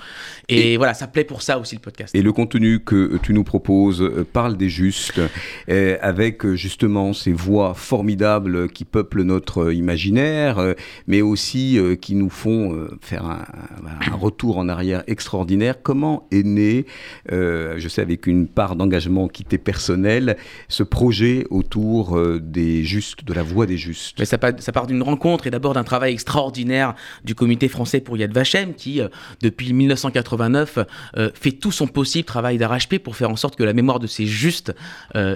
Et, 0.49 0.77
voilà, 0.77 0.95
ça 0.95 1.09
plaît 1.09 1.25
pour 1.25 1.43
ça 1.43 1.59
aussi 1.59 1.75
le 1.75 1.81
podcast. 1.81 2.15
Et 2.15 2.23
le 2.23 2.33
contenu 2.33 2.81
que 2.81 3.19
tu 3.23 3.35
nous 3.35 3.45
proposes 3.45 4.09
parle 4.33 4.57
des 4.57 4.69
justes, 4.69 5.21
avec 5.69 6.47
justement 6.53 7.13
ces 7.13 7.33
voix 7.33 7.75
formidables 7.75 8.69
qui 8.71 8.85
peuplent 8.85 9.23
notre 9.23 9.73
imaginaire, 9.73 10.75
mais 11.09 11.23
aussi 11.23 11.79
qui 12.01 12.15
nous 12.15 12.31
font 12.31 12.68
euh, 12.73 12.99
faire 13.01 13.25
un, 13.25 13.45
retour 14.17 14.59
en 14.59 14.69
arrière 14.69 15.03
extraordinaire. 15.07 15.83
Comment 15.83 16.27
est 16.31 16.45
né, 16.45 16.87
euh, 17.33 17.75
je 17.79 17.89
sais 17.89 18.03
avec 18.03 18.27
une 18.27 18.49
part 18.49 18.77
d'engagement 18.77 19.29
qui 19.29 19.43
était 19.43 19.59
personnel, 19.59 20.37
ce 20.69 20.83
projet 20.83 21.47
autour 21.51 22.17
euh, 22.17 22.41
des 22.41 22.85
justes, 22.85 23.25
de 23.25 23.33
la 23.33 23.43
voix 23.43 23.67
des 23.67 23.77
justes? 23.77 24.17
Mais 24.19 24.25
ça, 24.25 24.39
ça 24.59 24.73
part 24.73 24.87
d'une 24.87 25.03
rencontre 25.03 25.47
et 25.47 25.51
d'abord 25.51 25.75
d'un 25.75 25.85
travail 25.85 26.13
extraordinaire 26.13 26.95
du 27.25 27.35
comité 27.35 27.69
français 27.69 28.01
pour 28.01 28.17
Yad 28.17 28.33
Vashem 28.33 28.75
qui, 28.75 29.01
depuis 29.43 29.73
1989, 29.73 30.79
fait 31.35 31.53
tout 31.53 31.73
son 31.73 31.87
possible 31.87 32.25
travail 32.25 32.59
d'arrache-pied 32.59 32.99
pour 32.99 33.17
faire 33.17 33.31
en 33.31 33.37
sorte 33.37 33.57
que 33.57 33.65
la 33.65 33.73
mémoire 33.73 33.99
de 33.99 34.07
ces 34.07 34.27
justes, 34.27 34.75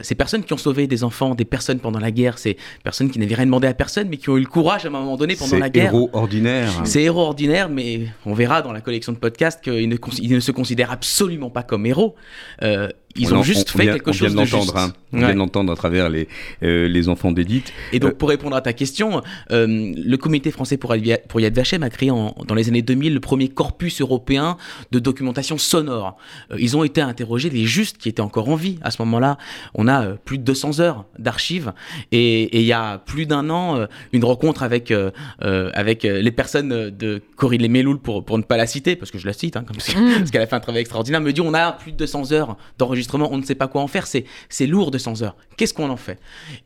ces 0.02 0.14
personnes 0.14 0.44
qui 0.44 0.52
ont 0.52 0.58
sauvé 0.58 0.86
des 0.86 1.04
enfants, 1.04 1.34
des 1.34 1.44
personnes 1.44 1.78
pendant 1.78 1.98
la 1.98 2.10
guerre, 2.10 2.38
ces 2.38 2.56
personnes 2.84 3.10
qui 3.10 3.18
n'avaient 3.18 3.34
rien 3.34 3.46
demandé 3.46 3.66
à 3.66 3.74
personne 3.74 4.08
mais 4.08 4.16
qui 4.16 4.30
ont 4.30 4.36
eu 4.36 4.40
le 4.40 4.46
courage 4.46 4.84
à 4.84 4.88
un 4.88 4.90
moment 4.90 5.16
donné 5.16 5.36
pendant 5.36 5.58
la 5.58 5.70
guerre. 5.70 5.92
Héros 5.92 6.10
ordinaires. 6.12 6.82
Ces 6.84 7.00
héros 7.00 7.21
mais 7.70 8.08
on 8.26 8.34
verra 8.34 8.62
dans 8.62 8.72
la 8.72 8.80
collection 8.80 9.12
de 9.12 9.18
podcasts 9.18 9.62
qu'ils 9.62 9.88
ne, 9.88 9.96
ne, 9.96 10.40
se 10.40 10.52
considèrent 10.52 10.90
absolument 10.90 11.50
pas 11.50 11.62
comme 11.62 11.86
héros. 11.86 12.14
Euh, 12.62 12.88
ils 13.16 13.34
ont 13.34 13.42
juste 13.42 13.70
fait 13.70 13.86
quelque 13.86 14.12
chose 14.12 14.34
de 14.34 14.44
juste. 14.44 14.72
Hein. 14.76 14.92
On 15.12 15.18
vient 15.18 15.34
d'entendre 15.34 15.72
à 15.72 15.76
travers 15.76 16.08
les, 16.08 16.28
euh, 16.62 16.88
les 16.88 17.08
enfants 17.08 17.32
d'Edith. 17.32 17.72
Et 17.92 17.98
donc, 17.98 18.12
euh, 18.12 18.14
pour 18.14 18.30
répondre 18.30 18.56
à 18.56 18.62
ta 18.62 18.72
question, 18.72 19.22
euh, 19.50 19.92
le 19.94 20.16
comité 20.16 20.50
français 20.50 20.78
pour, 20.78 20.94
pour 21.28 21.40
Yad 21.40 21.54
Vashem 21.54 21.82
a 21.82 21.90
créé 21.90 22.10
en, 22.10 22.34
dans 22.46 22.54
les 22.54 22.68
années 22.68 22.82
2000 22.82 23.14
le 23.14 23.20
premier 23.20 23.48
corpus 23.48 24.00
européen 24.00 24.56
de 24.90 24.98
documentation 24.98 25.58
sonore. 25.58 26.16
ils 26.58 26.76
ont 26.76 26.84
été 26.84 27.00
interrogés, 27.00 27.50
les 27.50 27.66
justes 27.66 27.98
qui 27.98 28.08
étaient 28.08 28.22
encore 28.22 28.48
en 28.48 28.56
vie 28.56 28.78
à 28.82 28.90
ce 28.90 29.02
moment-là. 29.02 29.36
On 29.74 29.86
a 29.86 30.02
plus 30.24 30.38
de 30.38 30.44
200 30.44 30.80
heures 30.80 31.04
d'archives. 31.18 31.72
Et 32.10 32.60
il 32.60 32.66
y 32.66 32.72
a 32.72 32.98
plus 32.98 33.26
d'un 33.26 33.50
an, 33.50 33.86
une 34.12 34.24
rencontre 34.24 34.62
avec, 34.62 34.92
avec 35.40 36.02
les 36.04 36.30
personnes 36.30 36.90
de 36.90 37.22
Corinne 37.36 37.68
Meloul, 37.68 37.98
pour, 37.98 38.24
pour 38.24 38.38
ne 38.38 38.42
pas 38.42 38.56
la 38.56 38.66
citer, 38.66 38.96
parce 38.96 39.10
que 39.10 39.18
je 39.18 39.26
la 39.26 39.32
cite, 39.32 39.56
hein, 39.56 39.64
comme 39.66 39.76
mm. 39.76 40.18
parce 40.18 40.30
qu'elle 40.30 40.42
a 40.42 40.46
fait 40.46 40.56
un 40.56 40.60
travail 40.60 40.80
extraordinaire, 40.82 41.20
me 41.20 41.32
dit 41.32 41.40
on 41.40 41.54
a 41.54 41.72
plus 41.72 41.92
de 41.92 41.96
200 41.98 42.32
heures 42.32 42.56
d'enregistrement 42.78 43.01
on 43.12 43.38
ne 43.38 43.44
sait 43.44 43.54
pas 43.54 43.68
quoi 43.68 43.82
en 43.82 43.86
faire, 43.86 44.06
c'est, 44.06 44.24
lourd 44.66 44.90
de 44.90 44.98
100 44.98 45.22
heures. 45.22 45.36
Qu'est-ce 45.56 45.74
qu'on 45.74 45.90
en 45.90 45.96
fait? 45.96 46.18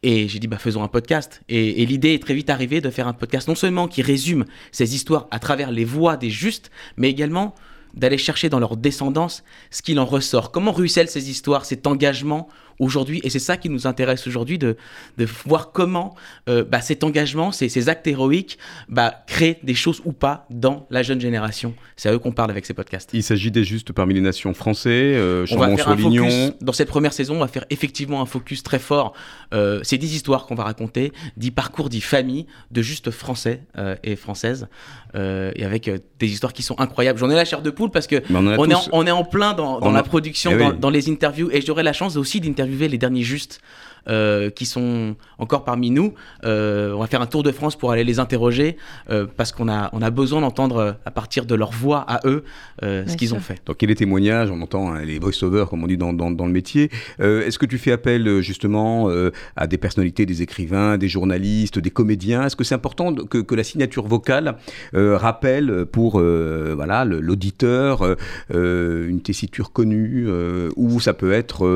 Et 0.02 0.28
j'ai 0.28 0.38
dit, 0.38 0.46
bah, 0.46 0.58
faisons 0.58 0.82
un 0.82 0.88
podcast. 0.88 1.42
Et, 1.48 1.82
et 1.82 1.86
l'idée 1.86 2.14
est 2.14 2.22
très 2.22 2.34
vite 2.34 2.50
arrivée 2.50 2.80
de 2.80 2.90
faire 2.90 3.08
un 3.08 3.12
podcast 3.12 3.48
non 3.48 3.54
seulement 3.54 3.88
qui 3.88 4.02
résume 4.02 4.44
ces 4.72 4.94
histoires 4.94 5.26
à 5.30 5.38
travers 5.38 5.70
les 5.70 5.84
voix 5.84 6.16
des 6.16 6.30
justes, 6.30 6.70
mais 6.96 7.10
également 7.10 7.54
d'aller 7.96 8.18
chercher 8.18 8.48
dans 8.48 8.58
leur 8.58 8.76
descendance 8.76 9.42
ce 9.70 9.82
qu'il 9.82 9.98
en 9.98 10.04
ressort. 10.04 10.52
Comment 10.52 10.72
ruissellent 10.72 11.08
ces 11.08 11.30
histoires, 11.30 11.64
cet 11.64 11.86
engagement 11.86 12.48
aujourd'hui, 12.78 13.20
et 13.24 13.30
c'est 13.30 13.38
ça 13.38 13.56
qui 13.56 13.68
nous 13.68 13.86
intéresse 13.86 14.26
aujourd'hui, 14.26 14.58
de, 14.58 14.76
de, 15.18 15.26
voir 15.46 15.72
comment 15.72 16.14
euh, 16.48 16.64
bah, 16.64 16.80
cet 16.80 17.04
engagement, 17.04 17.52
ces, 17.52 17.68
ces 17.68 17.88
actes 17.88 18.06
héroïques, 18.06 18.58
bah, 18.88 19.14
créent 19.26 19.58
des 19.62 19.74
choses 19.74 20.02
ou 20.04 20.12
pas 20.12 20.46
dans 20.50 20.86
la 20.90 21.02
jeune 21.02 21.20
génération. 21.20 21.74
C'est 21.96 22.08
à 22.08 22.12
eux 22.12 22.18
qu'on 22.18 22.32
parle 22.32 22.50
avec 22.50 22.66
ces 22.66 22.74
podcasts. 22.74 23.10
Il 23.12 23.22
s'agit 23.22 23.50
des 23.50 23.64
justes 23.64 23.92
parmi 23.92 24.14
les 24.14 24.20
nations 24.20 24.54
français, 24.54 25.14
euh, 25.16 25.46
on 25.50 25.56
va 25.56 25.76
faire 25.76 25.88
un 25.88 25.96
focus, 25.96 26.52
Dans 26.60 26.72
cette 26.72 26.88
première 26.88 27.12
saison, 27.12 27.36
on 27.36 27.40
va 27.40 27.48
faire 27.48 27.64
effectivement 27.70 28.20
un 28.20 28.26
focus 28.26 28.62
très 28.62 28.78
fort. 28.78 29.14
Euh, 29.54 29.80
c'est 29.82 29.98
dix 29.98 30.14
histoires 30.14 30.46
qu'on 30.46 30.54
va 30.54 30.64
raconter, 30.64 31.12
dix 31.36 31.50
parcours, 31.50 31.88
dix 31.88 32.00
familles 32.00 32.46
de 32.70 32.82
justes 32.82 33.10
français 33.10 33.62
euh, 33.78 33.96
et 34.02 34.16
françaises, 34.16 34.68
euh, 35.14 35.52
et 35.54 35.64
avec 35.64 35.90
des 36.18 36.30
histoires 36.30 36.52
qui 36.52 36.62
sont 36.62 36.78
incroyables. 36.80 37.18
J'en 37.18 37.30
ai 37.30 37.34
la 37.34 37.44
chair 37.44 37.62
de 37.62 37.70
poule 37.70 37.90
parce 37.90 38.06
que 38.06 38.22
on, 38.30 38.68
est 38.68 38.74
en, 38.74 38.82
on, 38.92 39.06
est 39.06 39.10
en, 39.10 39.24
plein 39.24 39.54
dans, 39.54 39.80
dans 39.80 39.92
la 39.92 40.02
production, 40.02 40.52
eh 40.54 40.58
dans, 40.58 40.72
dans, 40.72 40.90
les 40.90 41.08
interviews, 41.08 41.50
et 41.52 41.60
j'aurai 41.60 41.82
la 41.82 41.92
chance 41.92 42.16
aussi 42.16 42.40
d'interviewer 42.40 42.65
les 42.88 42.98
derniers 42.98 43.22
justes 43.22 43.60
euh, 44.08 44.50
qui 44.50 44.66
sont 44.66 45.16
encore 45.38 45.64
parmi 45.64 45.90
nous. 45.90 46.14
Euh, 46.44 46.92
on 46.92 47.00
va 47.00 47.08
faire 47.08 47.20
un 47.20 47.26
tour 47.26 47.42
de 47.42 47.50
France 47.50 47.74
pour 47.74 47.90
aller 47.90 48.04
les 48.04 48.20
interroger 48.20 48.76
euh, 49.10 49.26
parce 49.36 49.50
qu'on 49.50 49.68
a, 49.68 49.90
on 49.92 50.00
a 50.00 50.10
besoin 50.10 50.40
d'entendre 50.42 50.96
à 51.04 51.10
partir 51.10 51.44
de 51.44 51.56
leur 51.56 51.72
voix 51.72 52.04
à 52.06 52.20
eux 52.24 52.44
ce 52.82 53.16
qu'ils 53.16 53.34
ont 53.34 53.40
fait. 53.40 53.60
Donc, 53.66 53.78
quel 53.78 53.90
est 53.90 53.96
témoignage 53.96 54.50
On 54.50 54.60
entend 54.60 54.92
hein, 54.92 55.02
les 55.04 55.18
voice-overs, 55.18 55.68
comme 55.68 55.82
on 55.82 55.88
dit 55.88 55.96
dans, 55.96 56.12
dans, 56.12 56.30
dans 56.30 56.46
le 56.46 56.52
métier. 56.52 56.90
Est-ce 57.18 57.58
que 57.58 57.66
tu 57.66 57.78
fais 57.78 57.92
appel 57.92 58.40
justement 58.40 59.10
à 59.56 59.66
des 59.66 59.78
personnalités, 59.78 60.24
des 60.26 60.42
écrivains, 60.42 60.98
des 60.98 61.08
journalistes, 61.08 61.78
des 61.78 61.90
comédiens? 61.90 62.46
Est-ce 62.46 62.56
que 62.56 62.64
c'est 62.64 62.74
important 62.74 63.14
que, 63.14 63.38
que, 63.38 63.54
la 63.54 63.64
signature 63.64 64.06
vocale 64.06 64.56
rappelle 64.92 65.86
pour 65.86 66.20
voilà 66.20 67.04
l'auditeur 67.04 68.16
une 68.50 69.20
tessiture 69.22 69.72
connue 69.72 70.28
ou 70.76 71.00
ça 71.00 71.14
peut 71.14 71.32
être 71.32 71.66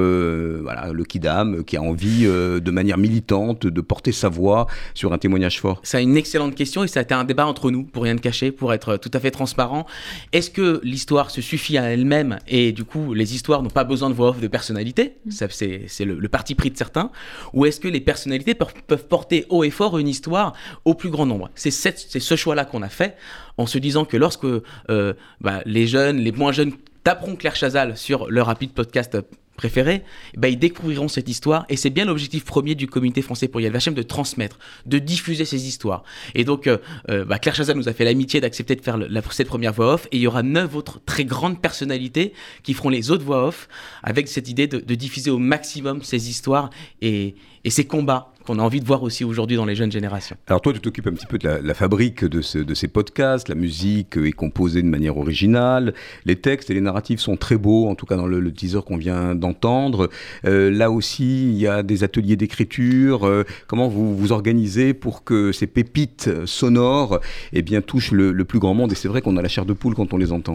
voilà 0.62 0.92
le 0.92 1.04
kidam 1.04 1.64
qui 1.64 1.76
a 1.76 1.82
envie 1.82 2.19
envie 2.28 2.60
de 2.60 2.70
manière 2.70 2.98
militante 2.98 3.66
de 3.66 3.80
porter 3.80 4.12
sa 4.12 4.28
voix 4.28 4.66
sur 4.94 5.12
un 5.12 5.18
témoignage 5.18 5.60
fort 5.60 5.80
C'est 5.82 6.02
une 6.02 6.16
excellente 6.16 6.54
question 6.54 6.84
et 6.84 6.88
ça 6.88 7.00
a 7.00 7.02
été 7.02 7.14
un 7.14 7.24
débat 7.24 7.46
entre 7.46 7.70
nous, 7.70 7.84
pour 7.84 8.04
rien 8.04 8.16
te 8.16 8.20
cacher, 8.20 8.52
pour 8.52 8.72
être 8.72 8.96
tout 8.96 9.10
à 9.12 9.20
fait 9.20 9.30
transparent. 9.30 9.86
Est-ce 10.32 10.50
que 10.50 10.80
l'histoire 10.82 11.30
se 11.30 11.40
suffit 11.40 11.78
à 11.78 11.84
elle-même 11.84 12.38
et 12.48 12.72
du 12.72 12.84
coup 12.84 13.14
les 13.14 13.34
histoires 13.34 13.62
n'ont 13.62 13.70
pas 13.70 13.84
besoin 13.84 14.10
de 14.10 14.14
voix 14.14 14.30
off 14.30 14.40
de 14.40 14.48
personnalité? 14.48 15.14
Mm. 15.26 15.30
C'est 15.50 16.04
le, 16.04 16.18
le, 16.18 16.28
parti 16.28 16.54
pris 16.54 16.70
de 16.70 16.76
certains. 16.76 17.10
Ou 17.52 17.66
est-ce 17.66 17.80
que 17.80 17.88
les 17.88 18.00
personnalités 18.00 18.54
peuvent 18.54 19.06
porter 19.06 19.46
haut 19.48 19.64
et 19.64 19.70
fort 19.70 19.98
une 19.98 20.08
histoire 20.08 20.54
au 20.84 20.94
plus 20.94 21.10
grand 21.10 21.26
nombre? 21.26 21.50
C'est 21.54 21.70
ce 21.70 22.36
choix-là 22.36 22.64
qu'on 22.64 22.82
a 22.82 22.88
fait 22.88 23.16
en 23.56 23.66
se 23.66 23.78
disant 23.78 24.04
que 24.04 24.16
lorsque 24.16 24.44
euh, 24.44 25.14
bah, 25.40 25.60
les 25.66 25.86
jeunes, 25.86 26.18
les 26.18 26.32
moins 26.32 26.52
jeunes 26.52 26.72
taperont 27.04 27.36
Claire 27.36 27.56
Chazal 27.56 27.96
sur 27.96 28.30
leur 28.30 28.46
rapide 28.46 28.72
podcast 28.72 29.16
préférés, 29.60 30.02
bah, 30.38 30.48
ils 30.48 30.58
découvriront 30.58 31.08
cette 31.08 31.28
histoire. 31.28 31.66
Et 31.68 31.76
c'est 31.76 31.90
bien 31.90 32.06
l'objectif 32.06 32.46
premier 32.46 32.74
du 32.74 32.86
comité 32.86 33.20
français 33.20 33.46
pour 33.46 33.60
Yad 33.60 33.74
Vashem 33.74 33.92
de 33.92 34.02
transmettre, 34.02 34.58
de 34.86 34.98
diffuser 34.98 35.44
ces 35.44 35.68
histoires. 35.68 36.02
Et 36.34 36.44
donc, 36.44 36.66
euh, 36.66 36.78
euh, 37.10 37.26
bah, 37.26 37.38
Claire 37.38 37.54
Chazal 37.54 37.76
nous 37.76 37.86
a 37.86 37.92
fait 37.92 38.04
l'amitié 38.04 38.40
d'accepter 38.40 38.74
de 38.74 38.80
faire 38.80 38.96
la, 38.96 39.20
cette 39.32 39.48
première 39.48 39.74
voix 39.74 39.94
off. 39.94 40.06
Et 40.12 40.16
il 40.16 40.22
y 40.22 40.26
aura 40.26 40.42
neuf 40.42 40.74
autres 40.74 40.98
très 41.04 41.26
grandes 41.26 41.60
personnalités 41.60 42.32
qui 42.62 42.72
feront 42.72 42.88
les 42.88 43.10
autres 43.10 43.24
voix 43.24 43.48
off 43.48 43.68
avec 44.02 44.28
cette 44.28 44.48
idée 44.48 44.66
de, 44.66 44.94
diffuser 44.94 45.30
au 45.30 45.38
maximum 45.38 46.02
ces 46.02 46.30
histoires 46.30 46.70
et 47.02 47.34
ces 47.68 47.84
combats 47.84 48.32
qu'on 48.50 48.58
a 48.58 48.62
envie 48.62 48.80
de 48.80 48.84
voir 48.84 49.04
aussi 49.04 49.22
aujourd'hui 49.22 49.56
dans 49.56 49.64
les 49.64 49.76
jeunes 49.76 49.92
générations. 49.92 50.36
Alors 50.48 50.60
toi, 50.60 50.72
tu 50.72 50.80
t'occupes 50.80 51.06
un 51.06 51.12
petit 51.12 51.26
peu 51.26 51.38
de 51.38 51.48
la, 51.48 51.74
fabrique 51.74 52.24
de, 52.24 52.40
de, 52.64 52.74
ces 52.74 52.88
podcasts, 52.88 53.48
la 53.48 53.54
musique 53.54 54.16
est 54.16 54.32
composée 54.32 54.82
de 54.82 54.88
manière 54.88 55.18
originale, 55.18 55.94
les 56.24 56.34
textes 56.34 56.68
et 56.68 56.74
les 56.74 56.80
narratifs 56.80 57.20
sont 57.20 57.36
très 57.36 57.56
beaux, 57.56 57.88
en 57.88 57.94
tout 57.94 58.06
cas 58.06 58.16
dans 58.16 58.26
le, 58.26 58.52
teaser 58.52 58.80
qu'on 58.84 58.96
vient 58.96 59.36
d'entendre. 59.36 60.10
Euh, 60.46 60.68
là 60.68 60.90
aussi, 60.90 61.50
il 61.50 61.58
y 61.58 61.68
a 61.68 61.84
des 61.84 62.02
ateliers 62.02 62.34
d'écriture. 62.34 63.24
Euh, 63.24 63.44
comment 63.68 63.86
vous 63.86 64.16
vous 64.16 64.32
organisez 64.32 64.94
pour 64.94 65.22
que 65.22 65.52
ces 65.52 65.68
pépites 65.68 66.28
sonores 66.44 67.20
eh 67.52 67.62
bien, 67.62 67.82
touchent 67.82 68.10
le, 68.10 68.32
le 68.32 68.44
plus 68.44 68.58
grand 68.58 68.74
monde? 68.74 68.90
Et 68.90 68.96
c'est 68.96 69.06
vrai 69.06 69.22
qu'on 69.22 69.36
a 69.36 69.42
la 69.42 69.48
chair 69.48 69.64
de 69.64 69.74
poule 69.74 69.94
quand 69.94 70.12
on 70.12 70.16
les 70.16 70.32
entend. 70.32 70.54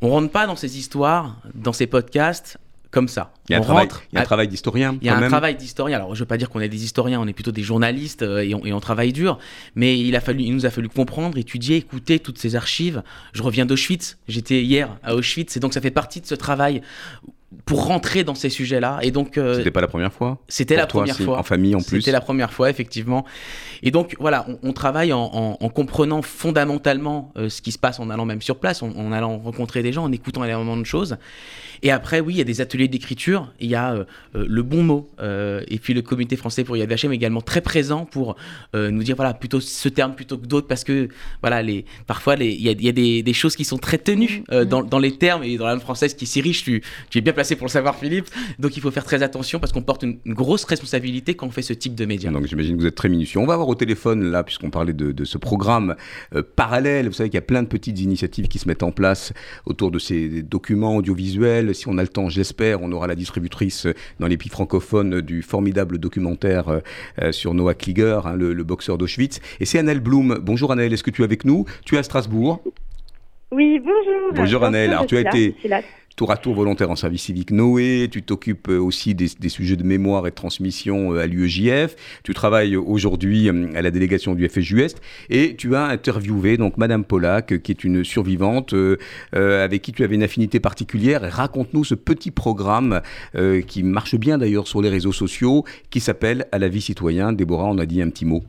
On 0.00 0.10
rentre 0.10 0.30
pas 0.30 0.46
dans 0.46 0.54
ces 0.54 0.78
histoires, 0.78 1.38
dans 1.52 1.72
ces 1.72 1.88
podcasts, 1.88 2.58
comme 2.94 3.08
ça. 3.08 3.32
Il 3.48 3.52
y 3.52 3.56
a 3.56 3.58
un, 3.58 3.62
travail, 3.62 3.88
il 4.12 4.14
y 4.14 4.18
a 4.18 4.22
un 4.22 4.24
travail 4.24 4.48
d'historien. 4.48 4.96
Il 5.02 5.06
y 5.06 5.10
a 5.10 5.16
un 5.16 5.28
travail 5.28 5.56
d'historien. 5.56 5.96
Alors, 5.96 6.14
je 6.14 6.20
ne 6.20 6.20
veux 6.20 6.28
pas 6.28 6.38
dire 6.38 6.48
qu'on 6.48 6.60
est 6.60 6.68
des 6.68 6.84
historiens, 6.84 7.20
on 7.20 7.26
est 7.26 7.32
plutôt 7.32 7.50
des 7.50 7.64
journalistes 7.64 8.22
euh, 8.22 8.38
et, 8.38 8.54
on, 8.54 8.80
travaille 8.80 9.12
dur. 9.12 9.38
Mais 9.74 9.98
il, 9.98 10.14
a 10.14 10.20
fallu, 10.20 10.44
il 10.44 10.54
nous 10.54 10.64
a 10.64 10.70
fallu 10.70 10.88
comprendre, 10.88 11.36
étudier, 11.36 11.76
écouter 11.76 12.20
toutes 12.20 12.38
ces 12.38 12.54
archives. 12.54 13.02
Je 13.32 13.42
reviens 13.42 13.66
d'Auschwitz. 13.66 14.16
J'étais 14.28 14.62
hier 14.62 14.96
à 15.02 15.16
Auschwitz. 15.16 15.56
Et 15.56 15.60
donc, 15.60 15.74
ça 15.74 15.80
fait 15.80 15.90
partie 15.90 16.20
de 16.20 16.26
ce 16.26 16.36
travail 16.36 16.82
pour 17.66 17.86
rentrer 17.86 18.24
dans 18.24 18.34
ces 18.34 18.50
sujets-là. 18.50 18.98
Et 19.02 19.10
donc, 19.10 19.38
euh, 19.38 19.56
c'était 19.56 19.70
pas 19.70 19.80
la 19.80 19.88
première 19.88 20.12
fois. 20.12 20.38
C'était 20.48 20.76
la 20.76 20.86
première 20.86 21.16
fois. 21.16 21.38
En 21.38 21.42
famille, 21.42 21.74
en 21.74 21.80
plus. 21.80 22.00
C'était 22.00 22.12
la 22.12 22.20
première 22.20 22.52
fois, 22.52 22.70
effectivement. 22.70 23.24
Et 23.82 23.90
donc, 23.90 24.16
voilà, 24.18 24.46
on, 24.62 24.72
travaille 24.72 25.12
en, 25.12 25.56
comprenant 25.74 26.22
fondamentalement 26.22 27.32
euh, 27.36 27.48
ce 27.48 27.62
qui 27.62 27.72
se 27.72 27.78
passe 27.78 28.00
en 28.00 28.10
allant 28.10 28.24
même 28.24 28.42
sur 28.42 28.56
place, 28.56 28.82
en, 28.82 29.12
allant 29.12 29.38
rencontrer 29.38 29.82
des 29.82 29.92
gens, 29.92 30.04
en 30.04 30.12
écoutant 30.12 30.44
énormément 30.44 30.76
de 30.76 30.84
choses. 30.84 31.16
Et 31.82 31.90
après, 31.90 32.20
oui, 32.20 32.34
il 32.34 32.38
y 32.38 32.40
a 32.40 32.44
des 32.44 32.60
ateliers 32.60 32.88
d'écriture. 32.88 33.52
Il 33.60 33.68
y 33.68 33.74
a 33.74 33.92
euh, 33.92 34.04
le 34.34 34.62
bon 34.62 34.82
mot. 34.82 35.10
et 35.20 35.78
puis 35.78 35.94
le 35.94 36.02
Comité 36.02 36.36
français 36.36 36.64
pour 36.64 36.76
Yad 36.76 36.88
Vashem 36.88 37.12
est 37.12 37.16
également 37.16 37.42
très 37.42 37.60
présent 37.60 38.04
pour 38.04 38.36
nous 38.74 39.02
dire, 39.02 39.16
voilà, 39.16 39.34
plutôt 39.34 39.60
ce 39.60 39.88
terme 39.88 40.14
plutôt 40.14 40.38
que 40.38 40.46
d'autres, 40.46 40.66
parce 40.66 40.84
que, 40.84 41.08
voilà, 41.42 41.62
les, 41.62 41.84
parfois, 42.06 42.36
il 42.36 42.60
y 42.60 42.68
a, 42.68 42.72
y 42.72 42.88
a 42.88 42.92
des, 42.92 43.32
choses 43.32 43.56
qui 43.56 43.64
sont 43.64 43.78
très 43.78 43.98
tenues 43.98 44.44
mmh. 44.50 44.64
dans, 44.64 44.82
dans, 44.82 44.98
les 44.98 45.16
termes 45.16 45.42
et 45.42 45.56
dans 45.56 45.66
la 45.66 45.72
langue 45.72 45.82
française 45.82 46.14
qui 46.14 46.26
si 46.26 46.40
riche. 46.40 46.64
Tu, 46.64 46.82
tu 47.10 47.18
es 47.18 47.20
bien 47.20 47.32
placé 47.32 47.43
pour 47.54 47.66
le 47.66 47.70
savoir, 47.70 47.96
Philippe. 47.96 48.26
Donc 48.58 48.76
il 48.76 48.80
faut 48.80 48.90
faire 48.90 49.04
très 49.04 49.22
attention 49.22 49.58
parce 49.60 49.72
qu'on 49.72 49.82
porte 49.82 50.02
une, 50.02 50.18
grosse 50.26 50.64
responsabilité 50.64 51.34
quand 51.34 51.46
on 51.46 51.50
fait 51.50 51.62
ce 51.62 51.72
type 51.72 51.94
de 51.94 52.04
médias. 52.06 52.30
Donc 52.30 52.46
j'imagine 52.46 52.76
que 52.76 52.80
vous 52.80 52.86
êtes 52.86 52.94
très 52.94 53.08
minutieux. 53.08 53.40
On 53.40 53.46
va 53.46 53.54
avoir 53.54 53.68
au 53.68 53.74
téléphone, 53.74 54.30
là, 54.30 54.42
puisqu'on 54.42 54.70
parlait 54.70 54.92
de, 54.92 55.24
ce 55.24 55.38
programme 55.38 55.96
euh, 56.34 56.42
parallèle. 56.42 57.06
Vous 57.06 57.12
savez 57.12 57.28
qu'il 57.28 57.36
y 57.36 57.38
a 57.38 57.42
plein 57.42 57.62
de 57.62 57.68
petites 57.68 58.00
initiatives 58.00 58.48
qui 58.48 58.58
se 58.58 58.68
mettent 58.68 58.82
en 58.82 58.92
place 58.92 59.32
autour 59.66 59.90
de 59.90 59.98
ces 59.98 60.42
documents 60.42 60.96
audiovisuels. 60.96 61.74
Si 61.74 61.88
on 61.88 61.98
a 61.98 62.02
le 62.02 62.08
temps, 62.08 62.28
j'espère, 62.28 62.82
on 62.82 62.90
aura 62.92 63.06
la 63.06 63.14
distributrice 63.14 63.86
dans 64.20 64.26
les 64.26 64.36
pays 64.36 64.50
francophones 64.50 65.20
du 65.20 65.42
formidable 65.42 65.98
documentaire 65.98 66.80
euh, 67.20 67.32
sur 67.32 67.54
Noah 67.54 67.74
Klieger, 67.74 68.20
hein, 68.24 68.36
le, 68.36 68.52
le, 68.52 68.64
boxeur 68.64 68.98
d'Auschwitz. 68.98 69.40
Et 69.60 69.64
c'est 69.64 69.78
Annelle 69.78 70.00
Blum. 70.00 70.38
Bonjour 70.42 70.72
Annelle, 70.72 70.92
est-ce 70.92 71.02
que 71.02 71.10
tu 71.10 71.22
es 71.22 71.24
avec 71.24 71.44
nous? 71.44 71.64
Tu 71.84 71.96
es 71.96 71.98
à 71.98 72.02
Strasbourg? 72.02 72.62
Oui, 73.54 73.78
bonjour. 73.78 74.32
Bonjour 74.34 74.64
Annelle. 74.64 74.90
Alors 74.90 75.06
tu 75.06 75.16
as 75.16 75.20
été 75.20 75.54
tour 76.16 76.30
à 76.30 76.36
tour 76.36 76.54
volontaire 76.54 76.90
en 76.90 76.96
service 76.96 77.22
civique 77.22 77.50
Noé, 77.50 78.08
tu 78.10 78.22
t'occupes 78.22 78.68
euh, 78.68 78.78
aussi 78.78 79.14
des, 79.14 79.28
sujets 79.48 79.76
de 79.76 79.82
mémoire 79.82 80.26
et 80.26 80.30
de 80.30 80.34
transmission 80.34 81.12
euh, 81.12 81.22
à 81.22 81.26
l'UEJF, 81.26 81.96
tu 82.22 82.34
travailles 82.34 82.76
aujourd'hui 82.76 83.48
euh, 83.48 83.72
à 83.74 83.82
la 83.82 83.90
délégation 83.90 84.34
du 84.34 84.48
FSJUEST 84.48 85.00
et 85.30 85.56
tu 85.56 85.74
as 85.74 85.86
interviewé 85.86 86.56
donc 86.56 86.76
Madame 86.76 87.04
Pollack 87.04 87.60
qui 87.62 87.72
est 87.72 87.84
une 87.84 88.04
survivante 88.04 88.74
avec 89.32 89.82
qui 89.82 89.92
tu 89.92 90.04
avais 90.04 90.14
une 90.14 90.22
affinité 90.22 90.60
particulière. 90.60 91.22
Raconte-nous 91.22 91.84
ce 91.84 91.94
petit 91.94 92.30
programme 92.30 93.00
qui 93.66 93.82
marche 93.82 94.14
bien 94.16 94.38
d'ailleurs 94.38 94.68
sur 94.68 94.82
les 94.82 94.88
réseaux 94.88 95.12
sociaux 95.12 95.64
qui 95.90 96.00
s'appelle 96.00 96.46
À 96.52 96.58
la 96.58 96.68
vie 96.68 96.80
citoyen. 96.80 97.32
Déborah 97.32 97.66
on 97.66 97.78
a 97.78 97.86
dit 97.86 98.02
un 98.02 98.10
petit 98.10 98.24
mot. 98.24 98.44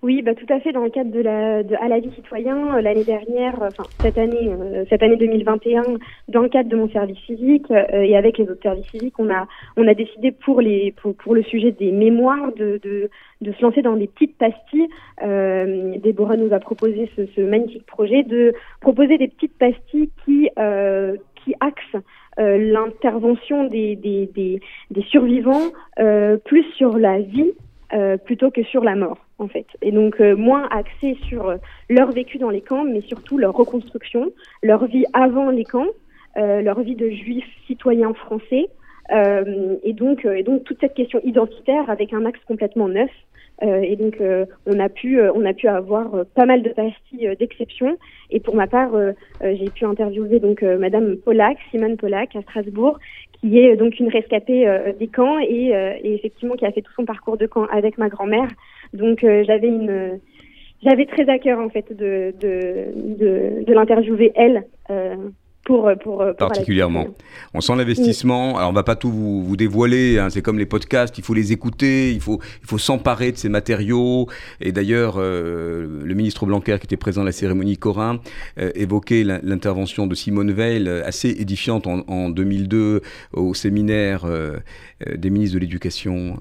Oui, 0.00 0.22
bah, 0.22 0.34
tout 0.34 0.46
à 0.52 0.60
fait. 0.60 0.70
Dans 0.70 0.84
le 0.84 0.90
cadre 0.90 1.10
de 1.10 1.20
la 1.20 1.64
de 1.64 1.74
à 1.74 1.88
la 1.88 1.98
vie 1.98 2.12
citoyen, 2.14 2.76
euh, 2.76 2.80
l'année 2.80 3.02
dernière, 3.02 3.60
euh, 3.60 3.68
enfin 3.68 3.82
cette 4.00 4.16
année, 4.16 4.48
euh, 4.48 4.84
cette 4.88 5.02
année 5.02 5.16
2021, 5.16 5.82
dans 6.28 6.42
le 6.42 6.48
cadre 6.48 6.68
de 6.68 6.76
mon 6.76 6.88
service 6.88 7.18
civique 7.26 7.66
et 7.70 8.16
avec 8.16 8.38
les 8.38 8.48
autres 8.48 8.62
services 8.62 8.86
civiques, 8.92 9.18
on 9.18 9.28
a 9.28 9.48
on 9.76 9.88
a 9.88 9.94
décidé 9.94 10.30
pour 10.30 10.60
les 10.60 10.92
pour, 11.02 11.16
pour 11.16 11.34
le 11.34 11.42
sujet 11.42 11.72
des 11.72 11.90
mémoires 11.90 12.52
de, 12.56 12.78
de 12.80 13.10
de 13.40 13.52
se 13.52 13.62
lancer 13.62 13.82
dans 13.82 13.96
des 13.96 14.06
petites 14.06 14.38
pastilles. 14.38 14.88
Déborah 15.20 16.36
nous 16.36 16.52
a 16.52 16.60
proposé 16.60 17.10
ce, 17.16 17.26
ce, 17.34 17.40
magnifique 17.40 17.86
projet 17.86 18.22
de 18.22 18.54
proposer 18.80 19.18
des 19.18 19.28
petites 19.28 19.58
pastilles 19.58 20.10
qui 20.24 20.48
qui 21.44 21.54
axent 21.60 22.04
l'intervention 22.36 23.64
des, 23.64 23.96
des, 23.96 24.26
des, 24.26 24.60
des 24.92 25.02
survivants 25.02 25.72
plus 26.44 26.64
sur 26.76 26.98
la 26.98 27.18
vie 27.18 27.52
euh, 27.94 28.18
plutôt 28.18 28.50
que 28.50 28.62
sur 28.64 28.84
la 28.84 28.94
mort, 28.94 29.16
en 29.38 29.48
fait. 29.48 29.64
Et 29.80 29.92
donc, 29.92 30.20
euh, 30.20 30.36
moins 30.36 30.68
axé 30.70 31.16
sur 31.26 31.48
euh, 31.48 31.56
leur 31.88 32.12
vécu 32.12 32.36
dans 32.36 32.50
les 32.50 32.60
camps, 32.60 32.84
mais 32.84 33.00
surtout 33.00 33.38
leur 33.38 33.54
reconstruction, 33.54 34.30
leur 34.62 34.84
vie 34.84 35.06
avant 35.14 35.50
les 35.50 35.64
camps, 35.64 35.88
leur 36.36 36.80
vie 36.82 36.94
de 36.94 37.10
juifs 37.10 37.48
citoyens 37.66 38.14
français, 38.14 38.68
et, 39.10 39.92
donc, 39.92 40.24
et 40.24 40.44
donc 40.44 40.62
toute 40.62 40.78
cette 40.80 40.94
question 40.94 41.20
identitaire 41.24 41.90
avec 41.90 42.12
un 42.12 42.24
axe 42.26 42.38
complètement 42.46 42.86
neuf. 42.86 43.10
et 43.62 43.96
donc, 43.96 44.22
on, 44.66 44.78
a 44.78 44.88
pu, 44.88 45.20
on 45.20 45.44
a 45.44 45.52
pu 45.52 45.66
avoir 45.66 46.24
pas 46.36 46.46
mal 46.46 46.62
de 46.62 46.68
pastilles 46.68 47.34
d'exception. 47.40 47.96
Et 48.30 48.38
pour 48.38 48.54
ma 48.54 48.68
part, 48.68 48.92
j'ai 49.40 49.68
pu 49.74 49.84
interviewer 49.84 50.38
donc 50.38 50.62
Madame 50.62 51.16
Pollack, 51.16 51.58
Simone 51.72 51.96
Pollack, 51.96 52.36
à 52.36 52.42
Strasbourg, 52.42 53.00
qui 53.40 53.58
est 53.58 53.76
donc 53.76 53.98
une 53.98 54.08
rescapée 54.08 54.66
euh, 54.66 54.92
des 54.92 55.08
camps 55.08 55.38
et, 55.38 55.74
euh, 55.74 55.94
et, 56.02 56.14
effectivement 56.14 56.54
qui 56.56 56.66
a 56.66 56.72
fait 56.72 56.82
tout 56.82 56.92
son 56.94 57.04
parcours 57.04 57.36
de 57.36 57.46
camp 57.46 57.66
avec 57.70 57.98
ma 57.98 58.08
grand-mère. 58.08 58.48
Donc 58.92 59.24
euh, 59.24 59.44
j'avais 59.46 59.68
une 59.68 60.20
j'avais 60.82 61.06
très 61.06 61.28
à 61.28 61.38
cœur 61.38 61.58
en 61.58 61.68
fait 61.68 61.92
de 61.96 62.34
de, 62.40 62.86
de, 62.94 63.64
de 63.64 63.72
l'interviewer 63.72 64.32
elle 64.34 64.64
pour, 65.68 65.90
pour, 66.02 66.24
particulièrement. 66.38 67.08
On 67.52 67.60
sent 67.60 67.76
l'investissement. 67.76 68.56
Alors 68.56 68.70
on 68.70 68.72
va 68.72 68.84
pas 68.84 68.96
tout 68.96 69.10
vous, 69.10 69.44
vous 69.44 69.56
dévoiler. 69.56 70.18
Hein. 70.18 70.30
C'est 70.30 70.40
comme 70.40 70.58
les 70.58 70.64
podcasts. 70.64 71.18
Il 71.18 71.24
faut 71.24 71.34
les 71.34 71.52
écouter. 71.52 72.10
Il 72.10 72.22
faut 72.22 72.40
il 72.62 72.66
faut 72.66 72.78
s'emparer 72.78 73.32
de 73.32 73.36
ces 73.36 73.50
matériaux. 73.50 74.28
Et 74.62 74.72
d'ailleurs, 74.72 75.16
euh, 75.18 76.02
le 76.04 76.14
ministre 76.14 76.46
Blanquer 76.46 76.78
qui 76.80 76.86
était 76.86 76.96
présent 76.96 77.20
à 77.20 77.26
la 77.26 77.32
cérémonie 77.32 77.76
Corin 77.76 78.20
euh, 78.58 78.70
évoquait 78.76 79.24
l'intervention 79.24 80.06
de 80.06 80.14
Simone 80.14 80.52
Veil 80.52 80.88
assez 80.88 81.28
édifiante 81.28 81.86
en, 81.86 82.02
en 82.08 82.30
2002 82.30 83.02
au 83.34 83.52
séminaire 83.52 84.22
euh, 84.24 84.56
des 85.06 85.30
ministres 85.30 85.54
de 85.54 85.60
l'éducation. 85.60 86.38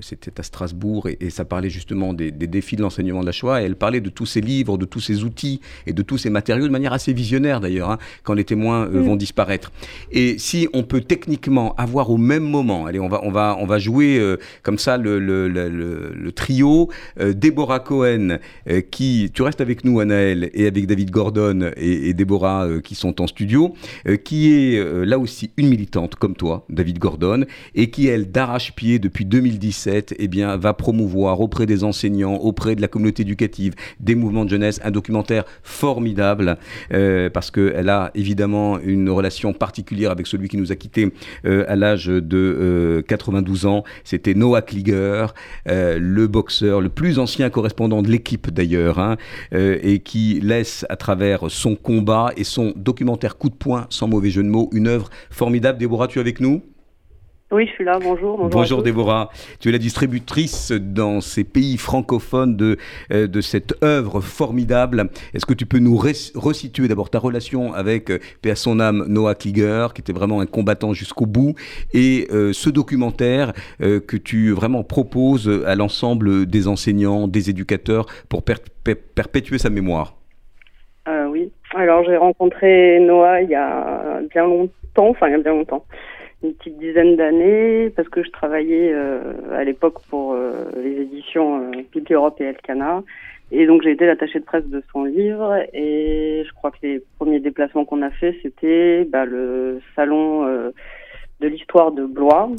C'était 0.00 0.38
à 0.40 0.42
Strasbourg 0.42 1.08
et, 1.08 1.18
et, 1.20 1.30
ça 1.30 1.44
parlait 1.44 1.70
justement 1.70 2.14
des, 2.14 2.30
des 2.30 2.46
défis 2.46 2.76
de 2.76 2.82
l'enseignement 2.82 3.20
de 3.20 3.26
la 3.26 3.32
Shoah. 3.32 3.62
Et 3.62 3.64
elle 3.64 3.76
parlait 3.76 4.00
de 4.00 4.10
tous 4.10 4.26
ces 4.26 4.40
livres, 4.40 4.78
de 4.78 4.84
tous 4.84 5.00
ces 5.00 5.24
outils 5.24 5.60
et 5.86 5.92
de 5.92 6.02
tous 6.02 6.18
ces 6.18 6.30
matériaux 6.30 6.66
de 6.66 6.72
manière 6.72 6.92
assez 6.92 7.12
visionnaire 7.12 7.60
d'ailleurs. 7.60 7.90
Hein, 7.90 7.98
quand 8.22 8.34
les 8.34 8.44
témoins 8.44 8.86
euh, 8.86 9.00
mm. 9.00 9.06
vont 9.06 9.16
disparaître. 9.16 9.72
Et 10.12 10.38
si 10.38 10.68
on 10.72 10.82
peut 10.82 11.00
techniquement 11.00 11.74
avoir 11.76 12.10
au 12.10 12.16
même 12.16 12.44
moment, 12.44 12.86
allez, 12.86 13.00
on 13.00 13.08
va, 13.08 13.20
on 13.24 13.30
va, 13.30 13.56
on 13.60 13.66
va 13.66 13.78
jouer 13.78 14.18
euh, 14.18 14.36
comme 14.62 14.78
ça 14.78 14.96
le, 14.96 15.18
le, 15.18 15.48
le, 15.48 15.68
le 15.68 16.32
trio, 16.32 16.90
euh, 17.20 17.32
Déborah 17.32 17.80
Cohen, 17.80 18.38
qui, 18.90 19.30
tu 19.32 19.42
restes 19.42 19.60
avec 19.60 19.84
nous, 19.84 20.00
Anaël, 20.00 20.50
et 20.54 20.66
avec 20.66 20.86
David 20.86 21.10
Gordon 21.10 21.70
et, 21.76 22.08
et 22.08 22.14
Déborah 22.14 22.66
qui 22.82 22.94
sont 22.94 23.20
en 23.20 23.26
studio, 23.26 23.74
qui 24.24 24.52
est 24.52 25.04
là 25.04 25.18
aussi 25.18 25.50
une 25.56 25.68
militante 25.68 26.16
comme 26.16 26.34
toi, 26.34 26.64
David 26.68 26.98
Gordon, 26.98 27.44
et 27.74 27.90
qui, 27.90 27.97
elle, 28.06 28.30
d'arrache-pied 28.30 28.98
depuis 28.98 29.24
2017, 29.24 30.14
eh 30.18 30.28
bien, 30.28 30.56
va 30.56 30.74
promouvoir 30.74 31.40
auprès 31.40 31.66
des 31.66 31.84
enseignants, 31.84 32.36
auprès 32.36 32.76
de 32.76 32.80
la 32.80 32.88
communauté 32.88 33.22
éducative, 33.22 33.74
des 34.00 34.14
mouvements 34.14 34.44
de 34.44 34.50
jeunesse, 34.50 34.80
un 34.84 34.90
documentaire 34.90 35.44
formidable, 35.62 36.56
parce 37.32 37.50
qu'elle 37.50 37.88
a 37.88 38.10
évidemment 38.14 38.78
une 38.78 39.10
relation 39.10 39.52
particulière 39.52 40.10
avec 40.10 40.26
celui 40.26 40.48
qui 40.48 40.56
nous 40.56 40.72
a 40.72 40.76
quittés 40.76 41.12
à 41.44 41.76
l'âge 41.76 42.06
de 42.06 43.04
92 43.06 43.66
ans. 43.66 43.84
C'était 44.04 44.34
Noah 44.34 44.62
Kliger, 44.62 45.26
le 45.66 46.26
boxeur, 46.26 46.80
le 46.80 46.88
plus 46.88 47.18
ancien 47.18 47.50
correspondant 47.50 48.02
de 48.02 48.08
l'équipe 48.08 48.50
d'ailleurs, 48.50 48.98
hein, 48.98 49.16
et 49.52 50.00
qui 50.00 50.40
laisse 50.40 50.86
à 50.88 50.96
travers 50.96 51.50
son 51.50 51.76
combat 51.76 52.32
et 52.36 52.44
son 52.44 52.72
documentaire 52.76 53.36
Coup 53.38 53.50
de 53.50 53.54
poing, 53.54 53.86
sans 53.90 54.08
mauvais 54.08 54.30
jeu 54.30 54.42
de 54.42 54.48
mots, 54.48 54.68
une 54.72 54.86
œuvre 54.86 55.10
formidable. 55.30 55.78
Déborah, 55.78 56.08
tu 56.08 56.18
es 56.18 56.20
avec 56.20 56.40
nous? 56.40 56.62
Oui, 57.50 57.66
je 57.66 57.72
suis 57.72 57.84
là. 57.84 57.98
Bonjour. 57.98 58.46
Bonjour, 58.48 58.82
Déborah. 58.82 59.30
Tu 59.58 59.70
es 59.70 59.72
la 59.72 59.78
distributrice 59.78 60.70
dans 60.70 61.22
ces 61.22 61.44
pays 61.44 61.78
francophones 61.78 62.56
de, 62.56 62.76
euh, 63.10 63.26
de 63.26 63.40
cette 63.40 63.82
œuvre 63.82 64.20
formidable. 64.20 65.08
Est-ce 65.32 65.46
que 65.46 65.54
tu 65.54 65.64
peux 65.64 65.78
nous 65.78 65.96
resituer 65.96 66.88
d'abord 66.88 67.08
ta 67.08 67.18
relation 67.18 67.72
avec, 67.72 68.10
euh, 68.10 68.18
à 68.44 68.54
son 68.54 68.80
âme, 68.80 69.06
Noah 69.08 69.34
Kliger, 69.34 69.88
qui 69.94 70.02
était 70.02 70.12
vraiment 70.12 70.40
un 70.40 70.46
combattant 70.46 70.92
jusqu'au 70.92 71.24
bout, 71.24 71.54
et 71.94 72.28
euh, 72.32 72.52
ce 72.52 72.70
documentaire 72.70 73.52
que 73.78 74.16
tu 74.16 74.52
vraiment 74.52 74.82
proposes 74.82 75.48
à 75.66 75.74
l'ensemble 75.74 76.46
des 76.46 76.68
enseignants, 76.68 77.28
des 77.28 77.50
éducateurs 77.50 78.06
pour 78.28 78.42
perpétuer 78.42 79.58
sa 79.58 79.70
mémoire? 79.70 80.14
Oui. 81.30 81.50
Alors, 81.74 82.04
j'ai 82.04 82.16
rencontré 82.16 82.98
Noah 83.00 83.42
il 83.42 83.50
y 83.50 83.54
a 83.54 84.20
bien 84.30 84.44
longtemps, 84.44 85.08
enfin, 85.10 85.28
il 85.28 85.32
y 85.32 85.34
a 85.34 85.38
bien 85.38 85.52
longtemps 85.52 85.84
une 86.42 86.54
petite 86.54 86.78
dizaine 86.78 87.16
d'années 87.16 87.90
parce 87.90 88.08
que 88.08 88.22
je 88.22 88.30
travaillais 88.30 88.92
euh, 88.92 89.32
à 89.52 89.64
l'époque 89.64 89.96
pour 90.08 90.32
euh, 90.32 90.70
les 90.76 91.00
éditions 91.02 91.72
euh, 91.72 92.04
Europe 92.10 92.40
et 92.40 92.44
Elkana. 92.44 93.02
Et 93.50 93.66
donc 93.66 93.82
j'ai 93.82 93.90
été 93.90 94.06
l'attachée 94.06 94.38
de 94.38 94.44
presse 94.44 94.66
de 94.66 94.82
son 94.92 95.04
livre 95.04 95.56
et 95.72 96.44
je 96.46 96.52
crois 96.52 96.70
que 96.70 96.78
les 96.82 97.02
premiers 97.18 97.40
déplacements 97.40 97.84
qu'on 97.84 98.02
a 98.02 98.10
fait 98.10 98.38
c'était 98.42 99.04
bah, 99.04 99.24
le 99.24 99.80
salon 99.96 100.46
euh, 100.46 100.70
de 101.40 101.48
l'histoire 101.48 101.92
de 101.92 102.04
Blois 102.04 102.50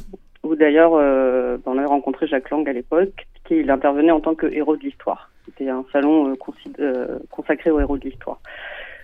où 0.42 0.56
d'ailleurs 0.56 0.94
on 0.94 1.78
avait 1.78 1.86
rencontré 1.86 2.26
Jacques 2.26 2.50
Lang 2.50 2.68
à 2.68 2.74
l'époque 2.74 3.28
qui 3.46 3.70
intervenait 3.70 4.12
en 4.12 4.22
tant 4.22 4.36
que 4.36 4.48
héros 4.48 4.78
de 4.78 4.84
l'histoire. 4.84 5.30
C'était 5.46 5.70
un 5.70 5.84
salon 5.92 6.36
consacré 7.30 7.72
aux 7.72 7.80
héros 7.80 7.98
de 7.98 8.06
l'histoire. 8.06 8.40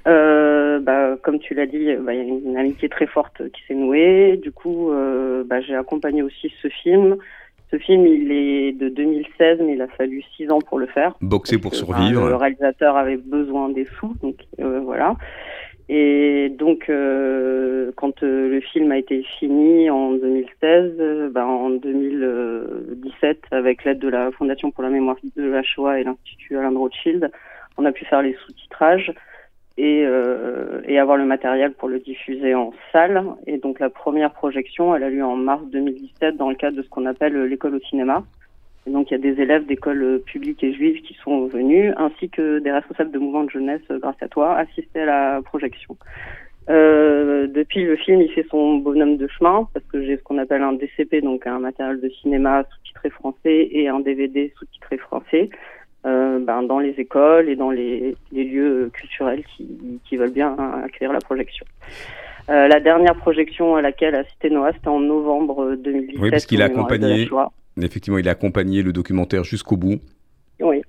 Euh, 0.08 0.80
bah, 0.80 1.18
comme 1.24 1.39
tu 1.39 1.53
l'as 1.53 1.66
dit, 1.66 1.95
bah, 1.95 2.14
il 2.14 2.18
y 2.18 2.22
a 2.22 2.24
une 2.24 2.58
amitié 2.58 2.89
très 2.89 3.08
forte 3.08 3.49
qui 3.51 3.62
s'est 3.68 3.74
nouée. 3.74 4.38
Du 4.38 4.51
coup, 4.51 4.91
euh, 4.91 5.43
bah, 5.45 5.62
j'ai 5.62 5.76
accompagné 5.76 6.22
aussi 6.22 6.53
ce 6.62 6.68
film. 6.68 7.18
Ce 7.72 7.78
film, 7.78 8.06
il 8.06 8.32
est 8.32 8.72
de 8.74 8.89
2016, 8.89 9.60
mais 9.62 9.74
il 9.74 9.82
a 9.82 9.88
fallu 9.88 10.24
six 10.36 10.49
ans 10.51 10.62
pour 10.62 10.78
le 10.78 10.86
faire. 10.86 11.16
Boxer 11.22 11.58
pour 11.58 11.74
survivre. 11.74 12.28
le 12.28 12.36
réalisateur 12.36 12.95
avait 12.95 13.18
besoin 13.18 13.70
des 13.70 13.86
sous, 13.86 14.16
donc 14.22 14.36
euh, 14.60 14.80
voilà. 14.82 15.16
Et 15.89 16.49
donc, 16.58 16.89
euh, 16.89 17.91
quand 17.95 18.24
euh, 18.24 18.49
le 18.49 18.60
film 18.60 18.91
a 18.91 18.97
été 18.97 19.24
fini 19.39 19.89
en 19.89 20.14
2016, 20.14 21.32
bah, 21.32 21.45
en 21.45 21.72
2017, 21.72 23.43
avec 23.51 23.84
l'aide 23.84 23.99
de 23.99 24.10
la 24.10 24.32
Fondation 24.32 24.72
pour 24.72 24.84
la 24.84 24.89
mémoire 24.89 25.18
de 25.36 25.43
la 25.43 25.64
Shoah 25.64 25.99
et 25.99 26.03
l'Institut 26.03 26.58
Alain 26.58 26.78
Rothschild, 26.78 27.32
on 27.78 27.86
a 27.86 27.91
pu 27.91 28.06
faire 28.06 28.22
les 28.22 28.34
sous-titrages 28.45 29.12
et, 29.78 30.03
euh, 30.05 30.82
et 30.86 30.99
avoir 30.99 31.17
le 31.17 31.26
matériel 31.26 31.73
pour 31.73 31.89
le 31.89 31.99
diffuser 31.99 32.55
en 32.55 32.73
salle. 32.91 33.23
Et 33.47 33.57
donc 33.57 33.80
la 33.80 33.89
première 33.89 34.32
projection, 34.32 34.95
elle 34.95 35.03
a 35.03 35.09
lieu 35.09 35.23
en 35.23 35.36
mars 35.36 35.63
2017 35.71 36.38
dans 36.38 36.49
le 36.49 36.55
cadre 36.55 36.78
de 36.78 36.84
ce 36.84 36.89
qu'on 36.89 37.05
appelle 37.05 37.36
l'école 37.43 37.76
au 37.76 37.80
cinéma. 37.82 38.23
Et 38.88 38.91
donc 38.91 39.09
il 39.09 39.13
y 39.13 39.15
a 39.15 39.34
des 39.34 39.41
élèves 39.41 39.65
d'écoles 39.65 40.21
publiques 40.26 40.63
et 40.63 40.73
juives 40.73 41.01
qui 41.01 41.15
sont 41.23 41.47
venus, 41.47 41.93
ainsi 41.97 42.30
que 42.30 42.59
des 42.59 42.71
responsables 42.71 43.11
de 43.11 43.19
mouvements 43.19 43.43
de 43.43 43.49
jeunesse, 43.49 43.82
grâce 43.89 44.21
à 44.21 44.28
toi, 44.28 44.57
assister 44.57 45.01
à 45.01 45.05
la 45.05 45.41
projection. 45.41 45.97
Euh, 46.69 47.47
depuis 47.47 47.84
le 47.84 47.95
film, 47.95 48.21
il 48.21 48.32
fait 48.32 48.45
son 48.49 48.78
bonhomme 48.78 49.17
de 49.17 49.28
chemin 49.28 49.67
parce 49.73 49.86
que 49.86 50.03
j'ai 50.03 50.17
ce 50.17 50.23
qu'on 50.23 50.38
appelle 50.38 50.63
un 50.63 50.73
DCP, 50.73 51.21
donc 51.21 51.45
un 51.45 51.59
matériel 51.59 52.01
de 52.01 52.09
cinéma 52.09 52.63
sous-titré 52.63 53.09
français 53.11 53.67
et 53.71 53.88
un 53.88 53.99
DVD 53.99 54.51
sous-titré 54.57 54.97
français. 54.97 55.49
Euh, 56.06 56.38
ben, 56.39 56.62
dans 56.62 56.78
les 56.78 56.91
écoles 56.99 57.49
et 57.49 57.56
dans 57.56 57.72
les, 57.72 58.16
les 58.32 58.43
lieux 58.43 58.91
culturels 58.93 59.43
qui, 59.56 59.68
qui, 60.08 60.18
veulent 60.18 60.34
bien 60.34 60.56
accueillir 60.84 61.12
la 61.12 61.20
projection. 61.20 61.66
Euh, 62.49 62.68
la 62.68 62.80
dernière 62.80 63.16
projection 63.16 63.76
à 63.76 63.82
laquelle 63.82 64.14
a 64.14 64.24
cité 64.24 64.51
Noah, 64.51 64.74
c'était 64.74 64.89
en 64.89 64.99
novembre 64.99 65.76
2017. 65.76 66.22
Oui, 66.22 66.30
parce 66.30 66.45
qu'il 66.45 66.62
a 66.62 66.66
accompagné, 66.66 67.28
effectivement, 67.82 68.20
il 68.20 68.28
a 68.28 68.34
accompagné 68.34 68.84
le 68.84 68.93
documentaire 68.93 69.43
jusqu'au 69.43 69.78
bout. 69.78 69.99
Oui 70.60 70.84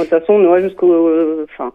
de 0.00 0.08
toute 0.08 0.20
façon, 0.20 0.38
Noah, 0.38 0.60
jusqu'au. 0.60 0.92
Euh, 0.92 1.46
enfin, 1.52 1.72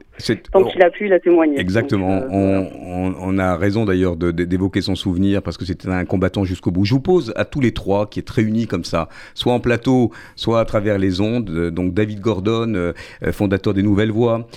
tant 0.52 0.64
qu'il 0.64 0.82
a 0.82 0.90
pu, 0.90 1.06
il 1.06 1.14
a 1.14 1.20
témoigné. 1.20 1.60
Exactement. 1.60 2.24
Euh, 2.32 2.64
on, 2.82 3.14
on, 3.20 3.38
a 3.38 3.56
raison 3.58 3.86
d'ailleurs 3.86 4.16
d'évoquer 4.16 4.82
son 4.82 4.96
souvenir 4.96 5.42
parce 5.42 5.58
que 5.58 5.66
c'était 5.66 5.90
un 5.90 6.06
combattant 6.06 6.44
jusqu'au 6.44 6.72
bout. 6.72 6.86
Je 6.86 6.94
vous 6.94 7.00
pose 7.00 7.34
à 7.36 7.46
tous 7.46 7.62
les 7.62 7.74
trois, 7.74 8.08
qui 8.08 8.20
est 8.20 8.30
réunis 8.30 8.68
comme 8.68 8.84
ça, 8.84 9.10
soit 9.36 9.54
en 9.54 9.60
plateau, 9.60 10.12
soit 10.36 10.60
à 10.60 10.66
travers 10.66 10.98
les 10.98 11.22
ondes. 11.22 11.50
Euh, 11.50 11.72
donc, 11.72 11.94
David 11.94 12.20
Gordon, 12.20 12.94
fondateur 13.32 13.74
des 13.74 13.84
Nouvelles 13.84 14.12
Voix, 14.12 14.48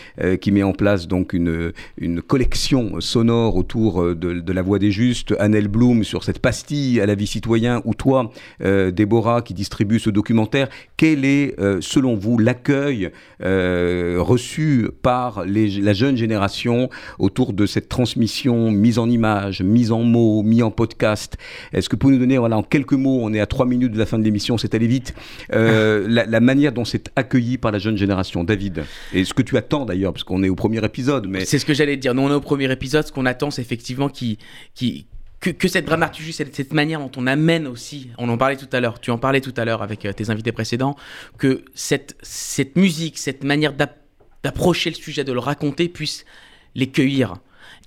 qui 0.40 0.52
met 0.52 0.62
en 0.62 0.72
place 0.72 1.06
donc 1.06 1.32
une, 1.32 1.72
une 1.98 2.22
collection 2.22 3.00
sonore 3.00 3.56
autour 3.56 4.02
de, 4.02 4.14
de, 4.14 4.52
la 4.52 4.62
voix 4.62 4.78
des 4.78 4.90
justes. 4.90 5.34
Annelle 5.38 5.68
Bloom 5.68 6.04
sur 6.04 6.24
cette 6.24 6.38
pastille 6.38 7.00
à 7.00 7.06
la 7.06 7.14
vie 7.14 7.26
citoyen, 7.26 7.82
ou 7.84 7.94
toi, 7.94 8.30
Déborah, 8.60 9.42
qui 9.42 9.54
distribue 9.54 9.98
ce 9.98 10.10
documentaire. 10.10 10.68
Quel 10.96 11.24
est, 11.24 11.56
selon 11.80 12.14
vous, 12.14 12.38
l'accueil 12.38 13.10
euh, 13.50 14.16
reçu 14.20 14.88
par 15.02 15.44
la 15.46 15.92
jeune 15.92 16.16
génération 16.16 16.88
autour 17.18 17.52
de 17.52 17.66
cette 17.66 17.88
transmission 17.88 18.70
mise 18.70 18.98
en 18.98 19.08
image, 19.08 19.62
mise 19.62 19.92
en 19.92 20.02
mots, 20.02 20.42
mise 20.42 20.62
en 20.62 20.70
podcast. 20.70 21.36
Est-ce 21.72 21.88
que 21.88 21.96
vous 21.96 21.98
pouvez 21.98 22.14
nous 22.14 22.20
donner, 22.20 22.38
voilà, 22.38 22.56
en 22.56 22.62
quelques 22.62 22.92
mots, 22.92 23.18
on 23.22 23.32
est 23.34 23.40
à 23.40 23.46
trois 23.46 23.66
minutes 23.66 23.92
de 23.92 23.98
la 23.98 24.06
fin 24.06 24.18
de 24.18 24.24
l'émission, 24.24 24.56
c'est 24.58 24.74
allé 24.74 24.86
vite, 24.86 25.14
euh, 25.52 26.06
la, 26.08 26.40
manière 26.40 26.72
dont 26.72 26.84
c'est 26.84 27.10
accueilli 27.16 27.58
par 27.58 27.72
la 27.72 27.78
jeune 27.78 27.96
génération, 27.96 28.44
David 28.44 28.84
Et 29.12 29.24
ce 29.24 29.34
que 29.34 29.42
tu 29.42 29.56
attends 29.56 29.84
d'ailleurs, 29.84 30.12
parce 30.12 30.24
qu'on 30.24 30.42
est 30.42 30.48
au 30.48 30.54
premier 30.54 30.84
épisode. 30.84 31.26
Mais... 31.28 31.44
C'est 31.44 31.58
ce 31.58 31.66
que 31.66 31.74
j'allais 31.74 31.96
dire. 31.96 32.14
Nous, 32.14 32.22
on 32.22 32.30
est 32.30 32.34
au 32.34 32.40
premier 32.40 32.70
épisode. 32.70 33.06
Ce 33.06 33.12
qu'on 33.12 33.26
attend, 33.26 33.50
c'est 33.50 33.62
effectivement 33.62 34.08
qui, 34.08 34.38
qui, 34.74 35.06
que, 35.40 35.68
cette 35.68 35.86
dramaturgie, 35.86 36.32
cette, 36.32 36.54
cette, 36.54 36.72
manière 36.72 37.00
dont 37.00 37.10
on 37.16 37.26
amène 37.26 37.66
aussi, 37.66 38.10
on 38.18 38.28
en 38.28 38.36
parlait 38.36 38.56
tout 38.56 38.68
à 38.72 38.80
l'heure, 38.80 39.00
tu 39.00 39.10
en 39.10 39.18
parlais 39.18 39.40
tout 39.40 39.54
à 39.56 39.64
l'heure 39.64 39.82
avec 39.82 40.04
euh, 40.04 40.12
tes 40.12 40.28
invités 40.28 40.52
précédents, 40.52 40.96
que 41.38 41.64
cette, 41.74 42.16
cette 42.22 42.76
musique, 42.76 43.16
cette 43.18 43.42
manière 43.42 43.72
d'approcher 43.72 44.90
le 44.90 44.96
sujet, 44.96 45.24
de 45.24 45.32
le 45.32 45.38
raconter, 45.38 45.88
puisse 45.88 46.26
les 46.74 46.88
cueillir. 46.88 47.34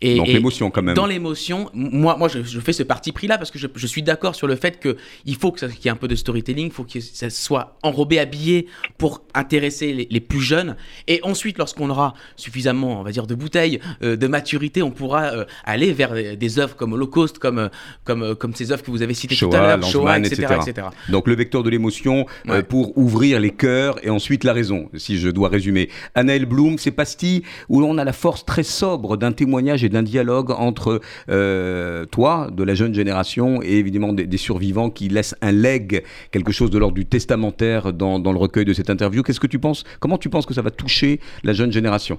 Et, 0.03 0.17
Donc 0.17 0.27
l'émotion 0.27 0.69
quand 0.69 0.81
même. 0.81 0.95
Dans 0.95 1.05
l'émotion, 1.05 1.69
moi, 1.73 2.17
moi 2.17 2.27
je, 2.27 2.59
fais 2.59 2.73
ce 2.73 2.83
parti 2.83 3.13
pris 3.13 3.27
là 3.27 3.37
parce 3.37 3.51
que 3.51 3.57
je, 3.57 3.67
je 3.73 3.87
suis 3.87 4.03
d'accord 4.03 4.35
sur 4.35 4.47
le 4.47 4.57
fait 4.57 4.79
qu'il 4.79 5.35
faut 5.35 5.53
qu'il 5.53 5.69
y 5.69 5.87
ait 5.87 5.91
un 5.91 5.95
peu 5.95 6.09
de 6.09 6.15
storytelling, 6.15 6.67
il 6.67 6.73
faut 6.73 6.83
que 6.83 6.99
ça 6.99 7.29
soit 7.29 7.77
enrobé, 7.83 8.19
habillé 8.19 8.67
pour 8.97 9.23
intéresser 9.33 9.93
les, 9.93 10.07
les 10.11 10.19
plus 10.19 10.41
jeunes. 10.41 10.75
Et 11.07 11.21
ensuite, 11.23 11.57
lorsqu'on 11.57 11.89
aura 11.89 12.15
suffisamment, 12.35 12.99
on 12.99 13.03
va 13.03 13.11
dire, 13.11 13.27
de 13.27 13.33
bouteilles, 13.33 13.79
euh, 14.01 14.17
de 14.17 14.27
maturité, 14.27 14.83
on 14.83 14.91
pourra 14.91 15.23
euh, 15.23 15.45
aller 15.63 15.93
vers 15.93 16.13
des, 16.13 16.59
œuvres 16.59 16.75
comme 16.75 16.91
Holocaust, 16.91 17.39
comme, 17.39 17.59
euh, 17.59 17.69
comme, 18.03 18.35
comme 18.35 18.53
ces 18.53 18.73
œuvres 18.73 18.83
que 18.83 18.91
vous 18.91 19.01
avez 19.01 19.13
citées 19.13 19.37
tout 19.37 19.49
à 19.53 19.77
l'heure, 19.77 19.83
Shoah, 19.83 20.19
etc., 20.19 20.47
etc., 20.61 20.87
Donc 21.07 21.27
le 21.27 21.35
vecteur 21.35 21.63
de 21.63 21.69
l'émotion 21.69 22.25
pour 22.67 22.97
ouvrir 22.97 23.39
les 23.39 23.51
cœurs 23.51 23.95
et 24.03 24.09
ensuite 24.09 24.43
la 24.43 24.53
raison, 24.53 24.89
si 24.95 25.17
je 25.17 25.29
dois 25.29 25.47
résumer. 25.47 25.89
Anaël 26.13 26.45
Bloom, 26.45 26.77
c'est 26.77 26.91
Pastille, 26.91 27.43
où 27.69 27.83
on 27.83 27.97
a 27.97 28.03
la 28.03 28.13
force 28.13 28.45
très 28.45 28.63
sobre 28.63 29.17
d'un 29.17 29.31
témoignage 29.31 29.83
et 29.83 29.89
d'un 29.93 30.03
dialogue 30.03 30.51
entre 30.51 30.99
euh, 31.29 32.05
toi, 32.05 32.49
de 32.51 32.63
la 32.63 32.73
jeune 32.73 32.93
génération, 32.93 33.61
et 33.63 33.77
évidemment 33.77 34.11
des, 34.11 34.37
survivants 34.37 34.89
qui 34.89 35.07
laissent 35.07 35.35
un 35.41 35.51
leg, 35.51 36.03
quelque 36.31 36.51
chose 36.51 36.69
de 36.69 36.77
l'ordre 36.77 36.95
du 36.95 37.05
testamentaire 37.05 37.93
dans, 37.93 38.19
le 38.19 38.37
recueil 38.37 38.65
de 38.65 38.73
cette 38.73 38.89
interview. 38.89 39.23
Qu'est-ce 39.23 39.39
que 39.39 39.47
tu 39.47 39.59
penses 39.59 39.83
Comment 39.99 40.17
tu 40.17 40.29
penses 40.29 40.45
que 40.45 40.53
ça 40.53 40.61
va 40.61 40.71
toucher 40.71 41.19
la 41.43 41.53
jeune 41.53 41.71
génération? 41.71 42.17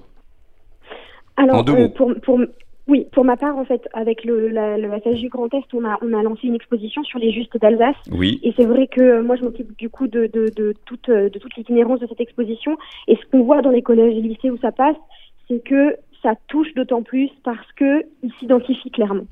Alors, 1.36 1.64
euh, 1.68 1.88
pour, 1.88 2.40
oui, 2.86 3.06
pour 3.12 3.24
ma 3.24 3.36
part, 3.36 3.56
en 3.56 3.64
fait, 3.64 3.88
avec 3.92 4.24
le, 4.24 4.48
la, 4.48 4.78
le 4.78 5.28
Grand 5.28 5.52
Est, 5.52 5.74
on 5.74 5.84
a, 5.84 5.98
on 6.00 6.12
a 6.12 6.22
lancé 6.22 6.46
une 6.46 6.54
exposition 6.54 7.02
sur 7.02 7.18
les 7.18 7.32
justes 7.32 7.58
d'Alsace. 7.58 7.96
Oui. 8.12 8.38
Et 8.42 8.52
c'est 8.56 8.66
vrai 8.66 8.86
que 8.86 9.00
euh, 9.00 9.22
moi, 9.22 9.36
je 9.36 9.42
m'occupe 9.42 9.76
du 9.76 9.88
coup 9.90 10.06
de, 10.06 10.30
de, 10.32 10.50
de, 10.54 10.74
toute, 10.86 11.10
de 11.10 11.38
toute 11.38 11.56
l'itinérance 11.56 12.00
de 12.00 12.06
cette 12.06 12.20
exposition. 12.20 12.76
Et 13.08 13.16
ce 13.16 13.30
qu'on 13.30 13.42
voit 13.42 13.62
dans 13.62 13.70
les 13.70 13.82
collèges 13.82 14.16
et 14.16 14.20
lycées 14.20 14.50
où 14.50 14.58
ça 14.58 14.70
passe, 14.70 14.96
c'est 15.48 15.62
que 15.62 15.96
ça 16.24 16.34
touche 16.48 16.72
d'autant 16.74 17.02
plus 17.02 17.30
parce 17.44 17.70
que 17.76 18.04
ils 18.22 18.32
s'identifient 18.40 18.90
clairement. 18.90 19.26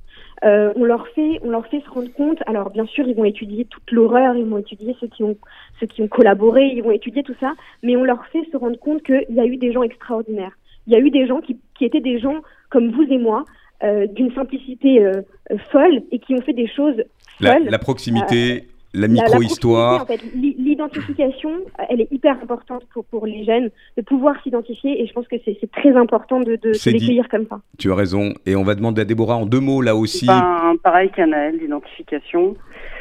Euh, 0.45 0.73
on 0.77 0.85
leur 0.85 1.09
fait, 1.09 1.41
on 1.43 1.51
leur 1.51 1.67
fait 1.67 1.81
se 1.81 1.91
rendre 1.91 2.13
compte. 2.13 2.39
Alors 2.47 2.71
bien 2.71 2.87
sûr, 2.87 3.09
ils 3.09 3.17
vont 3.17 3.25
étudier 3.25 3.65
toute 3.65 3.91
l'horreur, 3.91 4.37
ils 4.37 4.45
vont 4.45 4.59
étudier 4.59 4.95
ceux 5.01 5.07
qui 5.09 5.25
ont, 5.25 5.37
ceux 5.81 5.87
qui 5.87 6.03
ont 6.03 6.09
collaboré, 6.09 6.67
ils 6.67 6.83
vont 6.83 6.91
étudier 6.91 7.23
tout 7.23 7.35
ça, 7.41 7.55
mais 7.83 7.97
on 7.97 8.05
leur 8.05 8.25
fait 8.27 8.45
se 8.53 8.57
rendre 8.57 8.79
compte 8.79 9.03
qu'il 9.03 9.27
y 9.31 9.41
a 9.41 9.47
eu 9.47 9.57
des 9.57 9.73
gens 9.73 9.83
extraordinaires. 9.83 10.53
Il 10.87 10.93
y 10.93 10.97
a 10.97 10.99
eu 10.99 11.11
des 11.11 11.27
gens 11.27 11.41
qui, 11.41 11.59
qui 11.77 11.85
étaient 11.85 12.01
des 12.01 12.19
gens 12.19 12.43
comme 12.71 12.91
vous 12.91 13.05
et 13.05 13.19
moi, 13.19 13.45
euh, 13.85 14.07
d'une 14.07 14.33
simplicité 14.35 15.05
euh, 15.05 15.23
folle 15.71 16.03
et 16.11 16.19
qui 16.19 16.35
ont 16.35 16.43
fait 16.43 16.53
des 16.53 16.69
choses 16.69 17.03
folles. 17.41 17.69
La, 17.69 17.79
proximité 17.79 18.69
la 18.95 19.09
micro-histoire. 19.09 20.03
En 20.03 20.07
fait, 20.07 20.21
l'identification, 20.35 21.51
elle 21.89 22.01
est 22.01 22.13
hyper 22.13 22.37
importante 22.43 22.85
pour, 22.93 23.05
pour 23.07 23.27
les 23.27 23.45
jeunes, 23.45 23.71
de 23.97 24.03
pouvoir 24.03 24.41
s'identifier, 24.43 25.03
et 25.03 25.07
je 25.07 25.13
pense 25.13 25.27
que 25.29 25.37
c'est 25.45 25.71
très 25.73 25.97
important 25.97 26.41
de, 26.41 26.57
de, 26.57 26.73
de 26.73 27.29
comme 27.29 27.47
ça. 27.49 27.61
Tu 27.79 27.91
as 27.91 27.95
raison, 27.95 28.33
et 28.47 28.57
on 28.57 28.63
va 28.63 28.75
demander 28.75 29.03
à 29.03 29.05
Déborah 29.05 29.37
en 29.37 29.47
deux 29.47 29.61
mots 29.61 29.83
là 29.83 29.97
aussi. 29.97 30.27
Ben, 30.27 30.75
pareil 30.83 31.11
qu'Anaël, 31.15 31.57
l'identification. 31.59 32.57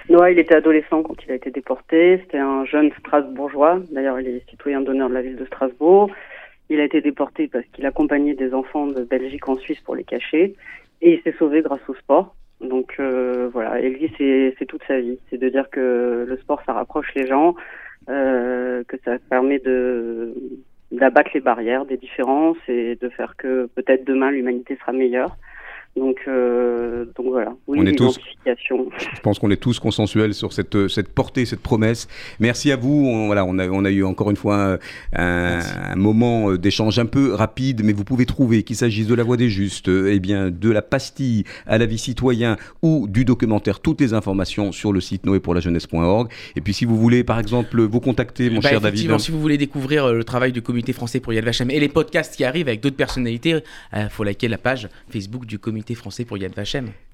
Noah, 0.09 0.31
il 0.31 0.39
était 0.39 0.55
adolescent 0.55 1.03
quand 1.03 1.15
il 1.25 1.31
a 1.31 1.35
été 1.35 1.51
déporté, 1.51 2.19
c'était 2.23 2.39
un 2.39 2.65
jeune 2.65 2.91
Strasbourgeois, 2.99 3.79
d'ailleurs 3.91 4.19
il 4.19 4.27
est 4.27 4.49
citoyen 4.49 4.81
d'honneur 4.81 5.09
de 5.09 5.13
la 5.13 5.21
ville 5.21 5.35
de 5.35 5.45
Strasbourg. 5.45 6.09
Il 6.69 6.79
a 6.79 6.85
été 6.85 7.01
déporté 7.01 7.49
parce 7.49 7.65
qu'il 7.73 7.85
accompagnait 7.85 8.33
des 8.33 8.53
enfants 8.53 8.87
de 8.87 9.03
Belgique 9.03 9.47
en 9.49 9.57
Suisse 9.57 9.79
pour 9.81 9.95
les 9.95 10.05
cacher, 10.05 10.55
et 11.01 11.15
il 11.15 11.21
s'est 11.21 11.35
sauvé 11.37 11.61
grâce 11.61 11.81
au 11.89 11.95
sport. 11.95 12.33
Donc 12.61 12.95
euh, 12.99 13.49
voilà, 13.51 13.81
et 13.81 14.53
c'est 14.59 14.65
toute 14.65 14.83
sa 14.87 14.99
vie, 14.99 15.17
c'est 15.29 15.37
de 15.37 15.49
dire 15.49 15.69
que 15.71 16.25
le 16.27 16.37
sport 16.37 16.61
ça 16.65 16.73
rapproche 16.73 17.11
les 17.15 17.25
gens, 17.25 17.55
euh, 18.09 18.83
que 18.87 18.97
ça 19.03 19.17
permet 19.29 19.59
de 19.59 20.33
d'abattre 20.91 21.31
les 21.33 21.39
barrières, 21.39 21.85
des 21.85 21.97
différences 21.97 22.57
et 22.67 22.95
de 22.95 23.09
faire 23.09 23.35
que 23.37 23.67
peut-être 23.75 24.05
demain 24.05 24.29
l'humanité 24.29 24.77
sera 24.77 24.91
meilleure. 24.91 25.35
Donc, 25.97 26.19
euh, 26.27 27.05
donc 27.17 27.27
voilà, 27.27 27.53
oui, 27.67 27.79
on 27.81 27.85
est 27.85 27.91
tous, 27.91 28.17
je 28.45 29.19
pense 29.21 29.39
qu'on 29.39 29.51
est 29.51 29.57
tous 29.57 29.79
consensuels 29.79 30.33
sur 30.33 30.53
cette, 30.53 30.87
cette 30.87 31.09
portée, 31.13 31.45
cette 31.45 31.59
promesse. 31.59 32.07
Merci 32.39 32.71
à 32.71 32.77
vous. 32.77 33.05
On, 33.05 33.25
voilà, 33.25 33.43
on, 33.43 33.59
a, 33.59 33.67
on 33.67 33.83
a 33.83 33.91
eu 33.91 34.05
encore 34.05 34.29
une 34.31 34.37
fois 34.37 34.77
un, 35.13 35.59
un 35.59 35.95
moment 35.97 36.53
d'échange 36.53 36.97
un 36.97 37.05
peu 37.05 37.33
rapide, 37.33 37.83
mais 37.83 37.91
vous 37.91 38.05
pouvez 38.05 38.25
trouver 38.25 38.63
qu'il 38.63 38.77
s'agisse 38.77 39.05
de 39.05 39.15
la 39.15 39.23
voix 39.23 39.35
des 39.35 39.49
justes, 39.49 39.89
eh 39.89 40.19
bien, 40.21 40.49
de 40.49 40.69
la 40.69 40.81
pastille 40.81 41.43
à 41.67 41.77
la 41.77 41.85
vie 41.85 41.97
citoyen 41.97 42.55
ou 42.81 43.07
du 43.09 43.25
documentaire, 43.25 43.81
toutes 43.81 43.99
les 43.99 44.13
informations 44.13 44.71
sur 44.71 44.93
le 44.93 45.01
site 45.01 45.25
noépourlajeunesse.org. 45.25 46.31
Et 46.55 46.61
puis 46.61 46.73
si 46.73 46.85
vous 46.85 46.97
voulez, 46.97 47.25
par 47.25 47.37
exemple, 47.37 47.81
vous 47.81 47.99
contacter, 47.99 48.49
mon 48.49 48.61
bah, 48.61 48.69
cher 48.69 48.79
David. 48.79 49.19
Si 49.19 49.31
vous 49.31 49.41
voulez 49.41 49.57
découvrir 49.57 50.05
euh, 50.05 50.13
le 50.13 50.23
travail 50.23 50.53
du 50.53 50.61
comité 50.61 50.93
français 50.93 51.19
pour 51.19 51.33
Yad 51.33 51.43
Vashem 51.43 51.69
et 51.69 51.79
les 51.79 51.89
podcasts 51.89 52.35
qui 52.35 52.45
arrivent 52.45 52.69
avec 52.69 52.79
d'autres 52.81 52.95
personnalités, 52.95 53.49
il 53.49 53.99
euh, 53.99 54.09
faut 54.09 54.23
liker 54.23 54.47
la 54.47 54.57
page 54.57 54.87
Facebook 55.09 55.45
du 55.45 55.59
comité 55.59 55.80
français 55.95 56.25
pour. 56.25 56.37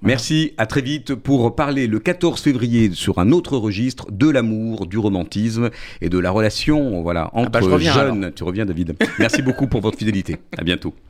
Merci, 0.01 0.53
à 0.57 0.65
très 0.65 0.82
vite 0.82 1.15
pour 1.15 1.55
parler 1.55 1.88
le 1.88 1.99
14 1.99 2.41
février 2.41 2.91
sur 2.93 3.20
un 3.20 3.32
autre 3.32 3.57
registre 3.57 4.11
de 4.11 4.30
l'amour, 4.30 4.86
du 4.86 4.97
romantisme 4.97 5.70
et 6.01 6.09
de 6.09 6.20
la 6.20 6.32
relation 6.32 7.01
voilà, 7.01 7.32
ah 7.34 7.45
bah, 7.45 7.59
entre 7.59 7.80
jeunes. 7.80 8.32
Tu 8.36 8.43
reviens 8.43 8.65
David. 8.65 8.95
Merci 9.20 9.41
beaucoup 9.41 9.68
pour 9.68 9.82
votre 9.82 9.97
fidélité. 9.97 10.38
À 10.57 10.63
bientôt. 10.63 10.93